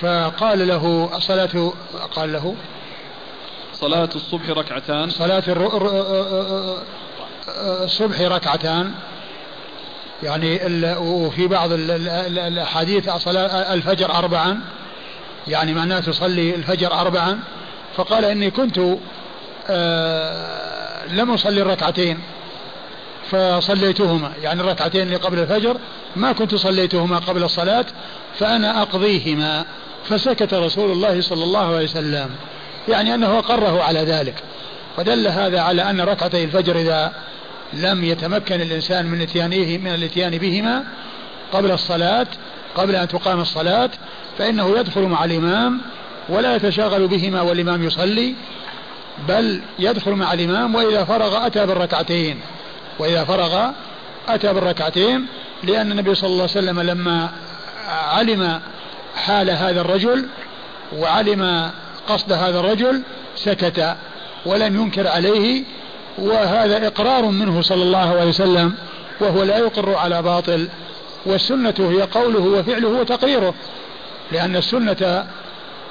فقال 0.00 0.68
له 0.68 1.10
الصلاة 1.16 1.72
قال 2.16 2.32
له 2.32 2.54
صلاة 3.72 4.08
الصبح 4.14 4.50
ركعتان. 4.50 5.10
صلاة 5.10 5.42
الصبح 7.84 8.20
ركعتان. 8.20 8.92
يعني 10.22 10.60
وفي 10.96 11.46
بعض 11.46 11.70
الأحاديث 11.72 13.26
الفجر 13.72 14.10
اربعا. 14.10 14.60
يعني 15.48 15.74
معناه 15.74 16.00
تصلي 16.00 16.54
الفجر 16.54 16.92
اربعا. 16.92 17.40
فقال 17.96 18.24
إني 18.24 18.50
كنت 18.50 18.80
آه، 19.70 21.06
لم 21.06 21.30
أصلي 21.30 21.62
الركعتين 21.62 22.18
فصليتهما. 23.30 24.32
يعني 24.42 24.60
الركعتين 24.60 25.02
اللي 25.02 25.16
قبل 25.16 25.38
الفجر 25.38 25.76
ما 26.16 26.32
كنت 26.32 26.54
صليتهما 26.54 27.18
قبل 27.18 27.44
الصلاة 27.44 27.86
فأنا 28.38 28.82
أقضيهما. 28.82 29.64
فسكت 30.08 30.54
رسول 30.54 30.90
الله 30.90 31.20
صلى 31.20 31.44
الله 31.44 31.74
عليه 31.74 31.84
وسلم. 31.84 32.30
يعني 32.88 33.14
أنه 33.14 33.38
أقره 33.38 33.82
على 33.82 34.00
ذلك. 34.00 34.34
ودل 34.98 35.28
هذا 35.28 35.60
على 35.60 35.90
أن 35.90 36.00
ركعتي 36.00 36.44
الفجر 36.44 36.76
إذا 36.76 37.12
لم 37.72 38.04
يتمكن 38.04 38.60
الإنسان 38.60 39.06
من 39.06 39.20
اتيانه 39.20 39.78
من 39.78 39.94
الإتيان 39.94 40.38
بهما 40.38 40.84
قبل 41.52 41.70
الصلاة 41.70 42.26
قبل 42.76 42.96
أن 42.96 43.08
تقام 43.08 43.40
الصلاة 43.40 43.90
فإنه 44.38 44.78
يدخل 44.78 45.02
مع 45.02 45.24
الإمام 45.24 45.80
ولا 46.28 46.56
يتشاغل 46.56 47.08
بهما 47.08 47.40
والإمام 47.40 47.82
يصلي 47.82 48.34
بل 49.28 49.60
يدخل 49.78 50.10
مع 50.10 50.32
الإمام 50.32 50.74
وإذا 50.74 51.04
فرغ 51.04 51.46
أتى 51.46 51.66
بالركعتين. 51.66 52.40
وإذا 52.98 53.24
فرغ 53.24 53.70
أتى 54.28 54.52
بالركعتين 54.52 55.26
لأن 55.64 55.92
النبي 55.92 56.14
صلى 56.14 56.28
الله 56.28 56.42
عليه 56.42 56.52
وسلم 56.52 56.80
لما 56.80 57.30
علم 57.88 58.60
حال 59.16 59.50
هذا 59.50 59.80
الرجل 59.80 60.26
وعلم 60.96 61.70
قصد 62.08 62.32
هذا 62.32 62.60
الرجل 62.60 63.02
سكت. 63.36 63.96
ولم 64.46 64.80
ينكر 64.80 65.08
عليه 65.08 65.62
وهذا 66.18 66.86
إقرار 66.86 67.24
منه 67.24 67.62
صلى 67.62 67.82
الله 67.82 67.98
عليه 67.98 68.28
وسلم 68.28 68.74
وهو 69.20 69.42
لا 69.42 69.58
يقر 69.58 69.94
على 69.94 70.22
باطل 70.22 70.68
والسنة 71.26 71.74
هي 71.78 72.02
قوله 72.02 72.40
وفعله 72.40 72.88
وتقريره 72.88 73.54
لأن 74.32 74.56
السنة 74.56 75.26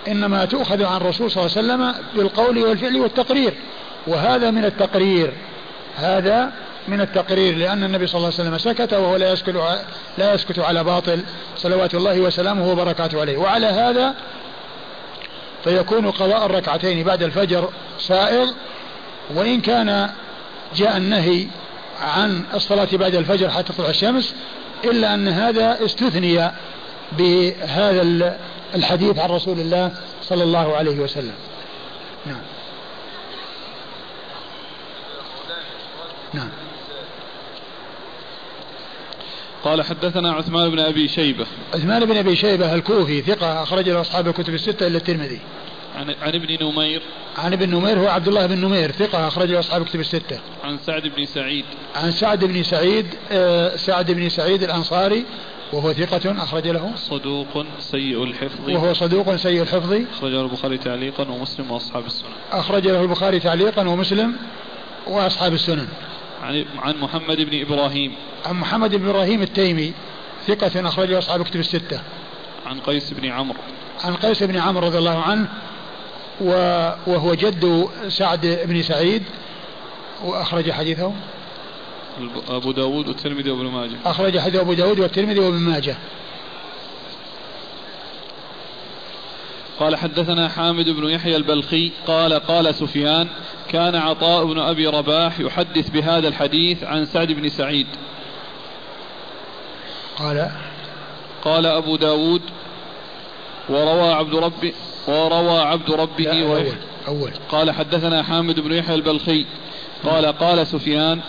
إنما 0.07 0.45
تؤخذ 0.45 0.83
عن 0.83 0.97
الرسول 0.97 1.31
صلى 1.31 1.45
الله 1.45 1.57
عليه 1.57 1.67
وسلم 1.67 2.05
بالقول 2.15 2.57
والفعل 2.57 2.97
والتقرير 2.97 3.53
وهذا 4.07 4.51
من 4.51 4.65
التقرير 4.65 5.33
هذا 5.97 6.51
من 6.87 7.01
التقرير 7.01 7.57
لأن 7.57 7.83
النبي 7.83 8.07
صلى 8.07 8.17
الله 8.17 8.31
عليه 8.39 8.49
وسلم 8.49 8.57
سكت 8.57 8.93
وهو 8.93 9.15
لا 9.15 9.31
يسكت 9.31 9.55
لا 10.17 10.33
يسكت 10.33 10.59
على 10.59 10.83
باطل 10.83 11.23
صلوات 11.57 11.95
الله 11.95 12.19
وسلامه 12.19 12.71
وبركاته 12.71 13.21
عليه. 13.21 13.37
وعلى 13.37 13.67
هذا 13.67 14.15
فيكون 15.63 16.11
قضاء 16.11 16.45
الركعتين 16.45 17.03
بعد 17.03 17.23
الفجر 17.23 17.69
سائغ 17.99 18.51
وإن 19.35 19.61
كان 19.61 20.09
جاء 20.75 20.97
النهي 20.97 21.47
عن 22.01 22.43
الصلاة 22.53 22.87
بعد 22.93 23.15
الفجر 23.15 23.49
حتى 23.49 23.73
تطلع 23.73 23.89
الشمس 23.89 24.35
إلا 24.83 25.13
أن 25.13 25.27
هذا 25.27 25.85
استثني 25.85 26.51
بهذا 27.11 28.37
الحديث 28.75 29.19
عن 29.19 29.29
رسول 29.29 29.59
الله 29.59 29.91
صلى 30.23 30.43
الله 30.43 30.75
عليه 30.75 30.99
وسلم. 30.99 31.35
نعم. 32.25 32.41
نعم. 36.33 36.49
قال 39.63 39.81
حدثنا 39.81 40.31
عثمان 40.31 40.69
بن 40.69 40.79
أبي 40.79 41.07
شيبة. 41.07 41.45
عثمان 41.73 42.05
بن 42.05 42.17
أبي 42.17 42.35
شيبة 42.35 42.75
الكوفي 42.75 43.21
ثقة 43.21 43.63
اخرج 43.63 43.89
له 43.89 44.01
أصحاب 44.01 44.27
الكتب 44.27 44.53
الستة 44.53 44.87
الا 44.87 44.97
الترمذي. 44.97 45.39
عن 45.95 46.15
عن 46.21 46.35
ابن 46.35 46.57
نمير. 46.65 47.01
عن 47.37 47.53
ابن 47.53 47.69
نمير 47.69 47.99
هو 47.99 48.07
عبد 48.07 48.27
الله 48.27 48.45
بن 48.45 48.57
نمير 48.57 48.91
ثقة 48.91 49.27
أخرج 49.27 49.51
له 49.51 49.59
أصحاب 49.59 49.81
الكتب 49.81 49.99
الستة. 49.99 50.39
عن 50.63 50.77
سعد 50.77 51.07
بن 51.07 51.25
سعيد. 51.25 51.65
عن 51.95 52.11
سعد 52.11 52.45
بن 52.45 52.63
سعيد 52.63 53.05
آه 53.31 53.75
سعد 53.75 54.11
بن 54.11 54.29
سعيد 54.29 54.63
الأنصاري 54.63 55.25
وهو 55.73 55.93
ثقة 55.93 56.43
أخرج 56.43 56.67
له. 56.67 56.91
صدوق 56.95 57.65
سيء 57.79 58.23
الحفظ. 58.23 58.69
وهو 58.69 58.93
صدوق 58.93 59.35
سيء 59.35 59.61
الحفظ. 59.61 59.93
أخرجه 59.93 60.41
البخاري 60.41 60.77
تعليقا 60.77 61.29
ومسلم 61.29 61.71
وأصحاب 61.71 62.05
السنن. 62.05 62.29
أخرج 62.51 62.87
له 62.87 63.01
البخاري 63.01 63.39
تعليقا 63.39 63.87
ومسلم 63.87 64.35
وأصحاب 65.07 65.53
السنن. 65.53 65.87
عن 66.47 66.65
عن 66.79 66.97
محمد 66.97 67.41
بن 67.41 67.61
إبراهيم. 67.61 68.11
عن 68.45 68.55
محمد 68.55 68.95
بن 68.95 69.09
إبراهيم 69.09 69.41
التيمي 69.41 69.93
ثقة 70.47 70.87
أخرجه 70.87 71.17
أصحاب 71.17 71.41
الكتب 71.41 71.59
الستة. 71.59 71.99
عن 72.65 72.79
قيس 72.79 73.13
بن 73.13 73.25
عمرو. 73.25 73.59
عن 74.03 74.15
قيس 74.15 74.43
بن 74.43 74.57
عمرو 74.57 74.87
رضي 74.87 74.97
الله 74.97 75.21
عنه 75.21 75.47
وهو 77.07 77.33
جد 77.33 77.89
سعد 78.07 78.59
بن 78.65 78.81
سعيد 78.81 79.23
وأخرج 80.23 80.71
حديثه. 80.71 81.13
أبو 82.49 82.71
داود 82.71 83.07
والترمذي 83.07 83.51
وابن 83.51 83.65
ماجه. 83.65 83.95
أخرج 84.05 84.39
حديث 84.39 84.59
أبو 84.59 84.73
داود 84.73 84.99
والترمذي 84.99 85.39
وابن 85.39 85.59
ماجه. 85.59 85.95
قال 89.79 89.95
حدثنا 89.95 90.49
حامد 90.49 90.89
بن 90.89 91.09
يحيى 91.09 91.35
البلخي 91.35 91.91
قال 92.07 92.33
قال 92.33 92.75
سفيان 92.75 93.27
كان 93.69 93.95
عطاء 93.95 94.45
بن 94.45 94.59
أبي 94.59 94.87
رباح 94.87 95.39
يحدث 95.39 95.89
بهذا 95.89 96.27
الحديث 96.27 96.83
عن 96.83 97.05
سعد 97.05 97.31
بن 97.31 97.49
سعيد. 97.49 97.87
قال 100.19 100.51
قال 101.43 101.65
أبو 101.65 101.95
داود 101.95 102.41
وروى 103.69 104.13
عبد 104.13 104.35
ربي 104.35 104.73
وروى 105.07 105.59
عبد 105.59 105.91
ربه 105.91 106.41
أول, 106.43 106.71
أول. 107.07 107.31
قال 107.49 107.71
حدثنا 107.71 108.23
حامد 108.23 108.59
بن 108.59 108.73
يحيى 108.73 108.95
البلخي 108.95 109.45
قال 110.03 110.25
قال 110.25 110.67
سفيان 110.67 111.21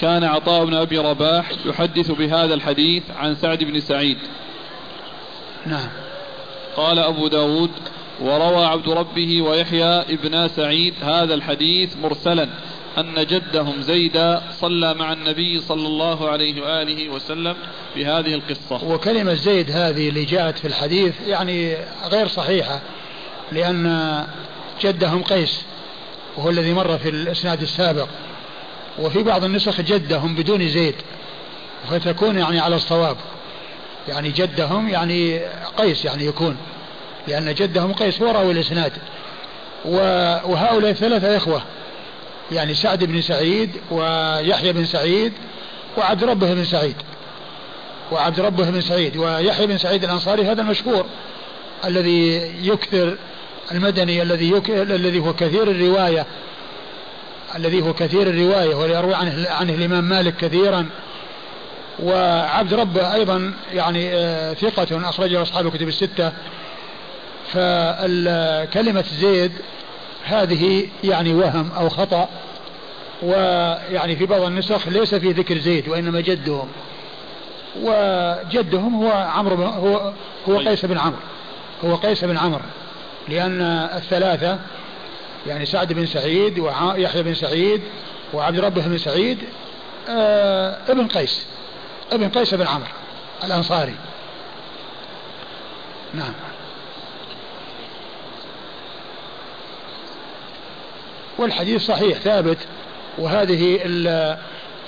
كان 0.00 0.24
عطاء 0.24 0.64
بن 0.64 0.74
أبي 0.74 0.98
رباح 0.98 1.50
يحدث 1.66 2.10
بهذا 2.10 2.54
الحديث 2.54 3.02
عن 3.16 3.34
سعد 3.34 3.64
بن 3.64 3.80
سعيد. 3.80 4.18
نعم. 5.66 5.88
قال 6.76 6.98
أبو 6.98 7.28
داود 7.28 7.70
وروى 8.20 8.64
عبد 8.64 8.88
ربه 8.88 9.42
ويحيى 9.42 10.00
ابن 10.00 10.48
سعيد 10.48 10.94
هذا 11.02 11.34
الحديث 11.34 11.96
مرسلا 11.96 12.48
أن 12.98 13.26
جدهم 13.26 13.82
زيدا 13.82 14.42
صلى 14.60 14.94
مع 14.94 15.12
النبي 15.12 15.60
صلى 15.60 15.86
الله 15.86 16.30
عليه 16.30 16.62
وآله 16.62 17.08
وسلم 17.08 17.56
بهذه 17.96 18.34
القصة. 18.34 18.84
وكلمة 18.84 19.34
زيد 19.34 19.70
هذه 19.70 20.08
اللي 20.08 20.24
جاءت 20.24 20.58
في 20.58 20.68
الحديث 20.68 21.14
يعني 21.26 21.76
غير 22.10 22.28
صحيحة 22.28 22.80
لأن 23.52 24.24
جدهم 24.80 25.22
قيس 25.22 25.62
وهو 26.36 26.50
الذي 26.50 26.72
مر 26.72 26.98
في 26.98 27.08
الإسناد 27.08 27.62
السابق. 27.62 28.08
وفي 28.98 29.22
بعض 29.22 29.44
النسخ 29.44 29.80
جدهم 29.80 30.34
بدون 30.34 30.68
زيد 30.68 30.94
فتكون 31.90 32.38
يعني 32.38 32.60
على 32.60 32.76
الصواب. 32.76 33.16
يعني 34.08 34.30
جدهم 34.30 34.88
يعني 34.88 35.40
قيس 35.76 36.04
يعني 36.04 36.26
يكون. 36.26 36.56
لأن 37.28 37.54
جدهم 37.54 37.92
قيس 37.92 38.22
هو 38.22 38.30
راوي 38.30 38.52
الإسناد 38.52 38.92
وهؤلاء 40.44 40.90
الثلاثة 40.90 41.36
إخوة. 41.36 41.62
يعني 42.52 42.74
سعد 42.74 43.04
بن 43.04 43.20
سعيد 43.20 43.70
ويحيى 43.90 44.72
بن 44.72 44.84
سعيد 44.84 45.32
وعبد 45.98 46.24
ربه 46.24 46.54
بن 46.54 46.64
سعيد. 46.64 46.96
وعبد 48.12 48.40
ربه 48.40 48.70
بن 48.70 48.80
سعيد 48.80 49.16
ويحيى 49.16 49.66
بن 49.66 49.78
سعيد 49.78 50.04
الأنصاري 50.04 50.44
هذا 50.44 50.62
المشهور 50.62 51.06
الذي 51.84 52.52
يكثر 52.62 53.16
المدني 53.72 54.22
الذي. 54.22 54.62
الذي 54.68 55.20
هو 55.20 55.32
كثير 55.32 55.70
الرواية 55.70 56.26
الذي 57.56 57.82
هو 57.82 57.92
كثير 57.92 58.22
الرواية 58.22 58.74
ويروي 58.74 59.14
عنه 59.14 59.48
عنه 59.50 59.74
الإمام 59.74 60.04
مالك 60.04 60.36
كثيرا. 60.36 60.86
وعبد 62.02 62.74
ربه 62.74 63.14
أيضا 63.14 63.52
يعني 63.72 64.14
آه، 64.14 64.54
ثقة 64.54 65.08
أخرجه 65.08 65.42
أصحاب 65.42 65.66
الكتب 65.66 65.88
الستة. 65.88 66.32
فكلمة 67.52 69.04
زيد 69.20 69.52
هذه 70.24 70.88
يعني 71.04 71.34
وهم 71.34 71.70
أو 71.72 71.88
خطأ 71.88 72.28
ويعني 73.22 74.16
في 74.16 74.26
بعض 74.26 74.42
النسخ 74.42 74.88
ليس 74.88 75.14
في 75.14 75.32
ذكر 75.32 75.58
زيد 75.58 75.88
وإنما 75.88 76.20
جدهم. 76.20 76.68
وجدهم 77.82 79.04
هو 79.04 79.10
عمرو 79.10 79.64
هو 79.64 80.12
هو 80.48 80.58
قيس 80.58 80.84
بن 80.84 80.98
عمرو 80.98 81.18
هو 81.84 81.94
قيس 81.94 82.24
بن 82.24 82.38
عمرو. 82.38 82.64
لأن 83.28 83.60
الثلاثة 83.94 84.58
يعني 85.46 85.66
سعد 85.66 85.92
بن 85.92 86.06
سعيد 86.06 86.58
ويحيى 86.58 87.22
بن 87.22 87.34
سعيد 87.34 87.82
وعبد 88.32 88.60
ربه 88.60 88.82
بن 88.82 88.98
سعيد 88.98 89.38
آه 90.08 90.78
ابن 90.88 91.08
قيس 91.08 91.46
ابن 92.12 92.28
قيس 92.28 92.54
بن 92.54 92.66
عمرو 92.66 92.88
الأنصاري. 93.44 93.94
نعم. 96.14 96.32
والحديث 101.38 101.86
صحيح 101.86 102.18
ثابت. 102.18 102.58
وهذه 103.18 103.78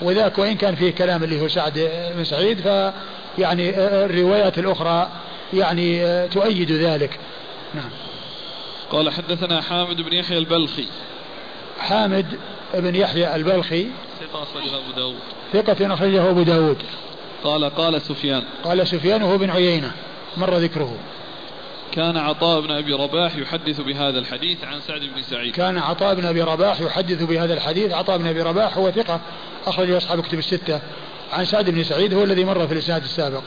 وذاك 0.01 0.37
وإن 0.37 0.55
كان 0.55 0.75
فيه 0.75 0.91
كلام 0.91 1.23
اللي 1.23 1.41
هو 1.41 1.47
سعد 1.47 1.89
بن 2.15 2.23
سعيد 2.23 2.61
فيعني 2.61 3.69
الروايات 3.77 4.59
الأخرى 4.59 5.09
يعني 5.53 6.27
تؤيد 6.27 6.71
ذلك. 6.71 7.19
نعم. 7.73 7.89
قال 8.91 9.09
حدثنا 9.09 9.61
حامد 9.61 10.01
بن 10.01 10.13
يحيى 10.13 10.37
البلخي. 10.37 10.85
حامد 11.79 12.25
بن 12.73 12.95
يحيى 12.95 13.35
البلخي. 13.35 13.87
ثقة 14.19 14.43
أخرجه 14.43 14.77
أبو 14.77 14.91
داود. 14.95 15.19
ثقة 15.53 15.93
أخرجه 15.93 16.29
أبو 16.29 16.43
داود. 16.43 16.77
قال 17.43 17.65
قال 17.65 18.01
سفيان. 18.01 18.43
قال 18.63 18.87
سفيان 18.87 19.23
وهو 19.23 19.37
بن 19.37 19.49
عيينة 19.49 19.91
مر 20.37 20.57
ذكره. 20.57 20.97
كان 21.99 22.17
عطاء 22.17 22.61
بن 22.61 22.71
أبي 22.71 22.93
رباح 22.93 23.35
يحدث 23.35 23.81
بهذا 23.81 24.19
الحديث 24.19 24.63
عن 24.63 24.81
سعد 24.81 25.01
بن 25.01 25.21
سعيد. 25.21 25.53
كان 25.53 25.77
عطاء 25.77 26.15
بن 26.15 26.25
أبي 26.25 26.41
رباح 26.41 26.81
يحدث 26.81 27.23
بهذا 27.23 27.53
الحديث. 27.53 27.93
عطاء 27.93 28.17
بن 28.17 28.27
أبي 28.27 28.41
رباح 28.41 28.77
هو 28.77 28.91
ثقة 28.91 29.19
أخرجه 29.67 29.97
أصحاب 29.97 30.21
كتب 30.21 30.39
الستة. 30.39 30.81
عن 31.31 31.45
سعد 31.45 31.69
بن 31.69 31.83
سعيد 31.83 32.13
هو 32.13 32.23
الذي 32.23 32.45
مر 32.45 32.67
في 32.67 32.73
الإسناد 32.73 33.03
السابق. 33.03 33.41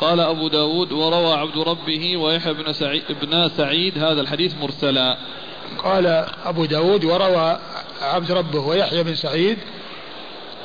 قال 0.00 0.20
أبو 0.20 0.48
داود 0.48 0.92
وروى 0.92 1.32
عبد 1.32 1.58
ربه 1.58 2.16
ويحيى 2.16 2.54
بن 2.54 2.72
سعيد, 2.72 3.02
بن 3.22 3.48
سعيد 3.48 3.98
هذا 3.98 4.20
الحديث 4.20 4.54
مرسلا. 4.60 5.16
قال 5.78 6.06
أبو 6.44 6.64
داود 6.64 7.04
وروى 7.04 7.58
عبد 8.02 8.32
ربه 8.32 8.60
ويحيى 8.60 9.02
بن 9.02 9.14
سعيد 9.14 9.58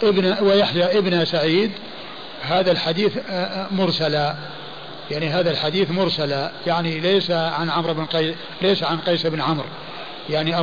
ابن 0.03 0.43
ويحيى 0.43 0.97
ابن 0.97 1.25
سعيد 1.25 1.71
هذا 2.41 2.71
الحديث 2.71 3.17
آه، 3.17 3.31
آه، 3.31 3.67
مرسلا. 3.71 4.35
يعني 5.11 5.29
هذا 5.29 5.51
الحديث 5.51 5.91
مرسلا 5.91 6.51
يعني 6.67 6.99
ليس 6.99 7.31
عن 7.31 7.69
عمرو 7.69 7.93
بن 7.93 8.05
قيس 8.05 8.35
ليس 8.61 8.83
عن 8.83 8.97
قيس 8.97 9.25
بن 9.25 9.41
عمرو 9.41 9.67
يعني 10.29 10.59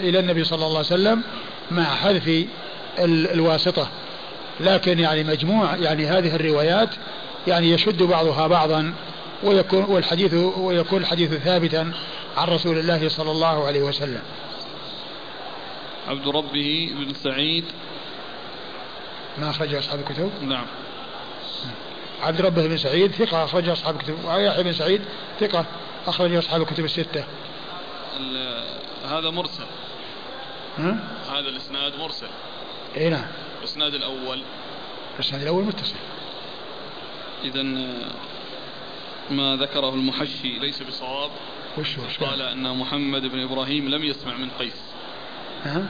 إلى 0.00 0.18
النبي 0.18 0.44
صلى 0.44 0.56
الله 0.56 0.76
عليه 0.76 0.78
وسلم 0.78 1.22
مع 1.70 1.84
حذف 1.84 2.46
الواسطة 2.98 3.88
لكن 4.60 4.98
يعني 4.98 5.24
مجموع 5.24 5.76
يعني 5.76 6.06
هذه 6.06 6.36
الروايات 6.36 6.90
يعني 7.46 7.70
يشد 7.70 8.02
بعضها 8.02 8.46
بعضا 8.46 8.94
ويكون 9.42 9.84
والحديث 9.84 10.34
ويكون 10.34 11.00
الحديث 11.00 11.34
ثابتا 11.34 11.92
عن 12.36 12.48
رسول 12.48 12.78
الله 12.78 13.08
صلى 13.08 13.30
الله 13.30 13.66
عليه 13.66 13.82
وسلم. 13.82 14.22
عبد 16.08 16.28
ربه 16.28 16.90
بن 16.98 17.14
سعيد 17.14 17.64
ما 19.38 19.50
أخرجه 19.50 19.78
أصحاب 19.78 20.00
الكتب؟ 20.00 20.30
نعم. 20.42 20.66
عبد 22.22 22.40
ربه 22.40 22.66
بن 22.66 22.76
سعيد 22.76 23.12
ثقة 23.12 23.44
أخرجه 23.44 23.72
أصحاب 23.72 23.96
الكتب 23.96 24.24
ويحيى 24.24 24.62
بن 24.62 24.72
سعيد 24.72 25.02
ثقة 25.40 25.64
أخرجه 26.06 26.38
أصحاب 26.38 26.62
الكتب 26.62 26.84
الستة. 26.84 27.24
هذا 29.08 29.30
مرسل. 29.30 29.66
ها؟ 30.78 30.98
هذا 31.28 31.48
الإسناد 31.48 31.96
مرسل. 31.96 32.28
إي 32.96 33.08
نعم 33.08 33.26
الإسناد 33.58 33.94
الأول 33.94 34.42
الإسناد 35.14 35.42
الأول 35.42 35.64
متصل 35.64 35.94
اذا 37.44 37.62
ما 39.30 39.56
ذكره 39.56 39.94
المحشي 39.94 40.58
ليس 40.58 40.82
بصواب 40.82 41.30
وش 41.78 41.98
قال 42.20 42.42
أن 42.42 42.76
محمد 42.76 43.22
بن 43.22 43.42
إبراهيم 43.42 43.88
لم 43.88 44.04
يسمع 44.04 44.36
من 44.36 44.50
قيس 44.58 44.82
ها؟ 45.64 45.86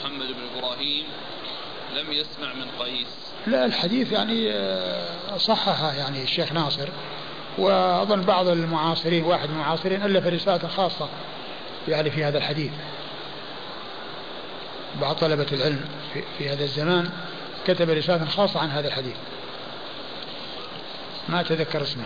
محمد 0.00 0.26
بن 0.26 0.58
إبراهيم 0.58 1.04
لم 1.96 2.12
يسمع 2.12 2.52
من 2.54 2.66
قيس 2.78 3.21
لا 3.46 3.64
الحديث 3.64 4.12
يعني 4.12 4.50
آه، 4.50 5.36
صححه 5.36 5.92
يعني 5.92 6.22
الشيخ 6.22 6.52
ناصر 6.52 6.88
وأظن 7.58 8.22
بعض 8.22 8.48
المعاصرين 8.48 9.24
واحد 9.24 9.48
من 9.48 9.54
المعاصرين 9.54 10.02
ألف 10.02 10.26
رسالة 10.26 10.68
خاصة 10.68 11.08
يعني 11.88 12.10
في 12.10 12.24
هذا 12.24 12.38
الحديث. 12.38 12.72
بعض 15.00 15.16
طلبة 15.16 15.46
العلم 15.52 15.84
في, 16.14 16.22
في 16.38 16.48
هذا 16.48 16.64
الزمان 16.64 17.10
كتب 17.66 17.90
رسالة 17.90 18.24
خاصة 18.24 18.60
عن 18.60 18.70
هذا 18.70 18.88
الحديث. 18.88 19.16
ما 21.28 21.40
أتذكر 21.40 21.82
اسمه. 21.82 22.04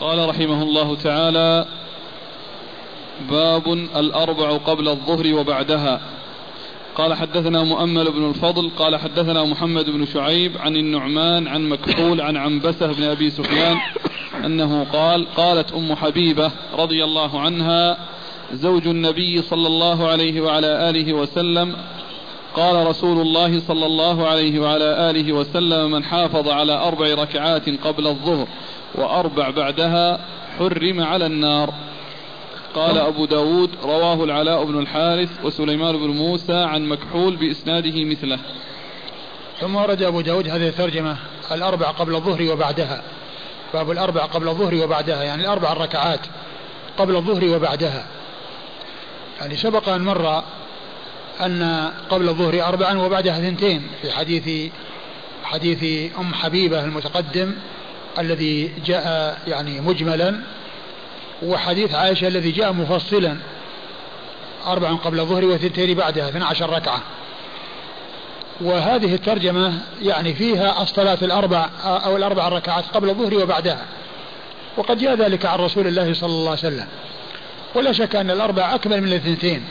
قال 0.00 0.28
رحمه 0.28 0.62
الله 0.62 0.96
تعالى 0.96 1.66
باب 3.30 3.72
الأربع 3.72 4.56
قبل 4.56 4.88
الظهر 4.88 5.34
وبعدها. 5.34 6.15
قال 6.96 7.14
حدثنا 7.14 7.64
مؤمل 7.64 8.12
بن 8.12 8.28
الفضل 8.28 8.70
قال 8.78 8.96
حدثنا 8.96 9.44
محمد 9.44 9.90
بن 9.90 10.06
شعيب 10.06 10.58
عن 10.58 10.76
النعمان 10.76 11.48
عن 11.48 11.68
مكحول 11.68 12.20
عن 12.20 12.36
عنبسة 12.36 12.86
بن 12.86 13.02
أبي 13.02 13.30
سفيان 13.30 13.76
أنه 14.44 14.86
قال 14.92 15.26
قالت 15.36 15.72
أم 15.72 15.94
حبيبة 15.94 16.50
رضي 16.78 17.04
الله 17.04 17.40
عنها 17.40 17.98
زوج 18.52 18.88
النبي 18.88 19.42
صلى 19.42 19.66
الله 19.66 20.08
عليه 20.08 20.40
وعلى 20.40 20.90
آله 20.90 21.12
وسلم 21.12 21.76
قال 22.54 22.86
رسول 22.86 23.20
الله 23.20 23.60
صلى 23.60 23.86
الله 23.86 24.26
عليه 24.26 24.60
وعلى 24.60 25.10
آله 25.10 25.32
وسلم 25.32 25.90
من 25.90 26.04
حافظ 26.04 26.48
على 26.48 26.72
أربع 26.72 27.14
ركعات 27.14 27.68
قبل 27.84 28.06
الظهر 28.06 28.48
وأربع 28.94 29.50
بعدها 29.50 30.20
حرم 30.58 31.00
على 31.00 31.26
النار 31.26 31.74
قال 32.76 32.98
أبو 32.98 33.24
داود 33.24 33.70
رواه 33.82 34.24
العلاء 34.24 34.64
بن 34.64 34.78
الحارث 34.78 35.28
وسليمان 35.44 35.96
بن 35.96 36.08
موسى 36.08 36.54
عن 36.54 36.88
مكحول 36.88 37.36
بإسناده 37.36 38.04
مثله. 38.04 38.38
ثم 39.60 39.76
ورد 39.76 40.02
أبو 40.02 40.20
داود 40.20 40.48
هذه 40.48 40.68
الترجمة 40.68 41.16
الأربع 41.52 41.90
قبل 41.90 42.14
الظهر 42.14 42.52
وبعدها. 42.52 43.02
باب 43.74 43.90
الأربع 43.90 44.24
قبل 44.24 44.48
الظهر 44.48 44.74
وبعدها 44.74 45.22
يعني 45.22 45.42
الأربع 45.42 45.72
الركعات 45.72 46.20
قبل 46.98 47.16
الظهر 47.16 47.56
وبعدها. 47.56 48.06
يعني 49.40 49.56
سبق 49.56 49.88
أن 49.88 50.00
مر 50.00 50.42
أن 51.40 51.90
قبل 52.10 52.28
الظهر 52.28 52.62
أربعا 52.62 52.98
وبعدها 52.98 53.38
اثنتين 53.38 53.82
في 54.02 54.10
حديث 54.10 54.72
حديث 55.44 56.12
أم 56.18 56.34
حبيبة 56.34 56.84
المتقدم 56.84 57.54
الذي 58.18 58.72
جاء 58.86 59.38
يعني 59.46 59.80
مجملا 59.80 60.40
وحديث 61.42 61.94
عائشة 61.94 62.28
الذي 62.28 62.50
جاء 62.50 62.72
مفصلا 62.72 63.36
أربع 64.66 64.92
قبل 64.92 65.20
الظهر 65.20 65.44
وثنتين 65.44 65.94
بعدها 65.94 66.28
12 66.28 66.70
ركعة. 66.70 67.00
وهذه 68.60 69.14
الترجمة 69.14 69.72
يعني 70.02 70.34
فيها 70.34 70.82
الصلاة 70.82 71.18
الأربع 71.22 71.68
أو 71.84 72.16
الأربع 72.16 72.48
ركعات 72.48 72.84
قبل 72.94 73.08
الظهر 73.08 73.34
وبعدها. 73.34 73.84
وقد 74.76 74.98
جاء 74.98 75.14
ذلك 75.14 75.46
عن 75.46 75.58
رسول 75.58 75.86
الله 75.86 76.14
صلى 76.14 76.30
الله 76.30 76.50
عليه 76.50 76.58
وسلم. 76.58 76.86
ولا 77.74 77.92
شك 77.92 78.16
أن 78.16 78.30
الأربع 78.30 78.74
أكمل 78.74 79.00
من 79.00 79.08
الاثنتين. 79.08 79.64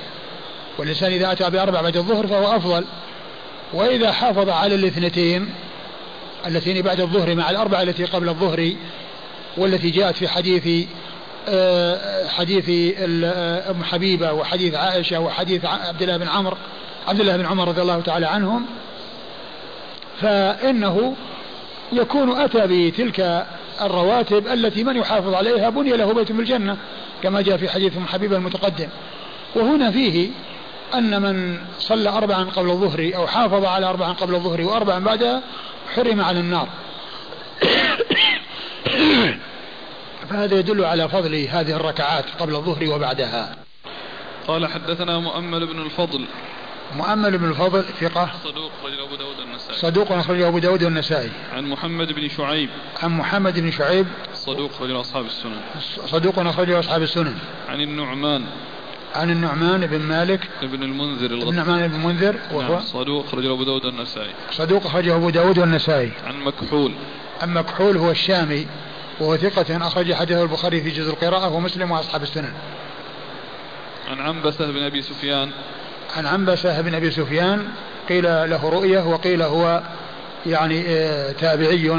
والإنسان 0.77 1.11
إذا 1.11 1.31
أتى 1.31 1.49
بأربع 1.49 1.81
بعد 1.81 1.97
الظهر 1.97 2.27
فهو 2.27 2.55
أفضل. 2.55 2.85
وإذا 3.73 4.11
حافظ 4.11 4.49
على 4.49 4.75
الاثنتين 4.75 5.49
اللتين 6.47 6.81
بعد 6.81 7.01
الظهر 7.01 7.35
مع 7.35 7.49
الأربع 7.49 7.81
التي 7.81 8.05
قبل 8.05 8.29
الظهر 8.29 8.73
والتي 9.57 9.89
جاءت 9.89 10.15
في 10.15 10.27
حديث 10.27 10.87
حديث 12.27 12.95
آه، 12.99 13.71
أم 13.71 13.83
حبيبة 13.83 14.33
وحديث 14.33 14.75
عائشة 14.75 15.19
وحديث 15.19 15.65
عبد 15.65 16.01
الله 16.01 16.17
بن 16.17 16.27
عمرو 16.27 16.57
عبد 17.07 17.19
الله 17.19 17.37
بن 17.37 17.45
عمر 17.45 17.67
رضي 17.67 17.81
الله 17.81 18.01
تعالى 18.01 18.25
عنهم. 18.25 18.65
فإنه 20.21 21.15
يكون 21.91 22.41
أتى 22.41 22.67
بتلك 22.67 23.45
الرواتب 23.81 24.47
التي 24.47 24.83
من 24.83 24.95
يحافظ 24.95 25.33
عليها 25.33 25.69
بني 25.69 25.89
له 25.89 26.13
بيت 26.13 26.31
في 26.31 26.39
الجنة 26.39 26.77
كما 27.23 27.41
جاء 27.41 27.57
في 27.57 27.69
حديث 27.69 27.97
أم 27.97 28.07
حبيبة 28.07 28.37
المتقدم. 28.37 28.87
وهنا 29.55 29.91
فيه 29.91 30.29
أن 30.93 31.21
من 31.21 31.57
صلى 31.79 32.09
أربعا 32.09 32.43
قبل 32.43 32.69
الظهر 32.69 33.11
أو 33.15 33.27
حافظ 33.27 33.65
على 33.65 33.85
أربعا 33.85 34.13
قبل 34.13 34.35
الظهر 34.35 34.61
وأربعا 34.61 34.99
بعدها 34.99 35.41
حرم 35.95 36.21
على 36.21 36.39
النار. 36.39 36.67
فهذا 40.35 40.59
يدل 40.59 40.85
على 40.85 41.09
فضل 41.09 41.35
هذه 41.35 41.71
الركعات 41.71 42.25
قبل 42.39 42.55
الظهر 42.55 42.89
وبعدها. 42.89 43.55
قال 44.47 44.67
حدثنا 44.67 45.19
مؤمل 45.19 45.65
بن 45.65 45.81
الفضل. 45.81 46.25
مؤمل 46.95 47.37
بن 47.37 47.49
الفضل 47.49 47.83
ثقة. 47.83 48.29
صدوق 48.43 48.71
رجل 48.85 49.01
أبو 49.01 49.15
داود 49.15 49.39
النسائي 49.39 49.79
صدوق 49.79 50.11
أخرجه 50.11 50.47
أبو 50.47 50.59
داود 50.59 50.83
النسائي 50.83 51.29
عن 51.53 51.69
محمد 51.69 52.13
بن 52.13 52.29
شعيب. 52.29 52.69
عن 53.03 53.17
محمد 53.17 53.59
بن 53.59 53.71
شعيب. 53.71 54.07
صدوق 54.33 54.81
رجل 54.81 54.99
أصحاب 55.01 55.25
السنن. 55.25 55.61
صدوق 56.07 56.39
أخرجه 56.39 56.79
أصحاب 56.79 57.01
السنن. 57.01 57.35
عن 57.69 57.81
النعمان. 57.81 58.45
عن 59.15 59.31
النعمان 59.31 59.87
بن 59.87 59.99
مالك. 59.99 60.49
ابن 60.61 60.83
المنذر 60.83 61.31
الغطفاني 61.31 61.49
النعمان 61.49 61.87
بن 61.87 61.95
المنذر. 61.95 62.35
وهو 62.51 62.73
نعم 62.73 62.81
صدوق 62.81 63.25
أخرجه 63.25 63.53
أبو 63.53 63.63
داود 63.63 63.85
النسائي 63.85 64.31
صدوق 64.51 64.85
أخرجه 64.85 65.15
أبو 65.15 65.29
داود 65.29 65.59
النسائي 65.59 66.11
عن 66.27 66.39
مكحول. 66.43 66.91
عن 67.41 67.53
مكحول 67.53 67.97
هو 67.97 68.11
الشامي. 68.11 68.67
وهو 69.19 69.37
ثقة 69.37 69.87
أخرج 69.87 70.13
حديثه 70.13 70.43
البخاري 70.43 70.81
في 70.81 70.89
جزء 70.89 71.09
القراءة 71.09 71.49
ومسلم 71.49 71.91
وأصحاب 71.91 72.23
السنن. 72.23 72.53
عن 74.09 74.19
عنبسة 74.19 74.71
بن 74.71 74.83
أبي 74.83 75.01
سفيان. 75.01 75.51
عن 76.17 76.25
عنبسة 76.25 76.81
بن 76.81 76.95
أبي 76.95 77.11
سفيان 77.11 77.67
قيل 78.09 78.23
له 78.23 78.69
رؤية 78.69 78.99
وقيل 78.99 79.41
هو 79.41 79.81
يعني 80.45 80.83
آه، 80.87 81.31
تابعي 81.31 81.89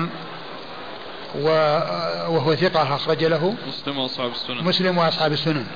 وهو 1.35 2.55
ثقة 2.55 2.97
أخرج 2.97 3.25
له 3.25 3.55
مسلم 3.69 3.99
وأصحاب 3.99 4.31
السنن. 4.31 4.65
مسلم 4.65 4.99
وأصحاب 4.99 5.33
السنن. 5.33 5.67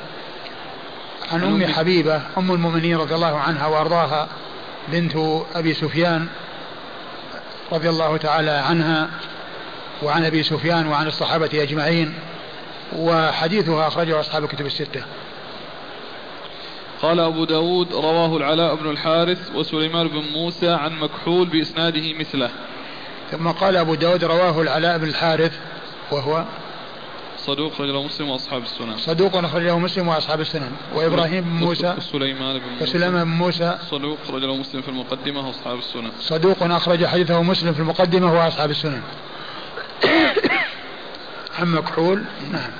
عن 1.32 1.42
أم 1.42 1.66
حبيبة 1.66 2.22
أم 2.38 2.52
المؤمنين 2.52 2.96
رضي 2.96 3.14
الله 3.14 3.38
عنها 3.38 3.66
وأرضاها 3.66 4.28
بنت 4.88 5.16
أبي 5.54 5.74
سفيان 5.74 6.26
رضي 7.72 7.88
الله 7.88 8.16
تعالى 8.16 8.50
عنها. 8.50 9.10
وعن 10.02 10.24
أبي 10.24 10.42
سفيان 10.42 10.86
وعن 10.86 11.06
الصحابة 11.06 11.62
أجمعين 11.62 12.14
وحديثها 12.96 13.88
أخرجه 13.88 14.20
أصحاب 14.20 14.44
الكتب 14.44 14.66
الستة. 14.66 15.02
قال 17.02 17.20
أبو 17.20 17.44
داود 17.44 17.92
رواه 17.92 18.36
العلاء 18.36 18.74
بن 18.74 18.90
الحارث 18.90 19.50
وسليمان 19.54 20.08
بن 20.08 20.22
موسى 20.34 20.70
عن 20.70 20.92
مكحول 20.92 21.46
بإسناده 21.46 22.14
مثله. 22.18 22.50
ثم 23.30 23.48
قال 23.48 23.76
أبو 23.76 23.94
داود 23.94 24.24
رواه 24.24 24.60
العلاء 24.62 24.98
بن 24.98 25.08
الحارث 25.08 25.52
وهو 26.10 26.44
صدوق 27.38 27.80
رجله 27.80 28.02
مسلم 28.02 28.28
وأصحاب 28.30 28.62
السنن. 28.62 28.96
صدوق 28.96 29.36
رجله 29.36 29.78
مسلم 29.78 30.08
وأصحاب 30.08 30.40
السنن. 30.40 30.72
وإبراهيم 30.94 31.44
بن 31.44 31.50
موسى 31.50 31.94
وسليمان 31.98 32.58
بن 32.58 32.68
موسى. 32.70 32.84
وسليمان 32.84 33.24
بن 33.24 33.30
موسى. 33.30 33.78
صدوق 33.90 34.18
رجله 34.30 34.56
مسلم 34.56 34.82
في 34.82 34.88
المقدمة 34.88 35.48
وأصحاب 35.48 35.78
السنن. 35.78 36.10
صدوق 36.20 36.62
أخرج 36.62 37.06
حديثه 37.06 37.42
مسلم 37.42 37.72
في 37.72 37.80
المقدمة 37.80 38.34
وأصحاب 38.34 38.70
السنن. 38.70 39.02
عن 41.58 41.72
مكحول؟ 41.72 42.24
نعم. 42.52 42.70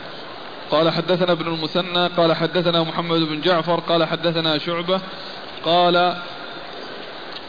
قال 0.71 0.91
حدثنا 0.91 1.33
ابن 1.33 1.47
المثنى 1.47 2.07
قال 2.07 2.37
حدثنا 2.37 2.83
محمد 2.83 3.21
بن 3.21 3.41
جعفر 3.41 3.81
قال 3.81 4.05
حدثنا 4.05 4.59
شعبة 4.59 5.01
قال 5.65 6.17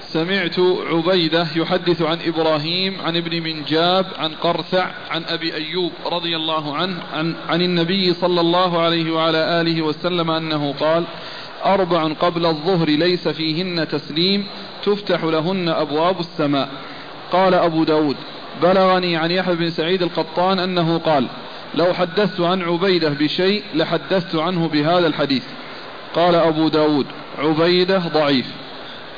سمعت 0.01 0.59
عبيدة 0.91 1.47
يحدث 1.55 2.01
عن 2.01 2.17
إبراهيم 2.25 3.01
عن 3.01 3.15
ابن 3.15 3.43
منجاب 3.43 4.05
عن 4.17 4.31
قرثع 4.31 4.87
عن 5.09 5.23
أبي 5.23 5.55
أيوب 5.55 5.91
رضي 6.05 6.35
الله 6.35 6.75
عنه 6.75 6.97
عن, 7.13 7.35
عن 7.49 7.61
النبي 7.61 8.13
صلى 8.13 8.41
الله 8.41 8.81
عليه 8.81 9.11
وعلى 9.11 9.61
آله 9.61 9.81
وسلم 9.81 10.31
أنه 10.31 10.73
قال 10.79 11.03
أربع 11.65 12.03
قبل 12.03 12.45
الظهر 12.45 12.89
ليس 12.89 13.27
فيهن 13.27 13.87
تسليم 13.87 14.47
تفتح 14.83 15.23
لهن 15.23 15.69
أبواب 15.69 16.19
السماء. 16.19 16.69
قال 17.31 17.53
أبو 17.53 17.83
داود 17.83 18.15
بلغني 18.61 19.17
عن 19.17 19.31
يحيى 19.31 19.55
بن 19.55 19.69
سعيد 19.69 20.01
القطان 20.01 20.59
أنه 20.59 20.97
قال 20.97 21.27
لو 21.75 21.93
حدثت 21.93 22.39
عن 22.39 22.61
عبيدة 22.61 23.09
بشيء 23.09 23.63
لحدثت 23.73 24.35
عنه 24.35 24.67
بهذا 24.67 25.07
الحديث. 25.07 25.43
قال 26.15 26.35
أبو 26.35 26.67
داود 26.67 27.05
عبيدة 27.39 27.97
ضعيف. 27.97 28.45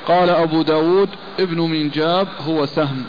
قال 0.08 0.30
أبو 0.30 0.62
داود 0.62 1.10
ابن 1.40 1.62
منجاب 1.62 2.28
هو 2.48 2.66
سهم. 2.66 3.06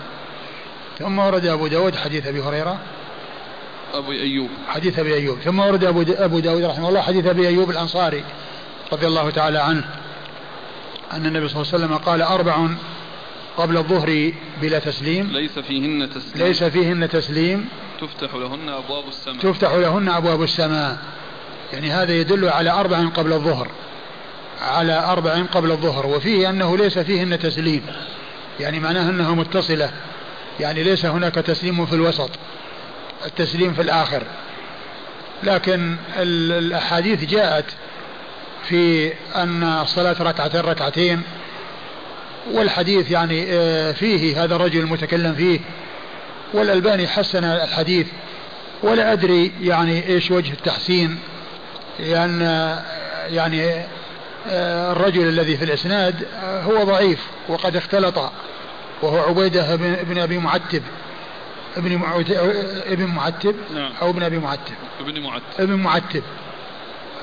ثم 0.98 1.18
ورد 1.18 1.46
أبو 1.46 1.66
داود 1.66 1.96
حديث 1.96 2.26
أبي 2.26 2.40
هريرة. 2.40 2.78
أبو 3.94 4.12
أيوب. 4.12 4.48
حديث 4.68 4.98
أبي 4.98 5.14
أيوب. 5.14 5.38
ثم 5.38 5.60
ورد 5.60 5.84
أبو, 5.84 6.04
أبو 6.08 6.38
داود 6.38 6.64
رحمه 6.64 6.88
الله 6.88 7.00
حديث 7.00 7.26
أبي 7.26 7.48
أيوب 7.48 7.70
الأنصاري 7.70 8.24
رضي 8.92 9.06
الله 9.06 9.30
تعالى 9.30 9.58
عنه. 9.58 9.84
أن 11.12 11.26
النبي 11.26 11.48
صلى 11.48 11.62
الله 11.62 11.74
عليه 11.74 11.84
وسلم 11.84 11.96
قال 11.96 12.22
أربع 12.22 12.68
قبل 13.56 13.76
الظهر 13.76 14.32
بلا 14.62 14.78
تسليم. 14.78 15.26
ليس 15.32 15.58
فيهن 15.58 16.10
تسليم. 16.10 16.46
ليس 16.46 16.64
فيهن 16.64 17.08
تسليم. 17.08 17.68
تفتح 18.00 18.34
لهن 18.34 18.68
أبواب 18.68 19.08
السماء. 19.08 19.38
تفتح 19.38 19.72
لهن 19.72 20.08
أبواب 20.08 20.42
السماء. 20.42 20.98
يعني 21.72 21.90
هذا 21.90 22.12
يدل 22.12 22.48
على 22.48 22.70
أربع 22.70 23.08
قبل 23.08 23.32
الظهر. 23.32 23.68
على 24.62 25.04
أربع 25.04 25.42
قبل 25.42 25.70
الظهر. 25.70 26.06
وفيه 26.06 26.50
أنه 26.50 26.76
ليس 26.76 26.98
فيهن 26.98 27.38
تسليم. 27.38 27.82
يعني 28.60 28.80
معناه 28.80 29.10
أنها 29.10 29.34
متصلة. 29.34 29.90
يعني 30.60 30.82
ليس 30.82 31.06
هناك 31.06 31.34
تسليم 31.34 31.86
في 31.86 31.92
الوسط. 31.92 32.30
التسليم 33.26 33.72
في 33.72 33.82
الآخر. 33.82 34.22
لكن 35.42 35.96
الأحاديث 36.16 37.24
جاءت 37.24 37.64
في 38.68 39.12
أن 39.36 39.62
الصلاة 39.62 40.16
ركعتين 40.22 40.60
ركعتين 40.60 41.22
والحديث 42.52 43.10
يعني 43.10 43.46
آه، 43.48 43.92
فيه 43.92 44.44
هذا 44.44 44.56
الرجل 44.56 44.80
المتكلم 44.80 45.34
فيه 45.34 45.60
والألباني 46.52 47.08
حسن 47.08 47.44
الحديث 47.44 48.06
ولا 48.82 49.12
أدري 49.12 49.52
يعني 49.62 50.06
إيش 50.06 50.30
وجه 50.30 50.52
التحسين 50.52 51.18
لأن 51.98 52.40
يعني 53.30 53.84
آه، 54.48 54.92
الرجل 54.92 55.28
الذي 55.28 55.56
في 55.56 55.64
الإسناد 55.64 56.26
آه، 56.42 56.62
هو 56.62 56.84
ضعيف 56.84 57.26
وقد 57.48 57.76
اختلط 57.76 58.18
وهو 59.02 59.18
عبيدة 59.18 59.76
بن 59.76 60.18
أبي 60.18 60.38
معتب 60.38 60.82
ابن 61.76 62.00
ابن 62.86 63.06
معتب 63.06 63.54
نعم. 63.74 63.92
أو 64.02 64.10
ابن 64.10 64.22
أبي 64.22 64.38
معتب. 64.38 64.74
ابن 65.00 65.20
معتب. 65.20 65.42
ابن 65.58 65.74
معتب. 65.74 66.22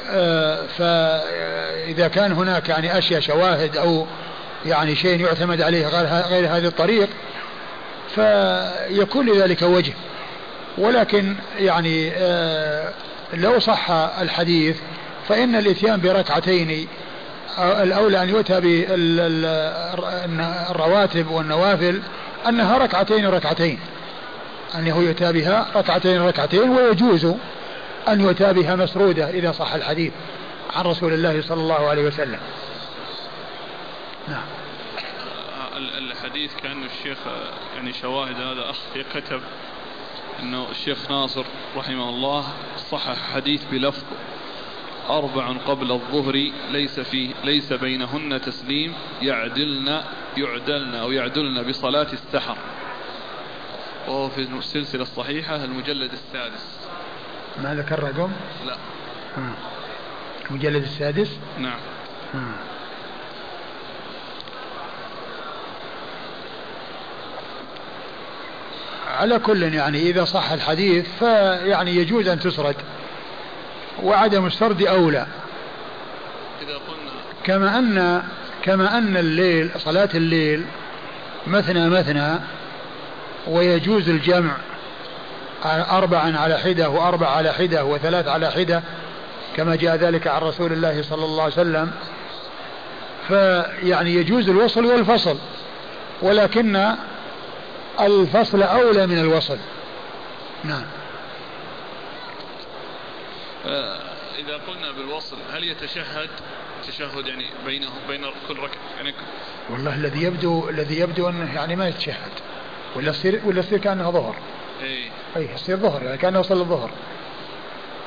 آه، 0.10 0.66
فإذا 0.78 2.08
كان 2.08 2.32
هناك 2.32 2.70
يعني 2.70 2.98
أشياء 2.98 3.20
شواهد 3.20 3.78
أو 3.78 4.08
يعني 4.66 4.96
شيء 4.96 5.22
يعتمد 5.22 5.62
عليه 5.62 5.88
غير 6.28 6.58
هذه 6.58 6.66
الطريق 6.68 7.10
فيكون 8.16 9.30
لذلك 9.30 9.62
وجه. 9.62 9.94
ولكن 10.78 11.36
يعني 11.60 12.12
لو 13.34 13.60
صح 13.60 13.92
الحديث 14.22 14.78
فإن 15.28 15.56
الإتيان 15.56 16.02
بركعتين 16.02 16.88
الأولى 17.60 18.24
أن 18.24 18.30
يؤتى 18.30 18.60
بالرواتب 20.28 21.32
والنوافل 21.32 22.02
أنها 22.48 22.78
ركعتين 22.78 23.26
ركعتين. 23.26 23.80
أنه 24.76 24.98
يؤتى 24.98 25.32
بها 25.32 25.68
ركعتين 25.76 26.22
ركعتين 26.22 26.70
ويجوز 26.70 27.26
أن 28.08 28.22
يؤتى 28.22 28.54
بها 28.54 28.76
مسرودة 28.76 29.30
إذا 29.30 29.52
صح 29.52 29.74
الحديث 29.74 30.12
عن 30.76 30.86
رسول 30.86 31.14
الله 31.14 31.42
صلى 31.42 31.62
الله 31.62 31.90
عليه 31.90 32.04
وسلم. 32.04 32.40
نعم 34.28 34.46
الحديث 35.78 36.56
كأنه 36.56 36.86
الشيخ 36.86 37.18
يعني 37.76 37.94
شواهد 37.94 38.36
هذا 38.36 38.70
أخ 38.70 38.78
كتب 39.14 39.42
أنه 40.40 40.72
الشيخ 40.72 41.12
ناصر 41.12 41.46
رحمه 41.76 42.10
الله 42.10 42.46
صحح 42.92 43.34
حديث 43.34 43.64
بلفظ 43.72 44.04
أربع 45.10 45.52
قبل 45.52 45.92
الظهر 45.92 46.52
ليس 46.72 47.00
فيه 47.00 47.34
ليس 47.44 47.74
بينهن 47.74 48.42
تسليم 48.42 48.94
يعدلن 49.22 50.02
يعدلن 50.38 50.96
أو 50.96 51.12
يعدلن 51.12 51.70
بصلاة 51.70 52.08
السحر 52.14 52.58
وهو 54.08 54.30
في 54.30 54.42
السلسلة 54.42 55.02
الصحيحة 55.02 55.56
المجلد 55.56 56.12
السادس 56.12 56.80
ما 57.64 57.76
ذكر 57.76 58.04
رقم؟ 58.04 58.32
لا 58.66 58.78
آه. 59.38 59.54
المجلد 60.50 60.84
السادس؟ 60.84 61.40
نعم 61.60 61.80
آه. 62.36 62.81
على 69.20 69.40
كل 69.40 69.74
يعني 69.74 70.10
إذا 70.10 70.26
صح 70.26 70.52
الحديث 70.52 71.08
فيعني 71.20 71.96
يجوز 71.96 72.28
أن 72.28 72.40
تسرد 72.40 72.76
وعدم 74.04 74.46
السرد 74.46 74.84
أولى. 74.84 75.26
إذا 76.62 76.74
قلنا 76.74 77.12
كما 77.44 77.80
أن 77.80 78.24
كما 78.64 78.98
أن 78.98 79.18
الليل 79.18 79.70
صلاة 79.78 80.10
الليل 80.16 80.66
مثنى 81.48 81.90
مثنى 81.90 82.40
ويجوز 83.48 84.10
الجمع 84.10 84.52
أربعا 85.92 86.38
على 86.38 86.58
حدة 86.58 86.90
وأربع 86.90 87.28
على 87.28 87.54
حدة 87.54 87.86
وثلاث 87.86 88.28
على 88.28 88.52
حدة 88.52 88.82
كما 89.56 89.76
جاء 89.76 89.96
ذلك 89.96 90.28
عن 90.28 90.42
رسول 90.42 90.74
الله 90.74 91.02
صلى 91.02 91.26
الله 91.26 91.44
عليه 91.44 91.54
وسلم. 91.54 91.92
فيعني 93.28 94.16
يجوز 94.16 94.50
الوصل 94.50 94.86
والفصل 94.86 95.38
ولكن 96.22 96.96
الفصل 98.02 98.64
أولى 98.64 99.08
من 99.08 99.20
الوصل. 99.20 99.58
نعم. 100.64 100.86
إذا 104.40 104.58
قلنا 104.68 104.92
بالوصل 104.92 105.38
هل 105.54 105.64
يتشهد؟ 105.64 106.30
تشهد 106.88 107.28
يعني 107.28 107.46
بينه 107.66 107.90
بين 108.08 108.22
كل 108.48 108.60
ركعة 108.60 108.80
يعني 108.98 109.14
والله 109.70 109.96
الذي 109.96 110.24
يبدو 110.24 110.70
الذي 110.70 111.00
يبدو 111.00 111.30
أنه 111.30 111.56
يعني 111.56 111.76
ما 111.76 111.88
يتشهد. 111.88 112.32
ولا 112.96 113.10
يصير 113.10 113.42
ولا 113.46 113.60
يصير 113.60 113.78
كأنه 113.80 114.12
ظهر. 114.12 114.36
اي 114.84 115.12
اي 115.36 115.50
يصير 115.54 115.78
ظهر 115.78 116.04
يعني 116.04 116.18
كأنه 116.18 116.40
وصل 116.40 116.62
الظهر. 116.62 116.92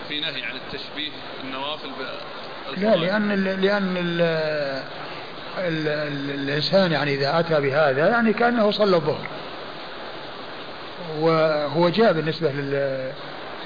في 0.08 0.20
نهي 0.20 0.42
عن 0.42 0.56
التشبيه 0.56 1.10
النوافل 1.44 1.88
لا 2.76 2.96
لأن 2.96 3.32
ال 3.32 3.44
لأن 3.62 3.96
ال 3.96 4.20
ال 5.58 5.88
ال 5.88 6.30
الإنسان 6.40 6.92
يعني 6.92 7.14
إذا 7.14 7.40
أتى 7.40 7.60
بهذا 7.60 8.08
يعني 8.08 8.32
كأنه 8.32 8.70
صلى 8.70 8.96
الظهر. 8.96 9.26
وهو 11.18 11.88
جاء 11.88 12.12
بالنسبة 12.12 12.50
لل 12.50 13.12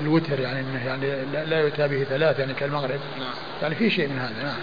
الوتر 0.01 0.41
يعني 0.41 0.61
إنه 0.61 0.87
يعني 0.87 1.25
لا 1.47 1.61
يؤتى 1.61 1.89
به 1.89 2.05
ثلاث 2.05 2.39
يعني 2.39 2.55
كالمغرب. 2.55 3.01
نعم. 3.19 3.35
يعني 3.63 3.75
في 3.75 3.91
شيء 3.91 4.09
من 4.09 4.19
هذا 4.19 4.43
نعم. 4.43 4.61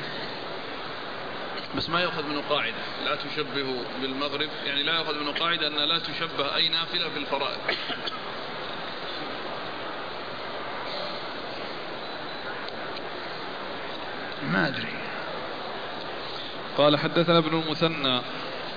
بس 1.78 1.90
ما 1.90 2.02
يؤخذ 2.02 2.24
منه 2.24 2.42
قاعدة. 2.50 2.76
لا 3.06 3.16
تشبه 3.16 3.76
بالمغرب. 4.02 4.50
يعني 4.66 4.84
لا 4.84 4.96
يؤخذ 4.96 5.20
منه 5.20 5.32
قاعدة 5.32 5.68
أن 5.68 5.90
لا 5.90 6.00
تشبه 6.00 6.56
أي 6.56 6.70
نافلة 6.70 7.08
بالفرائض 7.16 7.58
ما 14.52 14.68
أدري. 14.68 14.94
قال 16.78 16.98
حدثنا 16.98 17.38
ابن 17.38 17.62
المثنى. 17.62 18.22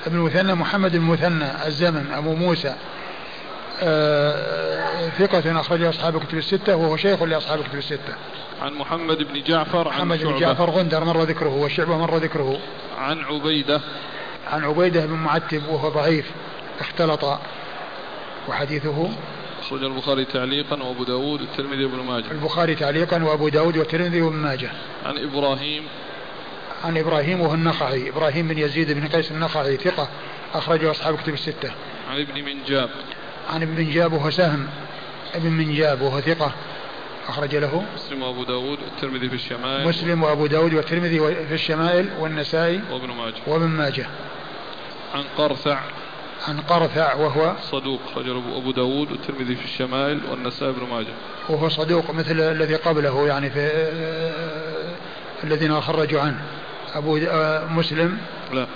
ابن 0.06 0.16
المثنى 0.16 0.54
محمد 0.54 0.94
المثنى 0.94 1.66
الزمن 1.66 2.12
أبو 2.12 2.34
موسى. 2.34 2.76
ثقة 5.18 5.60
أخرجه 5.60 5.88
أصحاب 5.88 6.16
الكتب 6.16 6.38
الستة 6.38 6.76
وهو 6.76 6.96
شيخ 6.96 7.22
لأصحاب 7.22 7.60
الكتب 7.60 7.78
الستة. 7.78 8.14
عن 8.62 8.74
محمد 8.74 9.22
بن 9.22 9.42
جعفر 9.42 9.88
عن 9.88 9.94
محمد 9.94 10.24
بن 10.24 10.38
جعفر 10.38 10.70
غندر 10.70 11.04
مر 11.04 11.22
ذكره 11.22 11.56
وشعبة 11.56 11.98
مر 11.98 12.16
ذكره. 12.16 12.58
عن 12.98 13.24
عبيدة. 13.24 13.80
عن 14.46 14.64
عبيدة 14.64 15.06
بن 15.06 15.12
معتب 15.12 15.68
وهو 15.68 15.88
ضعيف 15.88 16.30
اختلط 16.80 17.38
وحديثه. 18.48 19.10
أخرج 19.60 19.84
البخاري 19.84 20.24
تعليقا 20.24 20.82
وأبو 20.82 21.04
داود 21.04 21.40
والترمذي 21.40 21.84
وابن 21.84 21.98
ماجه. 21.98 22.30
البخاري 22.30 22.74
تعليقا 22.74 23.22
وأبو 23.22 23.48
داود 23.48 23.76
والترمذي 23.76 24.22
وابن 24.22 24.36
ماجه. 24.36 24.70
عن 25.06 25.18
إبراهيم. 25.18 25.82
عن 26.84 26.98
إبراهيم 26.98 27.40
وهو 27.40 27.54
النخعي. 27.54 28.08
إبراهيم 28.08 28.48
بن 28.48 28.58
يزيد 28.58 28.92
بن 28.92 29.08
قيس 29.08 29.30
النخعي 29.30 29.76
ثقة 29.76 30.08
أخرجه 30.54 30.90
أصحاب 30.90 31.16
كتب 31.16 31.34
الستة. 31.34 31.70
عن 32.10 32.20
ابن 32.20 32.44
منجاب. 32.44 32.90
عن 33.48 33.62
ابن 33.62 33.74
منجاب 33.74 34.12
وهو 34.12 34.30
سهم 34.30 34.66
ابن 35.34 35.50
منجاب 35.50 36.00
وهو 36.00 36.20
ثقة 36.20 36.52
أخرج 37.28 37.56
له. 37.56 37.84
مسلم 37.94 38.22
وأبو 38.22 38.44
داود 38.44 38.78
والترمذي 38.82 39.28
في 39.28 39.34
الشمائل. 39.34 39.88
مسلم 39.88 40.22
وأبو 40.22 40.46
داود 40.46 40.74
والترمذي 40.74 41.18
في 41.18 41.54
الشمائل 41.54 42.08
والنسائي 42.18 42.80
وابن 42.92 43.08
ماجه. 43.08 43.34
وابن 43.46 43.66
ماجه. 43.66 44.06
عن 45.14 45.24
قرثع. 45.38 45.80
عن 46.48 46.60
قرثع 46.60 47.14
وهو 47.14 47.54
صدوق 47.70 48.00
رجل 48.16 48.42
أبو 48.56 48.70
داود 48.70 49.12
والترمذي 49.12 49.56
في 49.56 49.64
الشمائل 49.64 50.20
والنسائي 50.30 50.72
بن 50.72 50.86
ماجه. 50.90 51.14
وهو 51.48 51.68
صدوق 51.68 52.10
مثل 52.10 52.40
الذي 52.40 52.74
قبله 52.74 53.26
يعني 53.26 53.50
في 53.50 53.68
الذين 55.44 55.80
خرجوا 55.80 56.20
عنه. 56.20 56.42
أبو 56.94 57.18
مسلم 57.70 58.18
لا. 58.52 58.66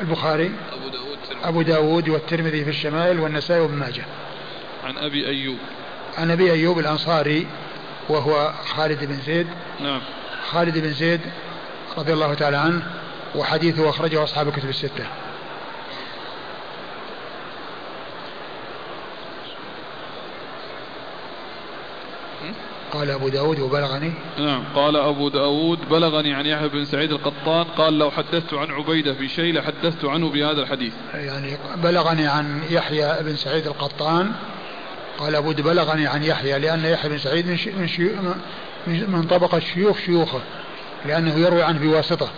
البخاري. 0.00 0.52
أبو 0.72 0.88
داود. 0.88 1.03
أبو 1.44 1.62
داود 1.62 2.08
والترمذي 2.08 2.64
في 2.64 2.70
الشمائل 2.70 3.20
والنسائي 3.20 3.60
وابن 3.60 3.74
ماجه. 3.74 4.04
عن 4.84 4.98
أبي 4.98 5.26
أيوب. 5.26 5.58
عن 6.18 6.30
أبي 6.30 6.52
أيوب 6.52 6.78
الأنصاري 6.78 7.46
وهو 8.08 8.52
خالد 8.64 9.04
بن 9.04 9.16
زيد. 9.26 9.46
نعم. 9.80 10.00
خالد 10.50 10.78
بن 10.78 10.92
زيد 10.92 11.20
رضي 11.98 12.12
الله 12.12 12.34
تعالى 12.34 12.56
عنه 12.56 12.82
وحديثه 13.34 13.90
أخرجه 13.90 14.24
أصحاب 14.24 14.48
الكتب 14.48 14.68
الستة. 14.68 15.06
قال 22.94 23.10
أبو 23.10 23.28
داود 23.28 23.60
وبلغني؟ 23.60 24.12
نعم 24.38 24.64
قال 24.74 24.96
أبو 24.96 25.28
داود 25.28 25.78
بلغني 25.90 26.34
عن 26.34 26.46
يحيى 26.46 26.68
بن 26.68 26.84
سعيد 26.84 27.12
القطان 27.12 27.64
قال 27.64 27.98
لو 27.98 28.10
حدثت 28.10 28.54
عن 28.54 28.70
عبيدة 28.70 29.12
بشيء 29.12 29.54
لحدثت 29.54 30.04
عنه 30.04 30.30
بهذا 30.30 30.62
الحديث. 30.62 30.92
يعني 31.14 31.56
بلغني 31.76 32.26
عن 32.26 32.62
يحيى 32.70 33.16
بن 33.20 33.36
سعيد 33.36 33.66
القطان 33.66 34.32
قال 35.18 35.34
أبو 35.34 35.52
بلغني 35.52 36.06
عن 36.06 36.22
يحيى 36.22 36.58
لأن 36.58 36.84
يحيى 36.84 37.10
بن 37.10 37.18
سعيد 37.18 37.46
من, 37.46 37.58
من, 37.78 37.88
شيو 37.88 38.10
من 38.86 39.22
طبقة 39.22 39.58
شيوخ 39.58 39.98
شيوخه 39.98 40.40
لأنه 41.06 41.34
يروي 41.34 41.62
عنه 41.62 41.78
بواسطة. 41.78 42.28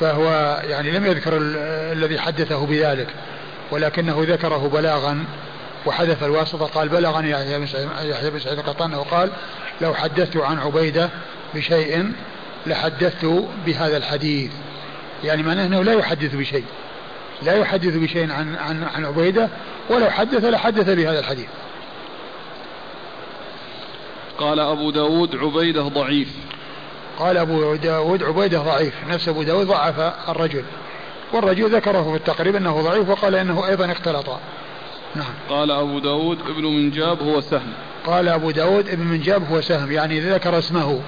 فهو 0.00 0.60
يعني 0.68 0.90
لم 0.90 1.06
يذكر 1.06 1.32
الذي 1.92 2.18
حدثه 2.18 2.66
بذلك 2.66 3.08
ولكنه 3.70 4.24
ذكره 4.28 4.68
بلاغا 4.68 5.24
وحذف 5.86 6.24
الواسطة 6.24 6.66
قال 6.66 6.88
بلغني 6.88 7.30
يحيى 7.30 8.30
بن 8.30 8.38
سعيد 8.38 8.58
القطان 8.58 8.94
وقال 8.94 9.30
لو 9.80 9.94
حدثت 9.94 10.36
عن 10.36 10.58
عبيدة 10.58 11.10
بشيء 11.54 12.12
لحدثت 12.66 13.24
بهذا 13.66 13.96
الحديث. 13.96 14.52
يعني 15.24 15.42
معناه 15.42 15.66
أنه 15.66 15.82
لا 15.82 15.92
يحدث 15.92 16.34
بشيء. 16.34 16.64
لا 17.42 17.54
يحدث 17.54 17.96
بشيء 17.96 18.32
عن 18.32 18.56
عن 18.56 18.84
عن 18.84 19.04
عبيدة 19.04 19.48
ولو 19.90 20.10
حدث 20.10 20.44
لحدث 20.44 20.90
بهذا 20.90 21.18
الحديث. 21.18 21.48
قال 24.38 24.60
أبو 24.60 24.90
داود 24.90 25.36
عبيدة 25.36 25.82
ضعيف. 25.82 26.28
قال 27.18 27.36
أبو 27.36 27.74
داود 27.74 28.22
عبيدة 28.22 28.58
ضعيف. 28.58 28.94
نفس 29.08 29.28
أبو 29.28 29.42
داود 29.42 29.66
ضعف 29.66 29.98
الرجل. 30.28 30.64
والرجل 31.32 31.76
ذكره 31.76 32.02
في 32.02 32.16
التقريب 32.16 32.56
أنه 32.56 32.82
ضعيف 32.82 33.08
وقال 33.08 33.34
إنه 33.34 33.66
أيضا 33.66 33.92
اختلط. 33.92 34.26
نعم. 35.16 35.34
قال 35.48 35.70
أبو 35.70 35.98
داود 35.98 36.38
ابن 36.40 36.64
منجاب 36.64 37.22
هو 37.22 37.40
سهم. 37.40 37.72
قال 38.06 38.28
أبو 38.28 38.50
داود 38.50 38.88
ابن 38.88 39.04
منجاب 39.04 39.50
هو 39.50 39.60
سهم 39.60 39.92
يعني 39.92 40.20
ذكر 40.20 40.58
اسمه 40.58 41.00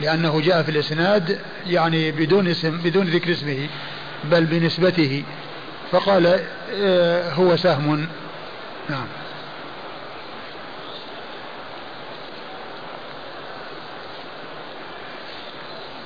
لأنه 0.00 0.40
جاء 0.40 0.62
في 0.62 0.70
الإسناد 0.70 1.38
يعني 1.66 2.12
بدون 2.12 2.48
اسم 2.48 2.78
بدون 2.84 3.06
ذكر 3.06 3.32
اسمه 3.32 3.68
بل 4.24 4.44
بنسبته 4.44 5.24
فقال 5.92 6.40
آه، 6.74 7.32
هو 7.32 7.56
سهم. 7.56 8.06
نعم. 8.90 9.06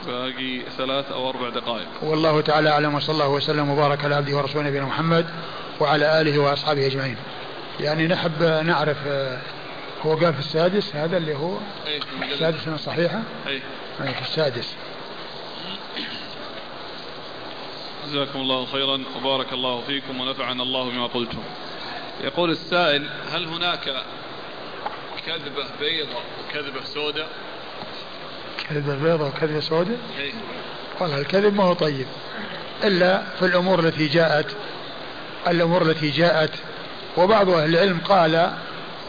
باقي 0.07 0.63
ثلاث 0.79 1.13
أو 1.13 1.31
أربع 1.31 1.49
دقائق. 1.49 1.87
والله 2.03 2.41
تعالى 2.41 2.71
أعلم 2.71 2.95
وصلى 2.95 3.15
الله 3.15 3.29
وسلم 3.29 3.71
وبارك 3.71 4.05
على 4.05 4.15
عبده 4.15 4.37
ورسوله 4.37 4.69
نبينا 4.69 4.85
محمد 4.85 5.27
وعلى 5.81 6.21
آله 6.21 6.39
وأصحابه 6.39 6.87
أجمعين. 6.87 7.17
يعني 7.81 8.07
نحب 8.07 8.43
نعرف 8.43 8.97
آه، 9.07 9.39
هو 10.03 10.15
قال 10.15 10.35
في 10.35 10.41
السادس 10.41 10.97
هذا 10.97 11.17
اللي 11.17 11.35
هو؟ 11.35 11.59
إيه، 11.87 12.01
السادس 12.33 12.69
من 12.69 12.75
الصحيحة؟ 12.75 13.23
أي 13.47 13.63
أيه 14.03 14.13
في 14.13 14.23
السادس. 14.23 14.75
جزاكم 18.07 18.41
الله 18.41 18.67
خيرا 18.67 19.01
وبارك 19.17 19.53
الله 19.53 19.81
فيكم 19.81 20.21
ونفعنا 20.21 20.63
الله 20.63 20.91
بما 20.91 21.07
قلتم. 21.07 21.43
يقول 22.25 22.51
السائل 22.51 23.09
هل 23.33 23.47
هناك 23.47 24.05
كذبة 25.27 25.67
بيضة 25.81 26.19
وكذبة 26.41 26.85
سوداء؟ 26.85 27.29
كذبة 28.71 28.95
بيضة 28.95 29.27
وكذبة 29.27 29.61
سوداء 29.61 29.99
إيه. 30.19 30.33
والله 31.01 31.19
الكذب 31.19 31.55
ما 31.55 31.65
هو 31.65 31.73
طيب. 31.73 32.07
إلا 32.85 33.23
في 33.39 33.47
الأمور 33.47 33.81
التي 33.81 34.07
جاءت 34.07 34.47
الأمور 35.49 35.83
التي 35.83 36.11
جاءت 36.11 36.51
وبعض 37.17 37.51
أهل 37.51 37.71
العلم 37.71 37.99
قال 37.99 38.53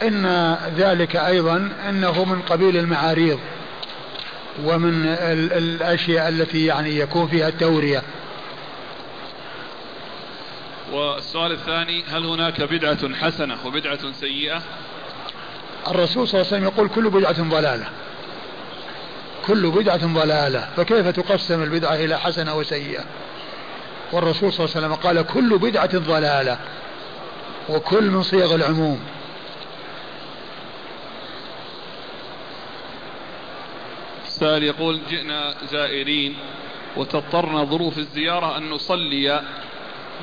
إن 0.02 0.56
ذلك 0.76 1.16
أيضا 1.16 1.72
أنه 1.88 2.24
من 2.24 2.42
قبيل 2.42 2.76
المعاريض 2.76 3.40
ومن 4.64 5.06
الأشياء 5.52 6.28
التي 6.28 6.66
يعني 6.66 6.98
يكون 6.98 7.28
فيها 7.28 7.48
التورية. 7.48 8.02
والسؤال 10.92 11.52
الثاني 11.52 12.04
هل 12.04 12.24
هناك 12.24 12.62
بدعة 12.62 13.14
حسنة 13.14 13.56
وبدعة 13.66 14.12
سيئة؟ 14.12 14.62
الرسول 15.88 16.28
صلى 16.28 16.40
الله 16.40 16.52
عليه 16.52 16.56
وسلم 16.56 16.64
يقول 16.64 16.88
كل 16.88 17.10
بدعة 17.10 17.42
ضلالة. 17.42 17.86
كل 19.46 19.70
بدعة 19.70 20.14
ضلالة 20.14 20.68
فكيف 20.76 21.08
تقسم 21.08 21.62
البدعة 21.62 21.94
إلى 21.94 22.18
حسنة 22.18 22.54
وسيئة؟ 22.56 23.04
والرسول 24.12 24.52
صلى 24.52 24.64
الله 24.64 24.76
عليه 24.76 24.86
وسلم 24.86 24.94
قال 24.94 25.26
كل 25.26 25.58
بدعة 25.58 25.98
ضلالة 25.98 26.58
وكل 27.68 28.04
من 28.10 28.22
صيغ 28.22 28.54
العموم. 28.54 29.00
السائل 34.26 34.62
يقول 34.62 35.00
جئنا 35.10 35.54
زائرين 35.70 36.36
وتضطرنا 36.96 37.64
ظروف 37.64 37.98
الزيارة 37.98 38.58
أن 38.58 38.70
نصلي 38.70 39.42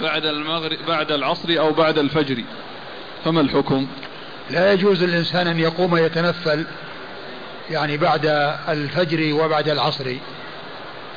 بعد 0.01 0.26
المغرب 0.26 0.78
بعد 0.88 1.11
العصر 1.11 1.59
أو 1.59 1.71
بعد 1.71 1.97
الفجر. 1.97 2.43
فما 3.26 3.41
الحكم؟ 3.41 3.88
لا 4.49 4.74
يجوز 4.74 5.03
للإنسان 5.03 5.47
أن 5.47 5.59
يقوم 5.59 5.97
يتنفل 5.97 6.65
يعني 7.72 7.97
بعد 7.97 8.26
الفجر 8.70 9.34
وبعد 9.34 9.70
العصر. 9.70 10.16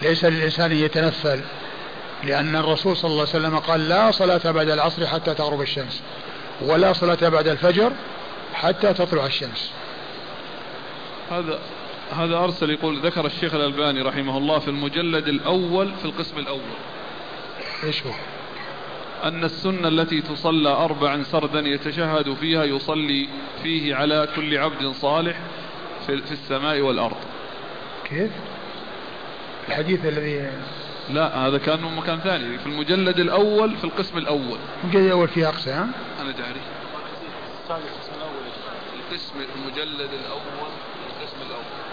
ليس 0.02 0.24
للإنسان 0.24 0.70
أن 0.70 0.76
يتنفل 0.76 1.40
لأن 2.24 2.56
الرسول 2.56 2.96
صلى 2.96 3.10
الله 3.10 3.20
عليه 3.20 3.30
وسلم 3.30 3.58
قال 3.58 3.88
لا 3.88 4.10
صلاة 4.10 4.50
بعد 4.50 4.68
العصر 4.68 5.06
حتى 5.06 5.34
تغرب 5.34 5.60
الشمس 5.60 6.02
ولا 6.62 6.92
صلاة 6.92 7.28
بعد 7.28 7.48
الفجر 7.48 7.92
حتى 8.54 8.94
تطلع 8.94 9.26
الشمس. 9.26 9.72
هذا 11.30 11.58
هذا 12.16 12.36
أرسل 12.36 12.70
يقول 12.70 13.00
ذكر 13.00 13.26
الشيخ 13.26 13.54
الألباني 13.54 14.02
رحمه 14.02 14.38
الله 14.38 14.58
في 14.58 14.68
المجلد 14.68 15.28
الأول 15.28 15.94
في 15.94 16.04
القسم 16.04 16.38
الأول. 16.38 16.60
إيش 17.84 18.02
هو؟ 18.06 18.12
أن 19.24 19.44
السنة 19.44 19.88
التي 19.88 20.20
تصلى 20.20 20.68
أربعا 20.68 21.22
سردا 21.22 21.60
يتشهد 21.60 22.34
فيها 22.34 22.64
يصلي 22.64 23.28
فيه 23.62 23.94
على 23.94 24.28
كل 24.36 24.58
عبد 24.58 24.92
صالح 24.92 25.36
في, 26.06 26.22
في 26.22 26.32
السماء 26.32 26.80
والأرض. 26.80 27.16
كيف؟ 28.04 28.30
الحديث 29.68 30.04
الذي 30.04 30.50
لا 31.10 31.36
هذا 31.36 31.58
كان 31.58 31.82
من 31.82 31.96
مكان 31.96 32.18
ثاني. 32.20 32.58
في 32.58 32.66
المجلد 32.66 33.18
الأول 33.18 33.76
في 33.76 33.84
القسم 33.84 34.18
الأول. 34.18 34.58
المجلد 34.84 35.04
الأول 35.04 35.28
فيه 35.28 35.48
أقصى 35.48 35.70
ها؟ 35.70 35.88
أنا 36.20 36.30
داري 36.30 36.60
القسم 37.70 38.14
الأول 38.16 38.46
القسم 38.98 39.34
المجلد 39.56 40.10
الأول. 40.12 40.70
القسم 41.10 41.36
الأول 41.46 41.86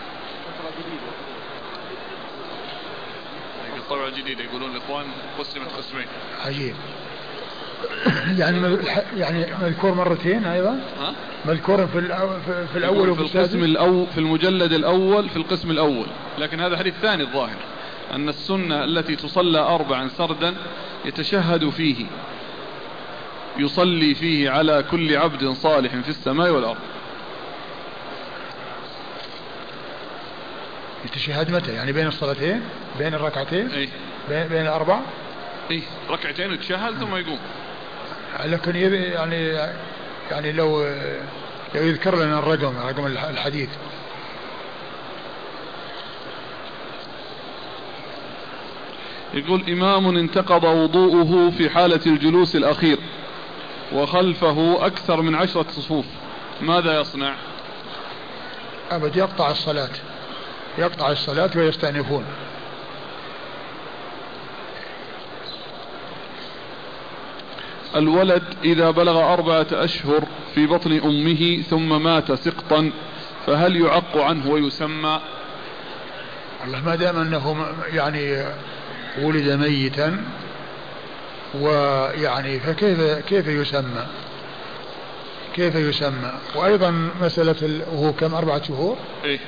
طبعة 3.90 4.10
جديدة 4.10 4.44
يقولون 4.44 4.72
الإخوان 4.72 5.06
قسمت 5.40 5.72
قسمين. 5.72 6.07
عجيب. 6.45 6.76
يعني 8.38 8.77
يعني 9.18 9.45
مذكور 9.61 9.93
مرتين 9.93 10.45
أيضا؟ 10.45 10.80
مذكور 11.45 11.88
في 11.88 12.01
في 12.73 12.77
الأول 12.77 13.10
وفي 13.10 13.27
في 13.27 13.38
القسم 13.38 13.64
الأول 13.64 14.07
في 14.07 14.18
المجلد 14.18 14.73
الأول 14.73 15.30
في 15.30 15.38
القسم 15.38 15.72
الأول. 15.72 16.05
لكن 16.38 16.60
هذا 16.60 16.77
حديث 16.77 16.93
ثاني 17.01 17.23
الظاهر 17.23 17.57
أن 18.14 18.30
السنة 18.30 18.84
التي 18.84 19.15
تصلى 19.15 19.60
أربعا 19.60 20.07
سردا 20.07 20.53
يتشهد 21.05 21.69
فيه 21.69 22.05
يصلي 23.57 24.15
فيه 24.15 24.49
على 24.49 24.84
كل 24.91 25.18
عبد 25.18 25.49
صالح 25.49 25.95
في 25.95 26.10
السماء 26.10 26.51
والأرض. 26.51 26.77
يتشهد 31.05 31.51
متى؟ 31.51 31.73
يعني 31.73 31.91
بين 31.91 32.07
الصلاتين؟ 32.07 32.61
بين 32.99 33.14
الركعتين؟ 33.14 33.72
اي 33.72 33.89
بين, 34.30 34.47
بين 34.47 34.61
الأربع 34.61 34.99
اي 35.72 35.81
ركعتين 36.10 36.53
يتشهد 36.53 36.93
ثم 36.93 37.15
يقوم. 37.15 37.39
لكن 38.39 38.76
يعني 38.76 39.45
يعني 40.31 40.51
لو 40.51 40.84
لو 41.76 41.81
يذكر 41.84 42.15
لنا 42.15 42.39
الرقم 42.39 42.77
رقم 42.77 43.05
الحديث. 43.05 43.69
يقول 49.34 49.64
إمام 49.69 50.18
انتقض 50.18 50.64
وضوءه 50.64 51.51
في 51.57 51.69
حالة 51.69 51.99
الجلوس 52.05 52.55
الأخير 52.55 52.97
وخلفه 53.93 54.85
أكثر 54.85 55.22
من 55.22 55.35
عشرة 55.35 55.65
صفوف. 55.69 56.05
ماذا 56.61 56.99
يصنع؟ 57.01 57.35
أبد 58.91 59.15
يقطع 59.15 59.51
الصلاة. 59.51 59.89
يقطع 60.77 61.11
الصلاة 61.11 61.49
ويستأنفون. 61.55 62.26
الولد 67.95 68.44
إذا 68.64 68.91
بلغ 68.91 69.34
أربعة 69.34 69.68
أشهر 69.72 70.24
في 70.56 70.68
بطن 70.68 70.91
أمه 70.91 71.61
ثم 71.61 72.03
مات 72.03 72.32
سقطا 72.32 72.91
فهل 73.45 73.82
يعق 73.82 74.18
عنه 74.18 74.52
ويسمى؟ 74.52 75.20
والله 76.61 76.82
ما 76.86 76.95
دام 76.95 77.20
أنه 77.20 77.65
يعني 77.94 78.45
ولد 79.22 79.49
ميتا 79.49 80.24
ويعني 81.61 82.60
فكيف 82.60 83.02
كيف 83.02 83.48
يسمى؟ 83.48 84.06
كيف 85.56 85.76
يسمى؟ 85.76 86.32
وأيضا 86.56 87.10
مسألة 87.22 87.86
وهو 87.91 88.14
كم؟ 88.14 88.36
أربعة 88.36 88.64
شهور؟ 88.64 88.98
إيه. 89.24 89.40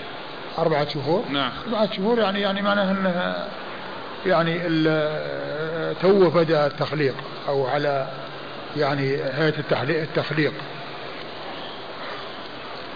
أربعة 0.57 0.89
شهور؟ 0.89 1.23
نعم. 1.29 1.51
أربعة 1.67 1.93
شهور 1.97 2.19
يعني 2.19 2.41
يعني 2.41 2.61
معناها 2.61 2.91
أنها 2.91 3.47
يعني 4.25 4.59
تو 6.01 6.29
بدأ 6.29 6.67
التخليق 6.67 7.15
أو 7.47 7.67
على 7.67 8.07
يعني 8.77 9.15
هيئة 9.15 9.53
التخليق. 10.03 10.53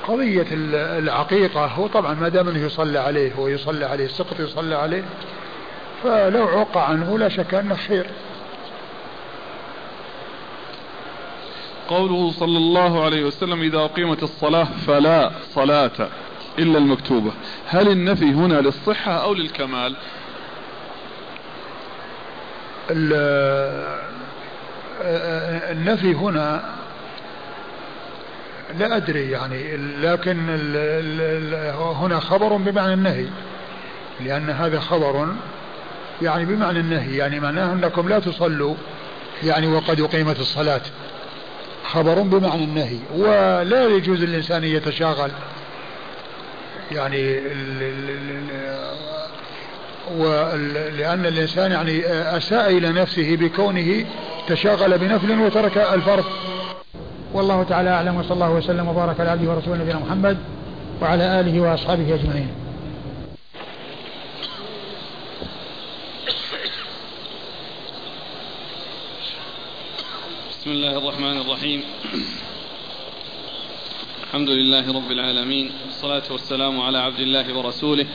قضية 0.07 0.47
العقيقة 0.51 1.65
هو 1.65 1.87
طبعا 1.87 2.13
ما 2.13 2.29
دام 2.29 2.49
أنه 2.49 2.65
يصلى 2.65 2.99
عليه 2.99 3.39
ويصلى 3.39 3.85
عليه 3.85 4.05
السقط 4.05 4.39
يصلى 4.39 4.75
عليه 4.75 5.03
فلو 6.03 6.47
عق 6.47 6.77
عنه 6.77 7.17
لا 7.17 7.29
شك 7.29 7.53
أنه 7.53 7.75
خير. 7.75 8.05
قوله 11.87 12.31
صلى 12.31 12.57
الله 12.57 13.03
عليه 13.03 13.23
وسلم 13.23 13.61
إذا 13.61 13.77
أقيمت 13.77 14.23
الصلاة 14.23 14.67
فلا 14.87 15.31
صلاة 15.55 16.09
إلا 16.59 16.77
المكتوبة. 16.77 17.31
هل 17.67 17.87
النفي 17.87 18.25
هنا 18.25 18.61
للصحة 18.61 19.11
أو 19.11 19.33
للكمال؟ 19.33 19.95
النفي 25.01 26.13
هنا 26.13 26.63
لا 28.79 28.97
أدري 28.97 29.31
يعني 29.31 29.77
لكن 29.77 30.49
هنا 31.75 32.19
خبر 32.19 32.57
بمعنى 32.57 32.93
النهي 32.93 33.25
لأن 34.25 34.49
هذا 34.49 34.79
خبر 34.79 35.27
يعني 36.21 36.45
بمعنى 36.45 36.79
النهي 36.79 37.17
يعني 37.17 37.39
معناه 37.39 37.73
أنكم 37.73 38.09
لا 38.09 38.19
تصلوا 38.19 38.75
يعني 39.43 39.67
وقد 39.67 40.01
أقيمت 40.01 40.39
الصلاة 40.39 40.81
خبر 41.83 42.21
بمعنى 42.21 42.63
النهي 42.63 42.97
ولا 43.15 43.87
يجوز 43.87 44.23
للإنسان 44.23 44.63
يتشاغل 44.63 45.31
يعني 46.91 47.39
ولأن 50.17 51.25
الإنسان 51.25 51.71
يعني 51.71 52.05
أساء 52.37 52.77
إلى 52.77 52.89
نفسه 52.89 53.35
بكونه 53.35 54.05
تشاغل 54.47 54.97
بنفل 54.97 55.41
وترك 55.41 55.77
الفرض. 55.77 56.25
والله 57.33 57.63
تعالى 57.63 57.89
أعلم 57.89 58.15
وصلى 58.17 58.33
الله 58.33 58.51
وسلم 58.51 58.87
وبارك 58.87 59.19
على 59.19 59.29
عبده 59.29 59.51
ورسوله 59.51 59.77
نبينا 59.77 59.99
محمد 59.99 60.37
وعلى 61.01 61.39
آله 61.39 61.61
وأصحابه 61.61 62.15
أجمعين. 62.15 62.47
بسم 70.51 70.71
الله 70.71 70.97
الرحمن 70.97 71.41
الرحيم. 71.41 71.83
الحمد 74.23 74.49
لله 74.49 74.93
رب 74.93 75.11
العالمين 75.11 75.71
والصلاة 75.85 76.31
والسلام 76.31 76.81
على 76.81 76.97
عبد 76.97 77.19
الله 77.19 77.57
ورسوله. 77.57 78.05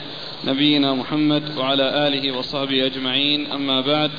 نبينا 0.46 0.94
محمد 0.94 1.58
وعلى 1.58 2.08
آله 2.08 2.38
وصحبه 2.38 2.86
أجمعين. 2.86 3.52
أما 3.52 3.80
بعد 3.80 4.10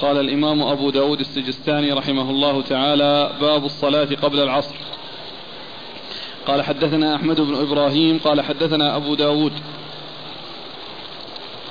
قال 0.00 0.20
الإمام 0.20 0.62
أبو 0.62 0.90
داود 0.90 1.20
السجستاني 1.20 1.92
رحمه 1.92 2.30
الله 2.30 2.62
تعالى 2.62 3.32
باب 3.40 3.64
الصلاة 3.64 4.08
قبل 4.22 4.40
العصر. 4.40 4.74
قال 6.46 6.62
حدثنا 6.62 7.16
أحمد 7.16 7.40
بن 7.40 7.54
إبراهيم 7.54 8.18
قال 8.18 8.40
حدثنا 8.40 8.96
أبو 8.96 9.14
داود 9.14 9.52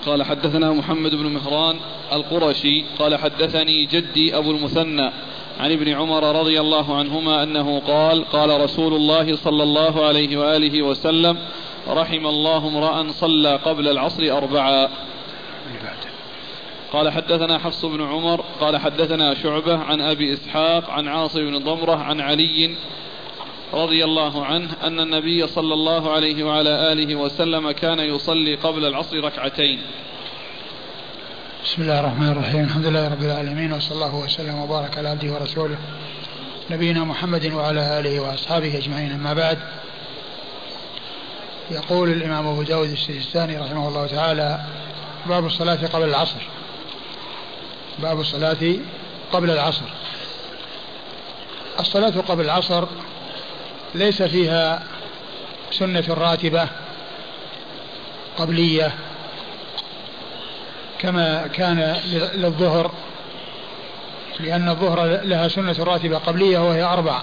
قال 0.06 0.24
حدثنا 0.24 0.74
محمد 0.74 1.16
بن 1.16 1.26
مهران 1.26 1.76
القرشي 2.14 2.84
قال 3.00 3.16
حدثني 3.16 3.86
جدي 3.86 4.38
أبو 4.38 4.52
المثنى 4.52 5.12
عن 5.60 5.72
ابن 5.72 5.90
عمر 5.90 6.40
رضي 6.40 6.60
الله 6.60 6.98
عنهما 6.98 7.44
أنه 7.44 7.80
قال 7.80 8.26
قال 8.26 8.62
رسول 8.62 8.94
الله 8.94 9.36
صلى 9.36 9.64
الله 9.64 10.06
عليه 10.06 10.38
وآله 10.38 10.82
وسلم 10.82 11.38
رحم 11.90 12.28
الله 12.28 12.68
امرأ 12.68 13.12
صلى 13.12 13.56
قبل 13.56 13.88
العصر 13.88 14.38
أربعا 14.38 14.90
قال 16.94 17.12
حدثنا 17.12 17.58
حفص 17.58 17.86
بن 17.86 18.02
عمر 18.02 18.44
قال 18.62 18.78
حدثنا 18.78 19.34
شعبة 19.34 19.78
عن 19.78 20.02
أبي 20.02 20.34
إسحاق 20.34 20.90
عن 20.90 21.08
عاصم 21.08 21.40
بن 21.40 21.58
ضمرة 21.58 21.96
عن 21.96 22.22
علي 22.22 22.76
رضي 23.74 24.04
الله 24.04 24.46
عنه 24.46 24.70
أن 24.84 25.00
النبي 25.00 25.48
صلى 25.48 25.74
الله 25.74 26.12
عليه 26.12 26.44
وعلى 26.44 26.92
آله 26.92 27.16
وسلم 27.16 27.72
كان 27.72 28.00
يصلي 28.00 28.56
قبل 28.56 28.86
العصر 28.86 29.24
ركعتين. 29.24 29.80
بسم 31.66 31.82
الله 31.82 32.00
الرحمن 32.00 32.32
الرحيم. 32.32 32.64
الحمد 32.64 32.86
لله 32.86 33.08
رب 33.08 33.22
العالمين 33.22 33.74
وصلى 33.74 33.96
الله 33.96 34.16
وسلم 34.16 34.60
وبارك 34.60 34.98
على 34.98 35.10
عبده 35.10 35.34
ورسوله 35.34 35.78
نبينا 36.70 37.04
محمد 37.04 37.54
وعلى 37.54 38.00
آله 38.00 38.20
وأصحابه 38.20 38.78
أجمعين. 38.78 39.12
أما 39.12 39.34
بعد 39.34 39.58
يقول 41.72 42.12
الإمام 42.12 42.48
أبو 42.48 42.64
داود 42.64 42.90
السجستاني 42.90 43.58
رحمه 43.58 43.88
الله 43.88 44.08
تعالى 44.08 44.60
باب 45.26 45.46
الصلاة 45.46 45.88
قبل 45.94 46.10
العصر. 46.10 46.42
باب 48.00 48.20
الصلاة 48.20 48.76
قبل 49.34 49.52
العصر. 49.52 49.86
الصلاة 51.80 52.14
قبل 52.28 52.46
العصر 52.46 52.86
ليس 53.96 54.22
فيها 54.22 54.84
سنة 55.72 56.04
راتبة 56.10 56.68
قبلية 58.38 58.94
كما 61.00 61.48
كان 61.48 61.98
للظهر 62.34 62.92
لأن 64.40 64.70
الظهر 64.70 65.06
لها 65.24 65.48
سنة 65.48 65.76
راتبة 65.80 66.18
قبلية 66.18 66.60
وهي 66.60 66.84
أربع 66.84 67.22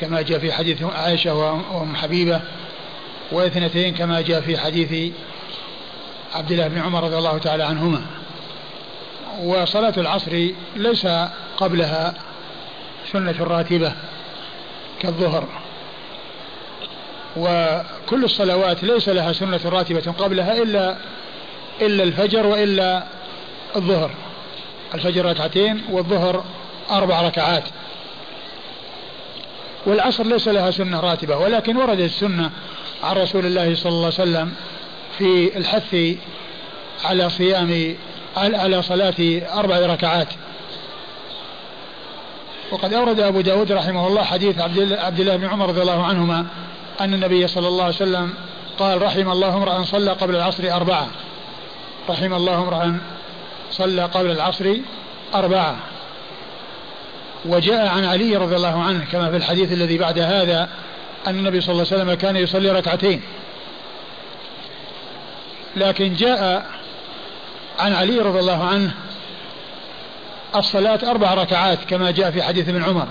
كما 0.00 0.22
جاء 0.22 0.38
في 0.38 0.52
حديث 0.52 0.82
عائشة 0.82 1.34
وأم 1.34 1.96
حبيبة. 1.96 2.40
واثنتين 3.34 3.94
كما 3.94 4.20
جاء 4.20 4.40
في 4.40 4.58
حديث 4.58 5.12
عبد 6.34 6.52
الله 6.52 6.68
بن 6.68 6.78
عمر 6.78 7.04
رضي 7.04 7.18
الله 7.18 7.38
تعالى 7.38 7.64
عنهما. 7.64 8.06
وصلاة 9.42 9.94
العصر 9.96 10.48
ليس 10.76 11.06
قبلها 11.56 12.14
سنة 13.12 13.34
راتبة 13.40 13.92
كالظهر. 15.00 15.44
وكل 17.36 18.24
الصلوات 18.24 18.84
ليس 18.84 19.08
لها 19.08 19.32
سنة 19.32 19.60
راتبة 19.64 20.12
قبلها 20.18 20.62
إلا 20.62 20.96
إلا 21.80 22.04
الفجر 22.04 22.46
وإلا 22.46 23.04
الظهر. 23.76 24.10
الفجر 24.94 25.24
ركعتين 25.24 25.82
والظهر 25.90 26.44
أربع 26.90 27.22
ركعات. 27.22 27.64
والعصر 29.86 30.26
ليس 30.26 30.48
لها 30.48 30.70
سنة 30.70 31.00
راتبة 31.00 31.36
ولكن 31.36 31.76
وردت 31.76 32.00
السنة 32.00 32.50
عن 33.02 33.16
رسول 33.16 33.46
الله 33.46 33.74
صلى 33.74 33.92
الله 33.92 34.04
عليه 34.04 34.14
وسلم 34.14 34.52
في 35.18 35.56
الحث 35.56 35.96
على 37.04 37.30
صيام 37.30 37.96
على 38.36 38.82
صلاة 38.82 39.14
أربع 39.58 39.78
ركعات. 39.78 40.28
وقد 42.72 42.94
أورد 42.94 43.20
أبو 43.20 43.40
داود 43.40 43.72
رحمه 43.72 44.06
الله 44.06 44.22
حديث 44.22 44.58
عبد 44.58 45.20
الله 45.20 45.36
بن 45.36 45.46
عمر 45.46 45.68
رضي 45.68 45.82
الله 45.82 46.04
عنهما 46.04 46.46
أن 47.00 47.14
النبي 47.14 47.48
صلى 47.48 47.68
الله 47.68 47.84
عليه 47.84 47.94
وسلم 47.94 48.34
قال 48.78 49.02
رحم 49.02 49.30
الله 49.30 49.56
امرأ 49.56 49.84
صلى 49.84 50.12
قبل 50.12 50.36
العصر 50.36 50.76
أربعة. 50.76 51.06
رحم 52.10 52.34
الله 52.34 52.54
امرأ 52.54 52.98
صلى 53.70 54.04
قبل 54.04 54.30
العصر 54.30 54.76
أربعة. 55.34 55.76
وجاء 57.44 57.86
عن 57.86 58.04
علي 58.04 58.36
رضي 58.36 58.56
الله 58.56 58.82
عنه 58.82 59.06
كما 59.12 59.30
في 59.30 59.36
الحديث 59.36 59.72
الذي 59.72 59.98
بعد 59.98 60.18
هذا 60.18 60.68
أن 61.26 61.38
النبي 61.38 61.60
صلى 61.60 61.72
الله 61.72 61.86
عليه 61.92 62.02
وسلم 62.02 62.14
كان 62.14 62.36
يصلي 62.36 62.70
ركعتين. 62.70 63.22
لكن 65.76 66.14
جاء 66.14 66.66
عن 67.78 67.92
علي 67.92 68.18
رضي 68.18 68.38
الله 68.38 68.64
عنه 68.64 68.94
الصلاة 70.56 71.10
أربع 71.10 71.34
ركعات 71.34 71.78
كما 71.84 72.10
جاء 72.10 72.30
في 72.30 72.42
حديث 72.42 72.68
ابن 72.68 72.82
عمر. 72.82 73.08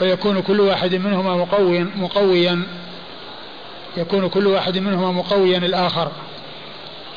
ويكون 0.00 0.42
كل 0.42 0.60
واحد 0.60 0.94
منهما 0.94 1.36
مقويا 1.36 1.90
مقويا. 1.96 2.62
يكون 3.96 4.28
كل 4.28 4.46
واحد 4.46 4.78
منهما 4.78 5.12
مقويا 5.12 5.58
الآخر. 5.58 6.12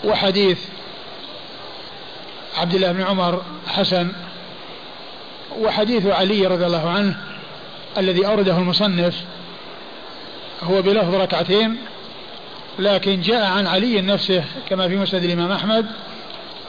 وحديث 0.03 0.59
عبد 2.57 2.73
الله 2.73 2.91
بن 2.91 3.01
عمر 3.01 3.41
حسن. 3.67 4.11
وحديث 5.59 6.05
علي 6.05 6.47
رضي 6.47 6.65
الله 6.65 6.89
عنه 6.89 7.17
الذي 7.97 8.27
أورده 8.27 8.57
المصنف 8.57 9.23
هو 10.63 10.81
بلفظ 10.81 11.15
ركعتين 11.15 11.77
لكن 12.79 13.21
جاء 13.21 13.45
عن 13.45 13.67
علي 13.67 14.01
نفسه 14.01 14.43
كما 14.69 14.87
في 14.87 14.95
مسند 14.95 15.23
الإمام 15.23 15.51
أحمد 15.51 15.85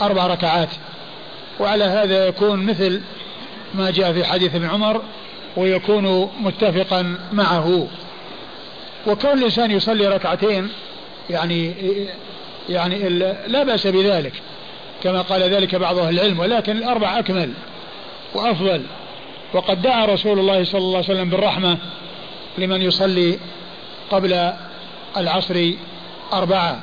أربع 0.02 0.26
ركعات. 0.26 0.68
وعلى 1.60 1.84
هذا 1.84 2.26
يكون 2.26 2.66
مثل 2.66 3.00
ما 3.74 3.90
جاء 3.90 4.12
في 4.12 4.24
حديث 4.24 4.54
ابن 4.54 4.66
عمر 4.66 5.02
ويكون 5.56 6.30
متفقا 6.40 7.16
معه. 7.32 7.86
وكون 9.06 9.30
الإنسان 9.30 9.70
يصلي 9.70 10.08
ركعتين 10.08 10.68
يعني 11.30 11.74
يعني 12.68 13.08
لا 13.46 13.64
بأس 13.64 13.86
بذلك 13.86 14.32
كما 15.02 15.22
قال 15.22 15.42
ذلك 15.42 15.74
بعض 15.74 15.98
أهل 15.98 16.14
العلم 16.14 16.38
ولكن 16.38 16.76
الأربع 16.76 17.18
أكمل 17.18 17.52
وأفضل. 18.34 18.82
وقد 19.54 19.82
دعا 19.82 20.06
رسول 20.06 20.38
الله 20.38 20.64
صلى 20.64 20.78
الله 20.78 20.96
عليه 20.96 21.06
وسلم 21.06 21.30
بالرحمة 21.30 21.78
لمن 22.58 22.82
يصلي 22.82 23.38
قبل 24.10 24.52
العصر 25.16 25.70
أربعة. 26.32 26.80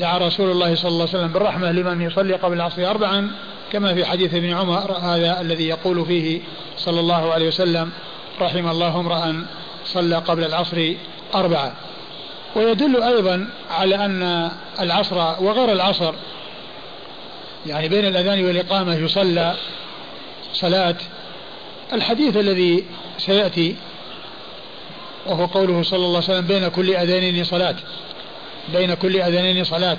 دعا 0.00 0.18
رسول 0.18 0.50
الله 0.50 0.74
صلى 0.74 0.88
الله 0.88 1.00
عليه 1.08 1.18
وسلم 1.18 1.32
بالرحمة 1.32 1.72
لمن 1.72 2.02
يصلي 2.02 2.34
قبل 2.34 2.56
العصر 2.56 2.90
أربعا 2.90 3.30
كما 3.72 3.94
في 3.94 4.04
حديث 4.04 4.34
ابن 4.34 4.54
عمر 4.54 4.92
هذا 4.92 5.40
الذي 5.40 5.68
يقول 5.68 6.06
فيه 6.06 6.40
صلى 6.78 7.00
الله 7.00 7.32
عليه 7.32 7.48
وسلم 7.48 7.90
رحم 8.40 8.68
الله 8.68 9.00
امرأ 9.00 9.46
صلى 9.84 10.16
قبل 10.16 10.44
العصر 10.44 10.92
أربعة. 11.34 11.72
ويدل 12.56 13.02
أيضا 13.02 13.48
على 13.70 13.94
أن 14.04 14.50
العصر 14.80 15.16
وغير 15.16 15.72
العصر 15.72 16.14
يعني 17.66 17.88
بين 17.88 18.06
الأذان 18.06 18.44
والإقامة 18.44 18.94
يصلى 18.94 19.54
صلاة. 20.52 20.96
الحديث 21.92 22.36
الذي 22.36 22.84
سيأتي 23.18 23.76
وهو 25.28 25.46
قوله 25.46 25.82
صلى 25.82 25.98
الله 25.98 26.08
عليه 26.08 26.18
وسلم 26.18 26.46
بين 26.46 26.68
كل 26.68 26.94
أذانين 26.94 27.44
صلاة. 27.44 27.76
بين 28.72 28.94
كل 28.94 29.20
أذانين 29.20 29.64
صلاة. 29.64 29.98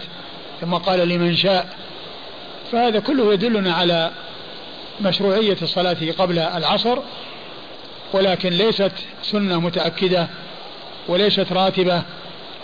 ثم 0.61 0.73
قال 0.73 1.10
لمن 1.10 1.35
شاء. 1.35 1.77
فهذا 2.72 2.99
كله 2.99 3.34
يدلنا 3.34 3.73
على 3.73 4.11
مشروعية 5.01 5.57
الصلاة 5.61 5.97
قبل 6.18 6.39
العصر 6.39 6.97
ولكن 8.14 8.49
ليست 8.49 8.91
سنة 9.23 9.60
متأكدة 9.60 10.27
وليست 11.07 11.51
راتبة 11.51 12.03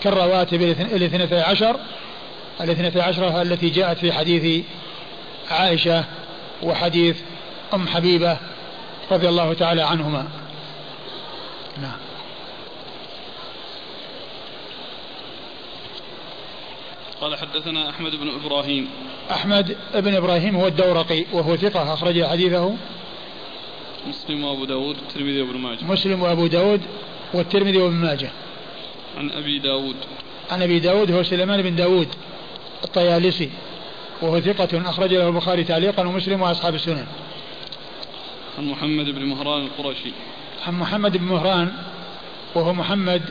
كالرواتب 0.03 0.61
الاثنتي 0.61 1.39
عشر. 1.39 1.79
الاثنتي 2.61 3.01
عشرة 3.01 3.41
التي 3.41 3.69
جاءت 3.69 3.97
في 3.97 4.11
حديث 4.11 4.65
عائشة 5.51 6.03
وحديث 6.63 7.17
أم 7.73 7.87
حبيبة 7.87 8.37
رضي 9.11 9.29
الله 9.29 9.53
تعالى 9.53 9.81
عنهما. 9.81 10.27
نعم. 11.81 12.05
قال 17.21 17.35
حدثنا 17.35 17.89
أحمد 17.89 18.15
بن 18.15 18.29
إبراهيم. 18.29 18.89
أحمد 19.31 19.77
بن 19.95 20.15
إبراهيم 20.15 20.55
هو 20.55 20.67
الدورقي 20.67 21.25
وهو 21.33 21.55
ثقة 21.55 21.93
أخرج 21.93 22.23
حديثه. 22.23 22.75
مسلم 24.07 24.43
وأبو 24.43 24.65
داود 24.65 24.95
والترمذي 24.97 25.41
وابن 25.41 25.57
ماجه. 25.57 25.83
مسلم 25.85 26.21
وأبو 26.21 26.47
داود 26.47 26.81
والترمذي 27.33 27.77
وابن 27.77 27.95
ماجه. 27.95 28.29
عن 29.17 29.31
أبي 29.31 29.59
داود. 29.59 29.95
عن 30.51 30.61
أبي 30.61 30.79
داود 30.79 31.11
هو 31.11 31.23
سليمان 31.23 31.61
بن 31.61 31.75
داود 31.75 32.07
الطيالسي 32.83 33.49
وهو 34.21 34.39
ثقة 34.39 34.89
أخرج 34.89 35.13
له 35.13 35.27
البخاري 35.27 35.63
تعليقا 35.63 36.07
ومسلم 36.07 36.41
وأصحاب 36.41 36.75
السنن. 36.75 37.07
عن 38.57 38.65
محمد 38.65 39.05
بن 39.05 39.25
مهران 39.25 39.61
القرشي. 39.61 40.11
عن 40.67 40.79
محمد 40.79 41.17
بن 41.17 41.25
مهران 41.25 41.71
وهو 42.55 42.73
محمد 42.73 43.21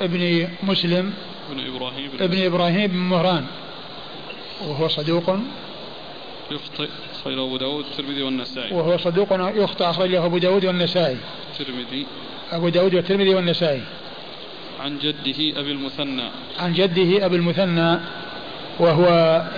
بن 0.00 0.48
مسلم 0.62 1.14
بن 1.50 1.60
إبراهيم. 1.60 2.10
بن 2.18 2.24
ابن 2.24 2.44
إبراهيم 2.44 2.86
بن 2.86 2.96
مهران. 2.96 3.44
وهو 4.68 4.88
صدوق. 4.88 5.38
يخطئ 6.50 6.88
أخرجه 7.14 7.44
أبو 7.44 7.56
داود 7.56 7.84
الترمذي 7.84 8.22
والنسائي. 8.22 8.74
وهو 8.74 8.98
صدوق 8.98 9.28
يخطئ 9.32 9.90
أخرجه 9.90 10.26
أبو 10.26 10.38
داود 10.38 10.64
والنسائي. 10.64 11.16
الترمذي. 11.52 12.06
أبو 12.52 12.68
داود 12.68 12.94
والترمذي 12.94 13.34
والنسائي. 13.34 13.82
عن 14.80 14.98
جده 14.98 15.60
أبي 15.60 15.72
المثنى. 15.72 16.28
عن 16.58 16.72
جده 16.72 17.26
أبي 17.26 17.36
المثنى. 17.36 17.98
وهو 18.78 19.06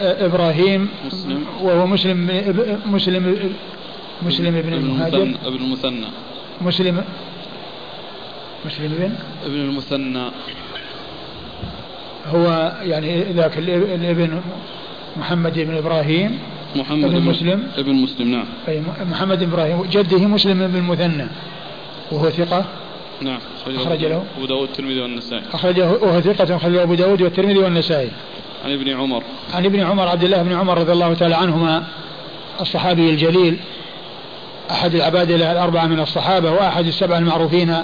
إبراهيم. 0.01 0.89
مسلم. 1.07 1.47
وهو 1.61 1.87
مسلم 1.87 2.19
مسلم 2.87 3.55
مسلم 4.23 4.57
ابن 4.57 4.73
المهاجر 4.73 5.23
ابن 5.45 5.57
المثنى. 5.57 6.07
مسلم. 6.61 7.05
مسلم 8.67 8.93
ابن 8.93 9.15
ابن 9.45 9.61
المثنى. 9.61 10.31
هو 12.35 12.73
يعني 12.83 13.23
ذاك 13.23 13.59
الابن 13.59 14.41
محمد 15.17 15.59
بن 15.59 15.77
إبراهيم 15.77 16.39
محمد 16.77 17.11
بن 17.11 17.21
مسلم. 17.21 17.63
ابن 17.77 17.95
مسلم 17.95 18.31
نعم. 18.31 18.45
أي 18.69 18.83
محمد 19.11 19.45
بن 19.45 19.53
إبراهيم. 19.53 19.83
جده 19.83 20.19
مسلم 20.19 20.67
بن 20.67 20.77
المثنى. 20.77 21.27
وهو 22.13 22.31
ثقة. 22.31 22.65
نعم. 23.23 23.39
أخرج 23.67 24.05
له. 24.05 24.25
أبو 24.37 24.47
داود 24.47 24.69
الترمذي 24.69 25.01
والنسائي. 25.01 25.43
أخرجه. 25.53 25.91
وهو 25.91 26.21
ثقة. 26.21 26.57
أخرجه 26.57 26.83
أبو 26.83 26.95
داود 26.95 27.23
والترمذي 27.23 27.59
والنسائي. 27.59 28.11
عن 28.65 28.73
ابن 28.73 28.89
عمر. 28.91 29.23
عن 29.55 29.65
ابن 29.65 29.81
عمر 29.81 30.09
عبد 30.09 30.25
الله 30.25 30.43
بن 30.43 30.53
عمر 30.53 30.79
رضي 30.79 30.93
الله 30.93 31.15
تعالى 31.15 31.35
عنهما 31.35 31.85
الصحابي 32.61 33.11
الجليل. 33.11 33.57
أحد 34.71 34.95
العباد 34.95 35.31
الأربعة 35.31 35.87
من 35.87 36.01
الصحابة 36.01 36.53
وأحد 36.53 36.87
السبع 36.87 37.19
المعروفين 37.19 37.77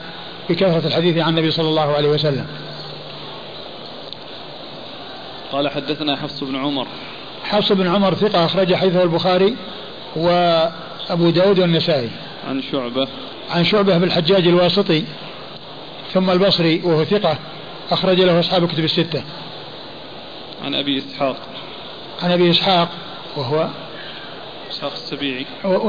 بكثرة 0.50 0.86
الحديث 0.86 1.18
عن 1.18 1.28
النبي 1.28 1.50
صلى 1.50 1.68
الله 1.68 1.92
عليه 1.92 2.08
وسلم. 2.08 2.46
قال 5.52 5.68
حدثنا 5.68 6.16
حفص 6.16 6.44
بن 6.44 6.56
عمر. 6.56 6.86
حفص 7.44 7.72
بن 7.72 7.88
عمر 7.88 8.14
ثقة 8.14 8.44
أخرج 8.44 8.74
حديثه 8.74 9.02
البخاري 9.02 9.56
وأبو 10.16 11.30
داود 11.30 11.58
والنسائي. 11.58 12.10
عن 12.48 12.62
شعبة. 12.72 13.08
عن 13.50 13.64
شعبة 13.64 13.98
بالحجاج 13.98 14.46
الواسطي 14.48 15.04
ثم 16.12 16.30
البصري 16.30 16.80
وهو 16.84 17.04
ثقة 17.04 17.38
أخرج 17.90 18.20
له 18.20 18.40
أصحاب 18.40 18.68
كتب 18.68 18.84
الستة. 18.84 19.22
عن 20.64 20.74
أبي 20.74 20.98
إسحاق. 20.98 21.36
عن 22.22 22.30
أبي 22.30 22.50
إسحاق 22.50 22.88
وهو 23.36 23.68
إسحاق 24.70 24.92
السبيعي. 24.92 25.46
وهو, 25.64 25.88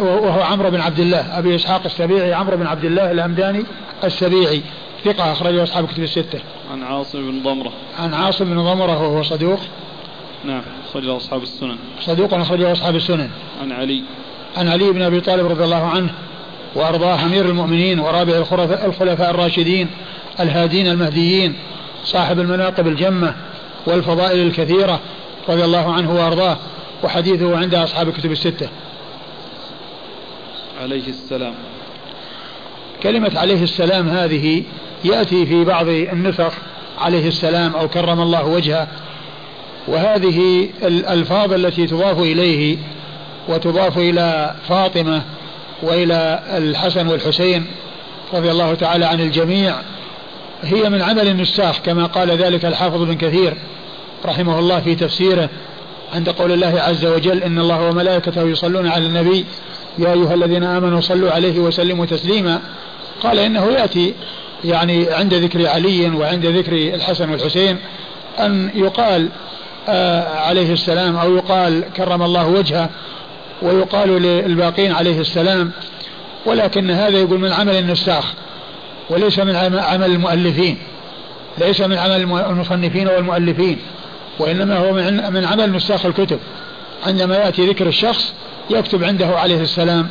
وهو 0.00 0.42
عمرو 0.42 0.70
بن 0.70 0.80
عبد 0.80 0.98
الله. 0.98 1.38
أبي 1.38 1.54
إسحاق 1.54 1.84
السبيعي 1.84 2.34
عمرو 2.34 2.56
بن 2.56 2.66
عبد 2.66 2.84
الله 2.84 3.10
الهمداني 3.10 3.64
السبيعي. 4.04 4.62
ثقة 5.06 5.32
أخرجه 5.32 5.62
أصحاب 5.62 5.86
كتب 5.86 6.02
الستة. 6.02 6.40
عن 6.72 6.82
عاصم 6.82 7.30
بن 7.30 7.42
ضمرة. 7.42 7.72
عن 7.98 8.14
عاصم 8.14 8.44
بن 8.44 8.62
ضمرة 8.62 9.02
وهو 9.02 9.22
صدوق. 9.22 9.60
نعم 10.44 10.62
أخرجه 10.88 11.16
أصحاب 11.16 11.42
السنن. 11.42 11.78
صدوق 12.00 12.34
أخرجه 12.34 12.72
أصحاب 12.72 12.96
السنن. 12.96 13.30
عن 13.62 13.72
علي. 13.72 14.02
عن 14.56 14.68
علي 14.68 14.92
بن 14.92 15.02
أبي 15.02 15.20
طالب 15.20 15.46
رضي 15.46 15.64
الله 15.64 15.86
عنه 15.86 16.10
وأرضاه 16.74 17.24
أمير 17.24 17.44
المؤمنين 17.44 18.00
ورابع 18.00 18.36
الخلفاء 18.86 19.30
الراشدين 19.30 19.88
الهادين 20.40 20.86
المهديين 20.86 21.56
صاحب 22.04 22.40
المناقب 22.40 22.86
الجمة 22.86 23.34
والفضائل 23.86 24.46
الكثيرة 24.46 25.00
رضي 25.48 25.64
الله 25.64 25.92
عنه 25.92 26.14
وأرضاه 26.14 26.56
وحديثه 27.04 27.58
عند 27.58 27.74
أصحاب 27.74 28.08
الكتب 28.08 28.32
الستة. 28.32 28.68
عليه 30.80 31.08
السلام. 31.08 31.54
كلمة 33.02 33.32
عليه 33.36 33.62
السلام 33.62 34.08
هذه 34.08 34.62
يأتي 35.04 35.46
في 35.46 35.64
بعض 35.64 35.88
النسخ 35.88 36.52
عليه 36.98 37.28
السلام 37.28 37.74
أو 37.74 37.88
كرم 37.88 38.20
الله 38.20 38.44
وجهه 38.44 38.88
وهذه 39.88 40.68
الألفاظ 40.82 41.52
التي 41.52 41.86
تضاف 41.86 42.18
إليه 42.18 42.78
وتضاف 43.48 43.98
إلى 43.98 44.54
فاطمة 44.68 45.22
وإلى 45.82 46.42
الحسن 46.56 47.08
والحسين 47.08 47.66
رضي 48.34 48.50
الله 48.50 48.74
تعالى 48.74 49.04
عن 49.04 49.20
الجميع 49.20 49.74
هي 50.62 50.90
من 50.90 51.02
عمل 51.02 51.28
النساخ 51.28 51.78
كما 51.78 52.06
قال 52.06 52.30
ذلك 52.30 52.64
الحافظ 52.64 53.02
بن 53.02 53.16
كثير 53.16 53.54
رحمه 54.24 54.58
الله 54.58 54.80
في 54.80 54.94
تفسيره 54.94 55.48
عند 56.14 56.28
قول 56.28 56.52
الله 56.52 56.80
عز 56.80 57.04
وجل 57.04 57.42
إن 57.42 57.58
الله 57.58 57.88
وملائكته 57.88 58.42
يصلون 58.42 58.88
على 58.88 59.06
النبي 59.06 59.44
يا 59.98 60.12
أيها 60.12 60.34
الذين 60.34 60.64
آمنوا 60.64 61.00
صلوا 61.00 61.30
عليه 61.30 61.58
وسلموا 61.58 62.06
تسليما. 62.06 62.60
قال 63.22 63.38
إنه 63.38 63.64
يأتي 63.66 64.14
يعني 64.64 65.10
عند 65.10 65.34
ذكر 65.34 65.68
علي 65.68 66.10
وعند 66.10 66.46
ذكر 66.46 66.72
الحسن 66.72 67.30
والحسين 67.30 67.78
أن 68.40 68.70
يقال 68.74 69.28
آه 69.88 70.38
عليه 70.38 70.72
السلام 70.72 71.16
أو 71.16 71.36
يقال 71.36 71.84
كرم 71.96 72.22
الله 72.22 72.48
وجهه 72.48 72.90
ويقال 73.62 74.22
للباقين 74.22 74.92
عليه 74.92 75.20
السلام. 75.20 75.70
ولكن 76.46 76.90
هذا 76.90 77.18
يقول 77.18 77.40
من 77.40 77.52
عمل 77.52 77.76
النساخ 77.76 78.24
وليس 79.10 79.38
من 79.38 79.56
عمل 79.78 80.10
المؤلفين. 80.10 80.78
ليس 81.58 81.80
من 81.80 81.98
عمل 81.98 82.22
المصنفين 82.22 83.08
والمؤلفين 83.08 83.78
وإنما 84.38 84.78
هو 84.78 84.92
من, 84.92 85.44
عمل 85.44 85.72
نساخ 85.72 86.06
الكتب. 86.06 86.38
عندما 87.06 87.36
يأتي 87.36 87.66
ذكر 87.66 87.86
الشخص 87.86 88.32
يكتب 88.70 89.04
عنده 89.04 89.26
عليه 89.26 89.60
السلام 89.60 90.08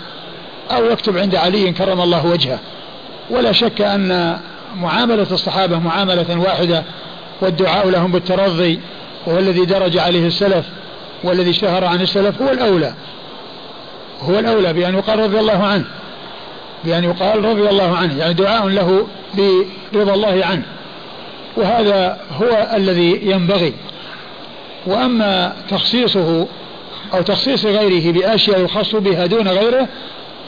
أو 0.72 0.86
يكتب 0.86 1.18
عند 1.18 1.36
علي 1.36 1.72
كرم 1.72 2.02
الله 2.02 2.26
وجهه. 2.26 2.60
ولا 3.30 3.52
شك 3.52 3.82
أن 3.82 4.40
معاملة 4.76 5.28
الصحابة 5.32 5.80
معاملة 5.80 6.40
واحدة 6.40 6.84
والدعاء 7.42 7.90
لهم 7.90 8.12
بالترضي 8.12 8.80
وهو 9.26 9.40
الذي 9.40 9.66
درج 9.66 9.98
عليه 9.98 10.28
السلف 10.28 10.66
والذي 11.24 11.50
اشتهر 11.50 11.86
عن 11.86 12.02
السلف 12.02 12.42
هو 12.42 12.50
الأولى. 12.50 12.94
هو 14.22 14.40
الأولى 14.40 14.74
بأن 14.74 14.94
يقال 14.96 15.20
رضي 15.20 15.40
الله 15.40 15.64
عنه 15.64 15.86
بأن 16.84 17.04
يقال 17.04 17.46
رضي 17.46 17.70
الله 17.70 17.98
عنه 17.98 18.20
يعني 18.20 18.34
دعاء 18.34 18.68
له 18.68 19.08
برضا 19.94 20.14
الله 20.14 20.46
عنه. 20.46 20.64
وهذا 21.58 22.18
هو 22.42 22.68
الذي 22.76 23.20
ينبغي. 23.24 23.74
وأما 24.86 25.54
تخصيصه 25.70 26.48
أو 27.16 27.22
تخصيص 27.22 27.66
غيره 27.66 28.12
بأشياء 28.12 28.62
يخص 28.62 28.96
بها 28.96 29.26
دون 29.26 29.48
غيره 29.48 29.88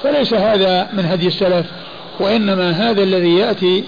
فليس 0.04 0.34
هذا 0.34 0.90
من 0.94 1.06
هدي 1.06 1.28
السلف 1.28 1.66
وإنما 2.20 2.72
هذا 2.72 3.04
الذي 3.04 3.38
يأتي 3.38 3.84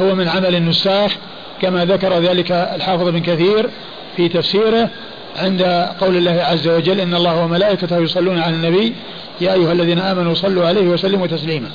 هو 0.00 0.14
من 0.14 0.28
عمل 0.28 0.54
النساخ 0.54 1.16
كما 1.62 1.84
ذكر 1.84 2.18
ذلك 2.18 2.52
الحافظ 2.52 3.08
بن 3.08 3.20
كثير 3.20 3.70
في 4.16 4.28
تفسيره 4.28 4.88
عند 5.36 5.62
قول 6.00 6.16
الله 6.16 6.42
عز 6.42 6.68
وجل 6.68 7.00
إن 7.00 7.14
الله 7.14 7.44
وملائكته 7.44 7.98
يصلون 7.98 8.38
على 8.38 8.54
النبي 8.54 8.94
يا 9.40 9.52
أيها 9.52 9.72
الذين 9.72 9.98
آمنوا 9.98 10.34
صلوا 10.34 10.66
عليه 10.66 10.88
وسلموا 10.88 11.26
تسليما. 11.26 11.70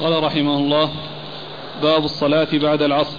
قال 0.00 0.22
رحمه 0.22 0.56
الله 0.58 0.90
باب 1.82 2.04
الصلاة 2.04 2.48
بعد 2.52 2.82
العصر. 2.82 3.18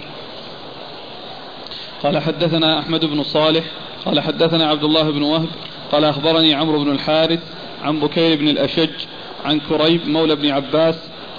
قال 2.02 2.18
حدثنا 2.18 2.78
أحمد 2.78 3.04
بن 3.04 3.22
صالح 3.22 3.64
قال 4.04 4.20
حدثنا 4.20 4.66
عبد 4.66 4.84
الله 4.84 5.10
بن 5.10 5.22
وهب 5.22 5.48
قال 5.92 6.04
أخبرني 6.04 6.54
عمرو 6.54 6.84
بن 6.84 6.90
الحارث 6.90 7.40
عن 7.82 8.00
بكير 8.00 8.38
بن 8.38 8.48
الأشج 8.48 8.90
عن 9.44 9.60
كريب 9.60 10.08
مولى 10.08 10.36
بن 10.36 10.50
عباس 10.50 10.94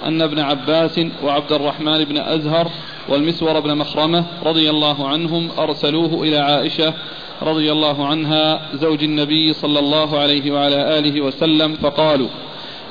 أن 0.06 0.22
ابن 0.22 0.38
عباس 0.38 1.00
وعبد 1.24 1.52
الرحمن 1.52 2.04
بن 2.04 2.18
أزهر 2.18 2.70
والمسور 3.08 3.60
بن 3.60 3.74
مخرمة 3.74 4.24
رضي 4.44 4.70
الله 4.70 5.08
عنهم 5.08 5.48
أرسلوه 5.58 6.22
إلى 6.22 6.38
عائشة 6.38 6.94
رضي 7.42 7.72
الله 7.72 8.06
عنها 8.06 8.60
زوج 8.74 9.04
النبي 9.04 9.52
صلى 9.52 9.78
الله 9.78 10.18
عليه 10.18 10.50
وعلى 10.50 10.98
آله 10.98 11.20
وسلم 11.20 11.74
فقالوا 11.74 12.28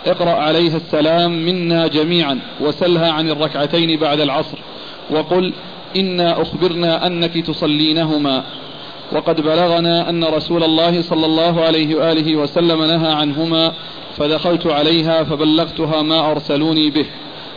اقرأ 0.07 0.31
عليها 0.31 0.77
السلام 0.77 1.31
منا 1.45 1.87
جميعا 1.87 2.39
وسلها 2.61 3.11
عن 3.11 3.29
الركعتين 3.29 3.99
بعد 3.99 4.19
العصر 4.19 4.57
وقل 5.09 5.53
إنا 5.95 6.41
أخبرنا 6.41 7.07
أنك 7.07 7.45
تصلينهما. 7.45 8.43
وقد 9.11 9.41
بلغنا 9.41 10.09
أن 10.09 10.23
رسول 10.23 10.63
الله 10.63 11.01
صلى 11.01 11.25
الله 11.25 11.61
عليه 11.61 11.95
وآله 11.95 12.35
وسلم 12.35 12.83
نهى 12.83 13.11
عنهما 13.11 13.73
فدخلت 14.17 14.67
عليها 14.67 15.23
فبلغتها 15.23 16.01
ما 16.01 16.31
أرسلوني 16.31 16.89
به. 16.89 17.05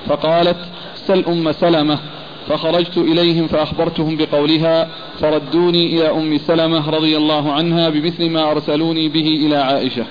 فقالت 0.08 0.58
سل 0.94 1.24
أم 1.28 1.52
سلمة. 1.52 1.98
فخرجت 2.48 2.98
إليهم 2.98 3.46
فأخبرتهم 3.46 4.16
بقولها 4.16 4.88
فردوني 5.20 5.86
إلى 5.86 6.10
أم 6.10 6.38
سلمة 6.38 6.90
رضي 6.90 7.16
الله 7.16 7.52
عنها 7.52 7.88
بمثل 7.88 8.30
ما 8.30 8.50
أرسلوني 8.50 9.08
به 9.08 9.26
إلى 9.46 9.56
عائشة. 9.56 10.04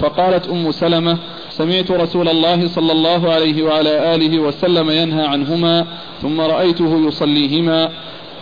فقالت 0.00 0.48
أم 0.48 0.72
سلمة 0.72 1.18
سمعت 1.60 1.90
رسول 1.90 2.28
الله 2.28 2.68
صلى 2.68 2.92
الله 2.92 3.32
عليه 3.32 3.62
وعلى 3.62 4.14
آله 4.14 4.38
وسلم 4.38 4.90
ينهى 4.90 5.26
عنهما 5.26 5.86
ثم 6.22 6.40
رأيته 6.40 7.06
يصليهما. 7.08 7.88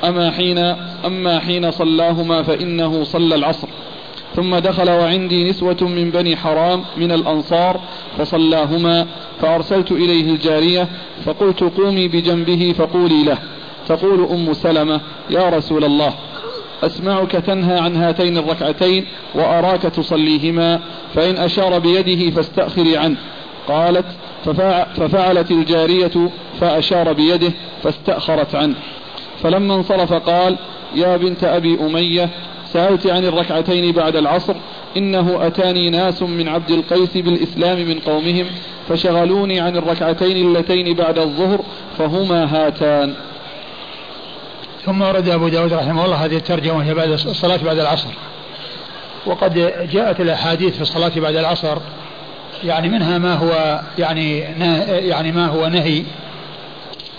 أما 0.05 0.31
حين 0.31 0.59
أما 1.07 1.39
حين 1.39 1.70
صلاهما 1.70 2.43
فإنه 2.43 3.05
صلى 3.05 3.35
العصر. 3.35 3.69
ثم 4.36 4.59
دخل 4.59 4.90
وعندي 4.90 5.51
نسوة 5.51 5.77
من 5.82 6.11
بني 6.11 6.36
حرام 6.36 6.85
من 6.97 7.12
الأنصار 7.12 7.81
فصلاهما 8.19 9.07
فأرسلت 9.40 9.93
إليه 9.93 10.31
الجارية 10.31 10.89
فقلت 11.24 11.61
قومي 11.61 12.09
بجنبه 12.09 12.74
فقولي 12.78 13.24
له. 13.24 13.39
تقول 13.89 14.28
أم 14.31 14.53
سلمة 14.53 15.01
يا 15.31 15.49
رسول 15.49 15.85
الله. 15.85 16.15
أسمعك 16.83 17.33
تنهى 17.33 17.79
عن 17.79 17.97
هاتين 17.97 18.39
الركعتين 18.39 19.07
وأراك 19.35 19.83
تصليهما 19.83 20.81
فإن 21.15 21.37
أشار 21.37 21.79
بيده 21.79 22.31
فاستأخري 22.31 22.97
عنه. 22.97 23.17
قالت 23.69 24.07
ففعلت 24.97 25.51
الجارية 25.51 26.31
فأشار 26.61 27.13
بيده 27.13 27.53
فاستأخرت 27.83 28.55
عنه. 28.55 28.75
فلما 29.43 29.75
انصرف 29.75 30.13
قال 30.13 30.57
يا 30.95 31.17
بنت 31.17 31.45
أبي 31.45 31.79
أمية 31.81 32.29
سألت 32.73 33.07
عن 33.07 33.25
الركعتين 33.25 33.93
بعد 33.93 34.17
العصر 34.17 34.55
إنه 34.97 35.47
أتاني 35.47 35.91
ناس 35.91 36.23
من 36.23 36.49
عبد 36.49 36.71
القيس 36.71 37.17
بالإسلام 37.17 37.79
من 37.79 37.99
قومهم 37.99 38.47
فشغلوني 38.89 39.61
عن 39.61 39.77
الركعتين 39.77 40.47
اللتين 40.47 40.95
بعد 40.95 41.19
الظهر 41.19 41.61
فهما 41.99 42.45
هاتان. 42.45 43.15
ثم 44.89 45.02
ورد 45.02 45.28
أبو 45.28 45.48
داود 45.48 45.73
رحمه 45.73 46.05
الله 46.05 46.24
هذه 46.24 46.36
الترجمة 46.36 46.77
وهي 46.77 46.94
بعد 46.94 47.10
الصلاة 47.10 47.56
بعد 47.56 47.78
العصر. 47.78 48.10
وقد 49.27 49.55
جاءت 49.93 50.20
الأحاديث 50.20 50.77
في 50.77 50.82
الصلاة 50.82 51.12
بعد 51.16 51.36
العصر 51.36 51.78
يعني 52.65 52.89
منها 52.89 53.19
ما 53.19 53.35
هو 53.35 53.81
يعني 53.98 54.39
يعني 54.89 55.32
ما 55.32 55.47
هو 55.47 55.66
نهي 55.66 56.02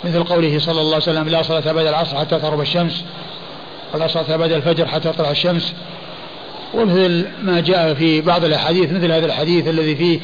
مثل 0.04 0.24
قوله 0.24 0.60
صلى 0.60 0.82
الله 0.82 0.94
عليه 0.94 1.04
وسلم 1.04 1.30
لا 1.30 1.42
صلاة 1.42 1.72
بعد 1.72 1.86
العصر 1.86 2.18
حتى 2.18 2.40
تغرب 2.40 2.62
الشمس 2.62 3.04
ولا 3.94 4.08
صلاة 4.08 4.36
بعد 4.36 4.52
الفجر 4.52 4.88
حتى 4.88 5.12
تطلع 5.12 5.32
الشمس. 5.32 5.74
ومثل 6.74 7.26
ما 7.44 7.60
جاء 7.60 7.94
في 7.94 8.22
بعض 8.22 8.44
الأحاديث 8.44 8.92
مثل 8.92 9.12
هذا 9.12 9.26
الحديث 9.26 9.68
الذي 9.68 9.96
فيه 9.96 10.20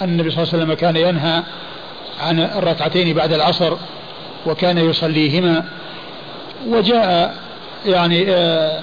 أن 0.00 0.08
النبي 0.08 0.30
صلى 0.30 0.42
الله 0.42 0.54
عليه 0.54 0.64
وسلم 0.64 0.74
كان 0.74 0.96
ينهى 0.96 1.42
عن 2.20 2.40
الركعتين 2.40 3.14
بعد 3.14 3.32
العصر 3.32 3.76
وكان 4.46 4.78
يصليهما 4.78 5.64
وجاء 6.66 7.34
يعني 7.86 8.24
آآ 8.34 8.80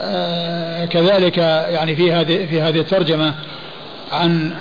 آآ 0.00 0.86
كذلك 0.86 1.38
يعني 1.68 1.96
في 1.96 2.12
هذه 2.12 2.46
في 2.46 2.60
هذه 2.60 2.80
الترجمة 2.80 3.34
عن 4.12 4.52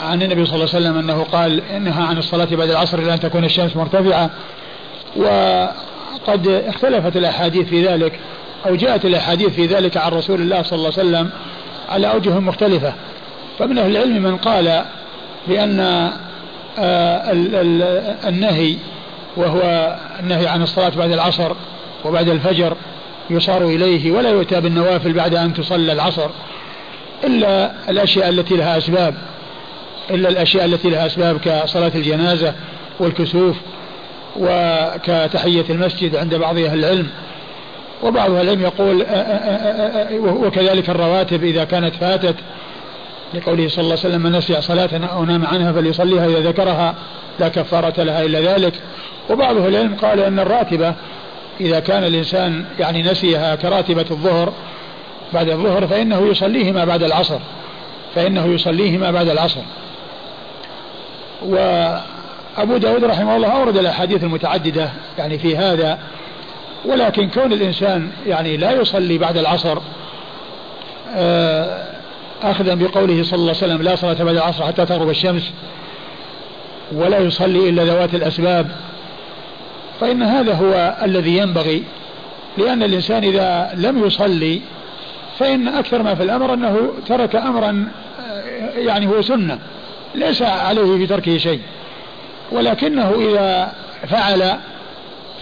عن 0.00 0.22
النبي 0.22 0.46
صلى 0.46 0.54
الله 0.54 0.74
عليه 0.74 0.86
وسلم 0.86 0.98
أنه 0.98 1.22
قال 1.22 1.62
إنها 1.70 2.04
عن 2.04 2.18
الصلاة 2.18 2.48
بعد 2.52 2.70
العصر 2.70 2.98
إلى 2.98 3.14
ان 3.14 3.20
تكون 3.20 3.44
الشمس 3.44 3.76
مرتفعة. 3.76 4.30
وقد 5.16 6.48
اختلفت 6.48 7.16
الأحاديث 7.16 7.68
في 7.68 7.86
ذلك 7.86 8.12
أو 8.66 8.74
جاءت 8.74 9.04
الأحاديث 9.04 9.48
في 9.48 9.66
ذلك 9.66 9.96
عن 9.96 10.12
رسول 10.12 10.40
الله 10.40 10.62
صلى 10.62 10.76
الله 10.78 10.92
عليه 10.98 11.08
وسلم 11.08 11.30
على 11.88 12.12
أوجه 12.12 12.38
مختلفة. 12.38 12.92
فمن 13.58 13.78
أهل 13.78 13.96
العلم 13.96 14.22
من 14.22 14.36
قال 14.36 14.84
بأن 15.48 16.10
النهي 18.28 18.76
وهو 19.36 19.96
النهي 20.20 20.46
عن 20.46 20.62
الصلاة 20.62 20.88
بعد 20.88 21.12
العصر 21.12 21.52
وبعد 22.04 22.28
الفجر 22.28 22.76
يصار 23.30 23.64
إليه 23.64 24.12
ولا 24.12 24.30
يؤتى 24.30 24.60
بالنوافل 24.60 25.12
بعد 25.12 25.34
أن 25.34 25.54
تصلى 25.54 25.92
العصر 25.92 26.30
إلا 27.24 27.72
الأشياء 27.88 28.28
التي 28.28 28.56
لها 28.56 28.78
أسباب 28.78 29.14
إلا 30.10 30.28
الأشياء 30.28 30.64
التي 30.64 30.90
لها 30.90 31.06
أسباب 31.06 31.38
كصلاة 31.38 31.92
الجنازة 31.94 32.54
والكسوف 33.00 33.56
وكتحية 34.36 35.64
المسجد 35.70 36.16
عند 36.16 36.34
بعض 36.34 36.58
أهل 36.58 36.78
العلم. 36.78 37.06
وبعض 38.02 38.30
أهل 38.30 38.42
العلم 38.42 38.62
يقول 38.62 39.06
وكذلك 40.46 40.90
الرواتب 40.90 41.44
إذا 41.44 41.64
كانت 41.64 41.94
فاتت 41.94 42.36
لقوله 43.34 43.68
صلى 43.68 43.80
الله 43.84 43.98
عليه 44.04 44.08
وسلم 44.08 44.22
من 44.22 44.32
نسي 44.32 44.60
صلاة 44.62 44.90
أو 45.12 45.24
نام 45.24 45.46
عنها 45.46 45.72
فليصليها 45.72 46.26
إذا 46.26 46.40
ذكرها 46.40 46.94
لا 47.40 47.48
كفارة 47.48 48.02
لها 48.02 48.24
إلا 48.24 48.40
ذلك. 48.40 48.72
وبعض 49.30 49.56
أهل 49.56 49.68
العلم 49.68 49.94
قال 49.94 50.20
أن 50.20 50.38
الراتبة 50.38 50.94
إذا 51.60 51.80
كان 51.80 52.04
الإنسان 52.04 52.64
يعني 52.78 53.02
نسيها 53.02 53.54
كراتبة 53.54 54.06
الظهر 54.10 54.52
بعد 55.34 55.48
الظهر 55.48 55.86
فإنه 55.86 56.26
يصليهما 56.26 56.84
بعد 56.84 57.02
العصر 57.02 57.38
فإنه 58.14 58.46
يصليهما 58.46 59.10
بعد 59.10 59.28
العصر. 59.28 59.60
وأبو 61.42 62.76
داود 62.76 63.04
رحمه 63.04 63.36
الله 63.36 63.48
أورد 63.48 63.76
الأحاديث 63.76 64.24
المتعددة 64.24 64.90
يعني 65.18 65.38
في 65.38 65.56
هذا 65.56 65.98
ولكن 66.84 67.28
كون 67.28 67.52
الإنسان 67.52 68.10
يعني 68.26 68.56
لا 68.56 68.72
يصلي 68.72 69.18
بعد 69.18 69.36
العصر 69.36 69.78
أخذا 72.42 72.74
بقوله 72.74 73.22
صلى 73.22 73.38
الله 73.38 73.54
عليه 73.62 73.64
وسلم 73.64 73.82
لا 73.82 73.96
صلاة 73.96 74.24
بعد 74.24 74.36
العصر 74.36 74.66
حتى 74.66 74.86
تغرب 74.86 75.10
الشمس 75.10 75.52
ولا 76.92 77.18
يصلي 77.18 77.68
إلا 77.68 77.84
ذوات 77.84 78.14
الأسباب 78.14 78.66
فإن 80.00 80.22
هذا 80.22 80.54
هو 80.54 80.96
الذي 81.02 81.36
ينبغي 81.36 81.82
لأن 82.58 82.82
الإنسان 82.82 83.24
إذا 83.24 83.70
لم 83.74 84.06
يصلي 84.06 84.60
فإن 85.38 85.68
أكثر 85.68 86.02
ما 86.02 86.14
في 86.14 86.22
الأمر 86.22 86.54
أنه 86.54 86.90
ترك 87.06 87.36
أمرا 87.36 87.88
يعني 88.76 89.08
هو 89.08 89.22
سنة 89.22 89.58
ليس 90.14 90.42
عليه 90.42 90.96
في 90.96 91.06
تركه 91.06 91.38
شيء. 91.38 91.60
ولكنه 92.52 93.14
إذا 93.30 93.72
فعل 94.08 94.58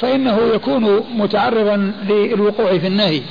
فإنه 0.00 0.38
يكون 0.54 1.04
متعرضا 1.14 1.92
للوقوع 2.08 2.78
في 2.78 2.86
النهي 2.86 3.22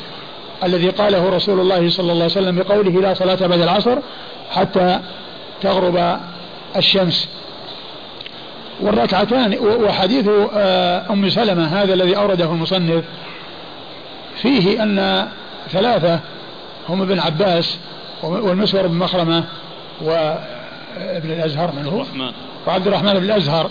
الذي 0.64 0.90
قاله 0.90 1.30
رسول 1.30 1.60
الله 1.60 1.90
صلى 1.90 2.04
الله 2.12 2.24
عليه 2.24 2.26
وسلم 2.26 2.56
بقوله 2.56 3.02
لا 3.02 3.14
صلاة 3.14 3.48
بعد 3.48 3.62
العصر 3.62 3.98
حتى 4.52 5.00
تغرب 5.62 6.20
الشمس. 6.76 7.30
والركعتان 8.82 9.58
وحديث 9.60 10.30
آه، 10.54 11.12
أم 11.12 11.30
سلمة 11.30 11.82
هذا 11.82 11.94
الذي 11.94 12.18
أورده 12.18 12.46
المصنف 12.46 13.04
فيه 14.42 14.84
أن 14.84 15.28
ثلاثة 15.70 16.20
هم 16.90 17.02
ابن 17.02 17.20
عباس 17.20 17.78
والمسور 18.24 18.88
بن 18.88 18.96
مخرمة 18.96 19.44
وابن 20.02 21.32
الأزهر 21.32 21.72
من 21.72 21.86
هو؟ 21.88 22.04
وعبد 22.68 22.88
الرحمن 22.88 23.14
بن 23.14 23.24
الأزهر 23.24 23.70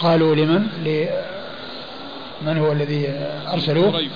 قالوا 0.00 0.34
لمن؟ 0.34 0.66
من 2.42 2.58
هو 2.58 2.72
الذي 2.72 3.08
أرسلوه؟ 3.52 3.90
قريب 3.90 4.10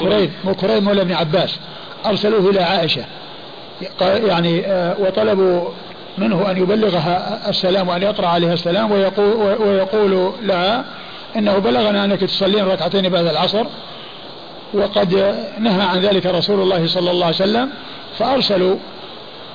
قريب 0.00 0.30
مو 0.44 0.52
قريب 0.52 0.82
مولى 0.82 1.02
ابن 1.02 1.12
عباس 1.12 1.58
أرسلوه 2.06 2.50
إلى 2.50 2.60
عائشة 2.60 3.04
يعني 4.00 4.66
آه، 4.66 4.96
وطلبوا 5.00 5.68
منه 6.18 6.50
أن 6.50 6.56
يبلغها 6.56 7.50
السلام 7.50 7.88
وأن 7.88 8.02
يقرأ 8.02 8.26
عليها 8.26 8.54
السلام 8.54 8.92
ويقول, 8.92 9.56
ويقول 9.60 10.32
لها 10.42 10.84
إنه 11.36 11.58
بلغنا 11.58 12.04
أنك 12.04 12.20
تصلين 12.20 12.64
ركعتين 12.64 13.08
بعد 13.08 13.26
العصر 13.26 13.64
وقد 14.74 15.14
نهى 15.58 15.82
عن 15.82 16.00
ذلك 16.00 16.26
رسول 16.26 16.60
الله 16.60 16.86
صلى 16.86 17.10
الله 17.10 17.26
عليه 17.26 17.36
وسلم 17.36 17.70
فأرسلوا 18.18 18.76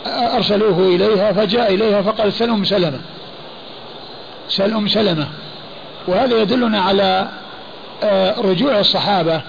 أرسلوه 0.07 0.79
إليها 0.79 1.31
فجاء 1.31 1.73
إليها 1.73 2.01
فقال 2.01 2.33
سل 2.33 2.49
أم 2.49 2.63
سلمة. 2.63 2.99
سل 4.49 4.73
أم 4.73 4.87
سلمة. 4.87 5.27
وهذا 6.07 6.41
يدلنا 6.41 6.81
على 6.81 7.27
آه، 8.03 8.41
رجوع 8.41 8.79
الصحابة 8.79 9.41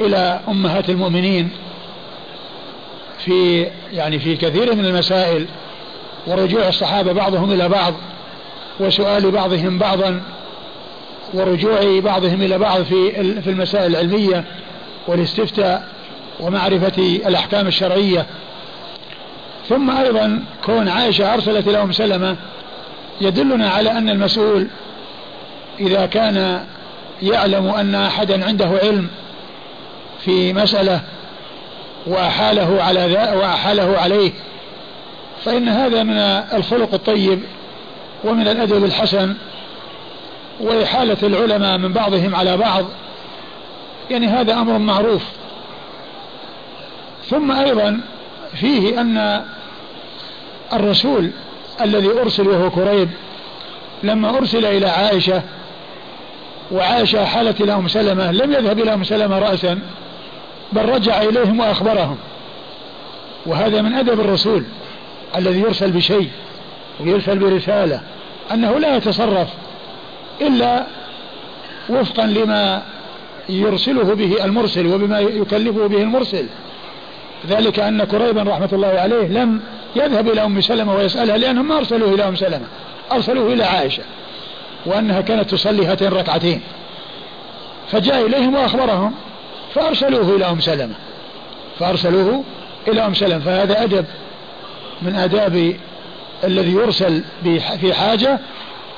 إلى 0.00 0.40
أمهات 0.48 0.90
المؤمنين 0.90 1.50
في 3.18 3.66
يعني 3.92 4.18
في 4.18 4.36
كثير 4.36 4.74
من 4.74 4.84
المسائل. 4.84 5.46
ورجوع 6.28 6.68
الصحابة 6.68 7.12
بعضهم 7.12 7.52
إلى 7.52 7.68
بعض 7.68 7.94
وسؤال 8.80 9.30
بعضهم 9.30 9.78
بعضا 9.78 10.20
ورجوع 11.34 12.00
بعضهم 12.00 12.42
إلى 12.42 12.58
بعض 12.58 12.82
في 12.82 13.12
في 13.42 13.50
المسائل 13.50 13.86
العلمية 13.86 14.44
والاستفتاء 15.06 15.88
ومعرفة 16.40 17.20
الأحكام 17.26 17.66
الشرعية. 17.66 18.26
ثم 19.68 19.90
أيضا 19.90 20.42
كون 20.64 20.88
عائشة 20.88 21.34
أرسلت 21.34 21.68
إلى 21.68 21.82
أم 21.82 21.92
سلمة 21.92 22.36
يدلنا 23.20 23.70
على 23.70 23.90
أن 23.90 24.08
المسؤول 24.08 24.66
إذا 25.80 26.06
كان 26.06 26.64
يعلم 27.22 27.68
أن 27.68 27.94
أحدا 27.94 28.46
عنده 28.46 28.66
علم 28.82 29.08
في 30.20 30.52
مسألة 30.52 31.00
وأحاله 32.06 32.82
على 32.82 33.06
ذا 33.06 33.32
وأحاله 33.32 33.98
عليه 33.98 34.32
فإن 35.44 35.68
هذا 35.68 36.02
من 36.02 36.18
الخلق 36.58 36.94
الطيب 36.94 37.42
ومن 38.24 38.48
الأدب 38.48 38.84
الحسن 38.84 39.34
وإحالة 40.60 41.16
العلماء 41.22 41.78
من 41.78 41.92
بعضهم 41.92 42.34
على 42.34 42.56
بعض 42.56 42.84
يعني 44.10 44.26
هذا 44.26 44.52
أمر 44.52 44.78
معروف. 44.78 45.22
ثم 47.30 47.52
أيضا 47.52 48.00
فيه 48.54 49.00
أن 49.00 49.44
الرسول 50.72 51.30
الذي 51.80 52.08
أرسل 52.08 52.48
وهو 52.48 52.70
كريب 52.70 53.08
لما 54.02 54.38
أرسل 54.38 54.64
إلى 54.64 54.86
عائشة 54.86 55.42
وعائشة 56.70 57.24
حالت 57.24 57.60
إلى 57.60 57.74
أم 57.74 57.88
سلمة 57.88 58.32
لم 58.32 58.52
يذهب 58.52 58.78
إلى 58.78 58.94
أم 58.94 59.04
سلمة 59.04 59.38
رأسا 59.38 59.78
بل 60.72 60.88
رجع 60.88 61.22
إليهم 61.22 61.60
وأخبرهم. 61.60 62.16
وهذا 63.46 63.82
من 63.82 63.94
أدب 63.94 64.20
الرسول. 64.20 64.64
الذي 65.36 65.60
يرسل 65.60 65.90
بشيء 65.90 66.28
ويرسل 67.00 67.38
برسالة 67.38 68.00
أنه 68.52 68.78
لا 68.78 68.96
يتصرف 68.96 69.48
إلا 70.40 70.86
وفقا 71.88 72.26
لما 72.26 72.82
يرسله 73.48 74.14
به 74.14 74.44
المرسل 74.44 74.86
وبما 74.86 75.20
يكلفه 75.20 75.86
به 75.86 76.02
المرسل. 76.02 76.46
ذلك 77.48 77.78
أن 77.78 78.04
كريبا 78.04 78.42
رحمة 78.42 78.68
الله 78.72 78.88
عليه 78.88 79.28
لم 79.28 79.60
يذهب 79.96 80.28
إلى 80.28 80.44
أم 80.44 80.60
سلمة 80.60 80.94
ويسألها 80.94 81.36
لأنهم 81.36 81.68
ما 81.68 81.76
أرسلوه 81.76 82.14
إلى 82.14 82.28
أم 82.28 82.36
سلمة 82.36 82.66
أرسلوه 83.12 83.52
إلى 83.52 83.64
عائشة 83.64 84.02
وأنها 84.86 85.20
كانت 85.20 85.50
تصلي 85.50 85.86
هاتين 85.86 86.08
الركعتين. 86.08 86.60
فجاء 87.90 88.26
إليهم 88.26 88.54
وأخبرهم 88.54 89.14
فأرسلوه 89.74 90.36
إلى 90.36 90.44
أم 90.44 90.60
سلمة 90.60 90.94
فأرسلوه 91.78 92.44
إلى 92.88 93.06
أم 93.06 93.14
سلمة 93.14 93.38
فهذا 93.38 93.82
أدب 93.82 94.04
من 95.02 95.14
آداب 95.14 95.76
الذي 96.44 96.72
يرسل 96.72 97.22
في 97.80 97.94
حاجة 97.94 98.38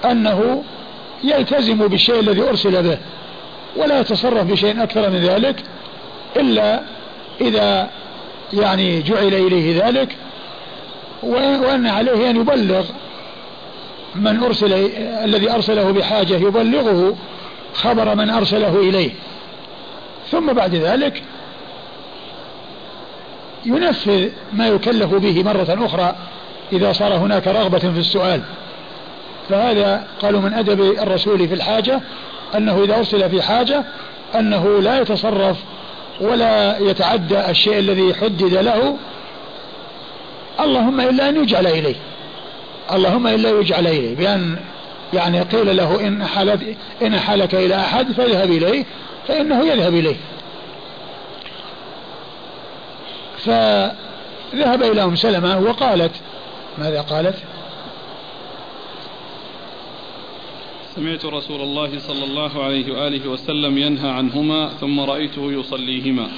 أنه 0.05 0.65
يلتزم 1.25 1.89
بالشيء 1.89 2.21
الذي 2.21 2.43
أرسل 2.43 2.83
به 2.83 2.99
ولا 3.77 4.01
يتصرف 4.01 4.47
بشيء 4.47 4.83
أكثر 4.83 5.11
من 5.11 5.19
ذلك 5.19 5.63
إلا 6.37 6.81
إذا 7.41 7.91
يعني 8.53 9.03
جعل 9.03 9.35
إليه 9.35 9.85
ذلك 9.85 10.17
وأن 11.23 11.87
عليه 11.87 12.31
أن 12.31 12.37
يبلغ 12.37 12.85
من 14.15 14.43
أرسل 14.43 14.73
الذي 15.25 15.51
أرسله 15.51 15.91
بحاجة 15.91 16.35
يبلغه 16.35 17.17
خبر 17.75 18.15
من 18.15 18.31
أرسله 18.31 18.81
إليه. 18.81 19.11
ثم 20.31 20.53
بعد 20.53 20.75
ذلك 20.75 21.23
ينفذ 23.65 24.29
ما 24.53 24.69
يكلف 24.69 25.15
به 25.15 25.43
مرة 25.43 25.87
أخرى 25.87 26.15
إذا 26.73 26.93
صار 26.93 27.15
هناك 27.15 27.49
رغبة 27.49 27.79
في 27.79 27.99
السؤال. 27.99 28.43
فهذا 29.49 30.07
قالوا 30.23 30.41
من 30.41 30.55
أدب 30.55 30.81
الرسول 30.81 31.49
في 31.49 31.55
الحاجة 31.55 32.01
أنه 32.57 32.85
إذا 32.85 32.99
أرسل 32.99 33.31
في 33.31 33.43
حاجة 33.43 33.85
أنه 34.35 34.81
لا 34.81 35.01
يتصرف 35.01 35.57
ولا 36.21 36.79
يتعدى 36.79 37.51
الشيء 37.51 37.79
الذي 37.79 38.15
حدد 38.15 38.55
له. 38.55 38.97
اللهم 40.61 41.01
إلا 41.01 41.29
أن 41.29 41.37
يجعل 41.43 41.67
إليه. 41.67 41.97
اللهم 42.93 43.27
إلا 43.27 43.51
يجعل 43.51 43.87
إليه. 43.87 44.17
بأن 44.17 44.57
يعني 45.13 45.41
قيل 45.41 45.77
له 45.77 46.07
إن 46.07 46.25
حالت 46.25 46.77
إن 47.03 47.19
حالك 47.19 47.55
إلى 47.55 47.77
أحد 47.77 48.13
فاذهب 48.13 48.51
إليه 48.51 48.85
فإنه 49.29 49.65
يذهب 49.65 49.95
إليه. 49.95 50.17
فذهب 53.45 54.83
إلى 54.83 55.03
أم 55.03 55.17
سلمة 55.17 55.59
وقالت 55.59 56.13
ماذا 56.79 57.01
قالت؟ 57.01 57.35
سمعت 60.97 61.25
رسول 61.25 61.61
الله 61.61 61.99
صلى 61.99 62.25
الله 62.25 62.65
عليه 62.65 62.93
وآله 62.93 63.29
وسلم 63.29 63.79
ينهى 63.79 64.11
عنهما 64.11 64.69
ثم 64.81 65.01
رأيته 65.01 65.53
يصليهما. 65.53 66.29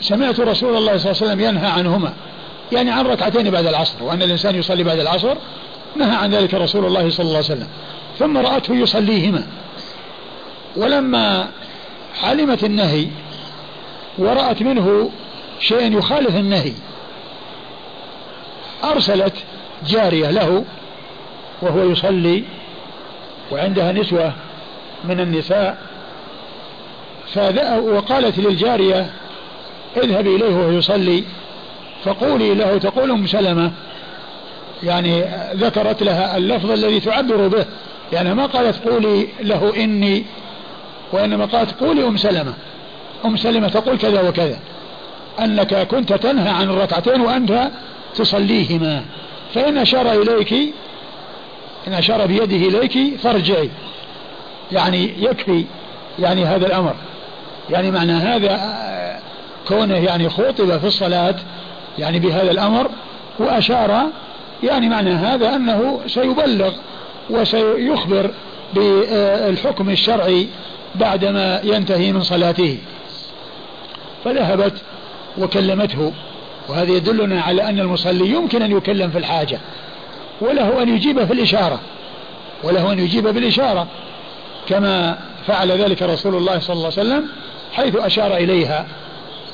سمعت 0.00 0.40
رسول 0.40 0.76
الله 0.76 0.96
صلى 0.96 1.10
الله 1.10 1.22
عليه 1.22 1.32
وسلم 1.32 1.40
ينهى 1.40 1.66
عنهما 1.66 2.14
يعني 2.72 2.90
عن 2.90 3.06
ركعتين 3.06 3.50
بعد 3.50 3.66
العصر 3.66 4.02
وأن 4.02 4.22
الإنسان 4.22 4.54
يصلي 4.54 4.84
بعد 4.84 4.98
العصر 4.98 5.36
نهى 5.96 6.16
عن 6.16 6.30
ذلك 6.30 6.54
رسول 6.54 6.84
الله 6.84 7.10
صلى 7.10 7.26
الله 7.26 7.36
عليه 7.36 7.46
وسلم 7.46 7.68
ثم 8.18 8.38
رأته 8.38 8.74
يصليهما. 8.74 9.46
ولما 10.76 11.48
علمت 12.22 12.64
النهي 12.64 13.08
ورأت 14.18 14.62
منه 14.62 15.10
شيء 15.60 15.98
يخالف 15.98 16.36
النهي. 16.36 16.72
أرسلت 18.84 19.34
جارية 19.86 20.30
له 20.30 20.64
وهو 21.62 21.90
يصلي 21.90 22.44
وعندها 23.52 23.92
نسوة 23.92 24.32
من 25.04 25.20
النساء. 25.20 25.78
وقالت 27.78 28.38
للجارية 28.38 29.10
اذهبي 29.96 30.36
إليه 30.36 30.56
وهو 30.56 30.70
يصلي. 30.70 31.24
فقولي 32.04 32.54
له 32.54 32.78
تقول 32.78 33.10
أم 33.10 33.26
سلمة 33.26 33.72
يعني 34.82 35.24
ذكرت 35.54 36.02
لها 36.02 36.36
اللفظ 36.36 36.70
الذي 36.70 37.00
تعبر 37.00 37.48
به. 37.48 37.64
يعني 38.12 38.34
ما 38.34 38.46
قالت 38.46 38.88
قولي 38.88 39.28
له 39.40 39.72
إني 39.76 40.24
وإنما 41.12 41.44
قالت 41.44 41.80
قولي 41.80 42.06
أم 42.06 42.16
سلمة. 42.16 42.54
أم 43.24 43.36
سلمة 43.36 43.68
تقول 43.68 43.98
كذا 43.98 44.28
وكذا. 44.28 44.58
أنك 45.40 45.74
كنت 45.74 46.12
تنهى 46.12 46.48
عن 46.48 46.70
الركعتين 46.70 47.20
وأنت 47.20 47.70
تصليهما. 48.14 49.04
فإن 49.54 49.78
أشار 49.78 50.12
إليك 50.12 50.52
إن 51.88 51.92
أشار 51.92 52.26
بيده 52.26 52.78
إليك 52.78 53.20
فارجعي 53.20 53.70
يعني 54.72 55.10
يكفي 55.18 55.64
يعني 56.18 56.44
هذا 56.44 56.66
الأمر. 56.66 56.94
يعني 57.70 57.90
معنى 57.90 58.12
هذا 58.12 58.80
كونه 59.68 59.96
يعني 59.96 60.28
خوطب 60.28 60.78
في 60.78 60.86
الصلاة 60.86 61.36
يعني 61.98 62.18
بهذا 62.18 62.50
الأمر 62.50 62.90
وأشار 63.38 64.06
يعني 64.62 64.88
معنى 64.88 65.10
هذا 65.10 65.56
أنه 65.56 66.00
سيبلغ 66.06 66.72
وسيخبر 67.30 68.30
بالحكم 68.74 69.90
الشرعي 69.90 70.48
بعدما 70.94 71.60
ينتهي 71.64 72.12
من 72.12 72.22
صلاته. 72.22 72.78
فذهبت 74.24 74.82
وكلمته. 75.38 76.12
وهذا 76.68 76.92
يدلنا 76.92 77.42
على 77.42 77.68
أن 77.68 77.80
المصلي 77.80 78.28
يمكن 78.28 78.62
أن 78.62 78.76
يكلم 78.76 79.10
في 79.10 79.18
الحاجة 79.18 79.60
وله 80.40 80.82
أن 80.82 80.88
يجيب 80.88 81.24
في 81.24 81.32
الإشارة 81.32 81.80
وله 82.62 82.92
أن 82.92 82.98
يجيب 82.98 83.28
بالإشارة 83.28 83.86
كما 84.68 85.18
فعل 85.46 85.72
ذلك 85.72 86.02
رسول 86.02 86.34
الله 86.34 86.58
صلى 86.58 86.74
الله 86.74 86.92
عليه 86.98 87.00
وسلم 87.00 87.28
حيث 87.72 87.96
أشار 87.96 88.36
إليها 88.36 88.86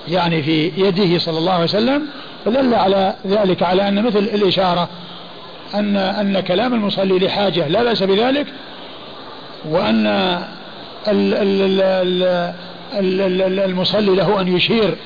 يعني 0.09 0.43
في 0.43 0.73
يده 0.77 1.19
صلى 1.19 1.39
الله 1.39 1.53
عليه 1.53 1.65
وسلم 1.65 2.07
فدل 2.45 2.75
على 2.75 3.15
ذلك 3.27 3.63
على 3.63 3.89
أن 3.89 4.05
مثل 4.05 4.19
الإشارة 4.19 4.89
أن 5.75 5.97
أن 5.97 6.41
كلام 6.41 6.75
المصلي 6.75 7.19
لحاجة 7.19 7.69
لا 7.69 7.83
بأس 7.83 8.03
بذلك 8.03 8.47
وأن 9.65 10.07
المصلي 13.65 14.15
له 14.15 14.41
أن 14.41 14.57
يشير 14.57 14.97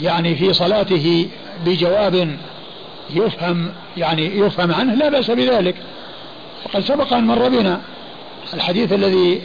يعني 0.00 0.36
في 0.36 0.52
صلاته 0.52 1.28
بجواب 1.66 2.36
يفهم 3.10 3.72
يعني 3.96 4.38
يفهم 4.38 4.72
عنه 4.72 4.94
لا 4.94 5.08
بأس 5.08 5.30
بذلك. 5.30 5.74
وقد 6.66 6.80
سبق 6.84 7.12
أن 7.12 7.26
مر 7.26 7.48
بنا 7.48 7.80
الحديث 8.54 8.92
الذي 8.92 9.40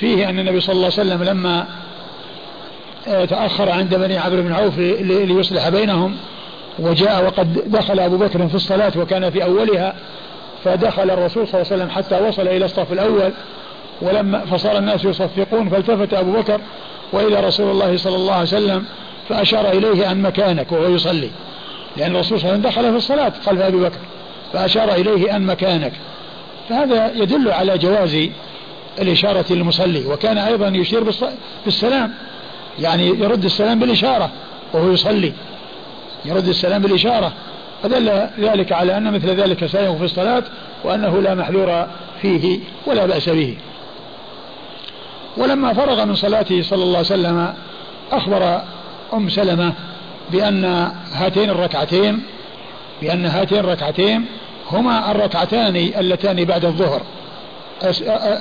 فيه 0.00 0.28
أن 0.28 0.38
النبي 0.38 0.60
صلى 0.60 0.72
الله 0.72 0.84
عليه 0.84 0.94
وسلم 0.94 1.22
لما 1.22 1.66
آه، 3.08 3.24
تأخر 3.24 3.70
عند 3.70 3.94
بني 3.94 4.18
عبد 4.18 4.34
بن 4.34 4.52
عوف 4.52 4.78
ليصلح 4.78 5.68
بينهم 5.68 6.16
وجاء 6.78 7.24
وقد 7.24 7.70
دخل 7.70 8.00
أبو 8.00 8.16
بكر 8.16 8.48
في 8.48 8.54
الصلاة 8.54 8.92
وكان 8.96 9.30
في 9.30 9.44
أولها 9.44 9.94
فدخل 10.64 11.10
الرسول 11.10 11.48
صلى 11.48 11.60
الله 11.60 11.72
عليه 11.72 11.82
وسلم 11.82 11.90
حتى 11.90 12.28
وصل 12.28 12.48
إلى 12.48 12.64
الصف 12.64 12.92
الأول 12.92 13.32
ولما 14.02 14.44
فصار 14.44 14.78
الناس 14.78 15.04
يصفقون 15.04 15.68
فالتفت 15.68 16.14
أبو 16.14 16.32
بكر 16.32 16.60
وإلى 17.12 17.40
رسول 17.40 17.70
الله 17.70 17.96
صلى 17.96 18.16
الله 18.16 18.32
عليه 18.32 18.42
وسلم 18.42 18.84
فأشار 19.28 19.70
إليه 19.70 20.12
أن 20.12 20.22
مكانك 20.22 20.72
وهو 20.72 20.88
يصلي. 20.94 21.30
لأن 21.96 22.16
الرسول 22.16 22.40
صلى 22.40 22.50
الله 22.50 22.68
عليه 22.68 22.68
وسلم 22.68 22.82
دخل 22.82 22.90
في 22.90 22.96
الصلاة 22.96 23.32
خلف 23.46 23.60
أبي 23.60 23.76
بكر. 23.76 23.98
فأشار 24.52 24.94
إليه 24.94 25.36
أن 25.36 25.46
مكانك. 25.46 25.92
فهذا 26.68 27.12
يدل 27.14 27.50
على 27.50 27.78
جواز 27.78 28.28
الإشارة 28.98 29.44
للمصلي. 29.50 30.06
وكان 30.06 30.38
أيضا 30.38 30.68
يشير 30.68 31.04
بالسلام. 31.64 32.14
يعني 32.78 33.08
يرد 33.08 33.44
السلام 33.44 33.78
بالإشارة 33.78 34.30
وهو 34.72 34.92
يصلي. 34.92 35.32
يرد 36.24 36.48
السلام 36.48 36.82
بالإشارة. 36.82 37.32
فدل 37.82 38.28
ذلك 38.40 38.72
على 38.72 38.96
أن 38.96 39.12
مثل 39.12 39.28
ذلك 39.28 39.66
سائغ 39.66 39.98
في 39.98 40.04
الصلاة 40.04 40.42
وأنه 40.84 41.20
لا 41.20 41.34
محذور 41.34 41.86
فيه 42.22 42.58
ولا 42.86 43.06
بأس 43.06 43.28
به. 43.28 43.56
ولما 45.36 45.72
فرغ 45.72 46.04
من 46.04 46.14
صلاته 46.14 46.62
صلى 46.62 46.82
الله 46.82 46.96
عليه 46.96 47.06
وسلم 47.06 47.54
أخبر 48.12 48.62
أم 49.12 49.28
سلمة 49.28 49.72
بأن 50.32 50.64
هاتين 51.12 51.50
الركعتين 51.50 52.22
بأن 53.02 53.26
هاتين 53.26 53.58
الركعتين 53.58 54.24
هما 54.70 55.10
الركعتان 55.10 55.76
اللتان 55.76 56.44
بعد 56.44 56.64
الظهر 56.64 57.02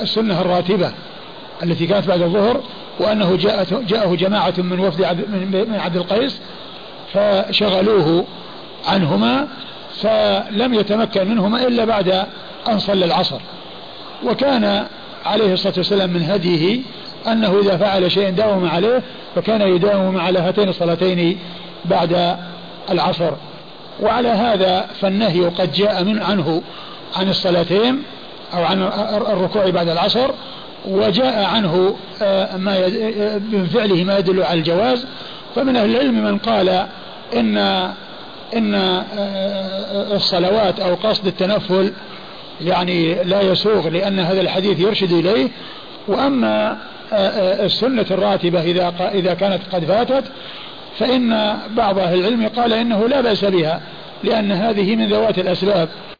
السنة 0.01 0.41
الراتبة 0.41 0.91
التي 1.63 1.87
كانت 1.87 2.07
بعد 2.07 2.21
الظهر 2.21 2.61
وأنه 2.99 3.35
جاءت 3.35 3.73
جاءه 3.73 4.15
جماعة 4.15 4.53
من 4.57 4.79
وفد 4.79 5.01
من 5.69 5.79
عبد 5.79 5.95
القيس 5.95 6.41
فشغلوه 7.13 8.25
عنهما 8.87 9.47
فلم 10.01 10.73
يتمكن 10.73 11.27
منهما 11.27 11.67
إلا 11.67 11.85
بعد 11.85 12.25
أن 12.69 12.79
صلى 12.79 13.05
العصر. 13.05 13.39
وكان 14.25 14.87
عليه 15.25 15.53
الصلاة 15.53 15.73
والسلام 15.77 16.09
من 16.09 16.23
هديه 16.23 16.81
أنه 17.27 17.59
إذا 17.59 17.77
فعل 17.77 18.11
شيئا 18.11 18.29
داوم 18.29 18.69
عليه 18.69 19.03
فكان 19.35 19.61
يداوم 19.61 20.17
على 20.17 20.39
هاتين 20.39 20.69
الصلاتين 20.69 21.39
بعد 21.85 22.37
العصر. 22.91 23.31
وعلى 24.01 24.29
هذا 24.29 24.85
فالنهي 25.01 25.45
قد 25.45 25.71
جاء 25.71 26.03
من 26.03 26.21
عنه 26.21 26.61
عن 27.15 27.29
الصلاتين 27.29 28.03
أو 28.53 28.63
عن 28.63 28.81
الركوع 29.27 29.69
بعد 29.69 29.89
العصر 29.89 30.29
وجاء 30.85 31.43
عنه 31.43 31.95
آه، 32.21 32.57
ما 32.57 32.77
آه، 32.77 33.37
من 33.37 33.69
فعله 33.73 34.03
ما 34.03 34.17
يدل 34.17 34.43
على 34.43 34.59
الجواز. 34.59 35.05
فمن 35.55 35.75
أهل 35.75 35.95
العلم 35.95 36.23
من 36.23 36.37
قال 36.37 36.85
إن 37.35 37.57
إن 38.55 38.75
آه، 38.75 40.15
الصلوات 40.15 40.79
أو 40.79 40.95
قصد 40.95 41.27
التنفل 41.27 41.93
يعني 42.61 43.23
لا 43.23 43.41
يسوغ 43.41 43.89
لأن 43.89 44.19
هذا 44.19 44.41
الحديث 44.41 44.79
يرشد 44.79 45.11
إليه. 45.11 45.49
وأما 46.07 46.77
السنة 47.65 48.05
الراتبة 48.11 48.61
إذا 48.61 48.93
إذا 49.13 49.33
كانت 49.33 49.61
قد 49.71 49.85
فاتت 49.85 50.23
فإن 50.99 51.57
بعض 51.69 51.99
أهل 51.99 52.19
العلم 52.19 52.47
قال 52.47 52.73
إنه 52.73 53.07
لا 53.07 53.21
بأس 53.21 53.45
بها 53.45 53.81
لأن 54.23 54.51
هذه 54.51 54.95
من 54.95 55.07
ذوات 55.07 55.39
الأسباب. 55.39 55.89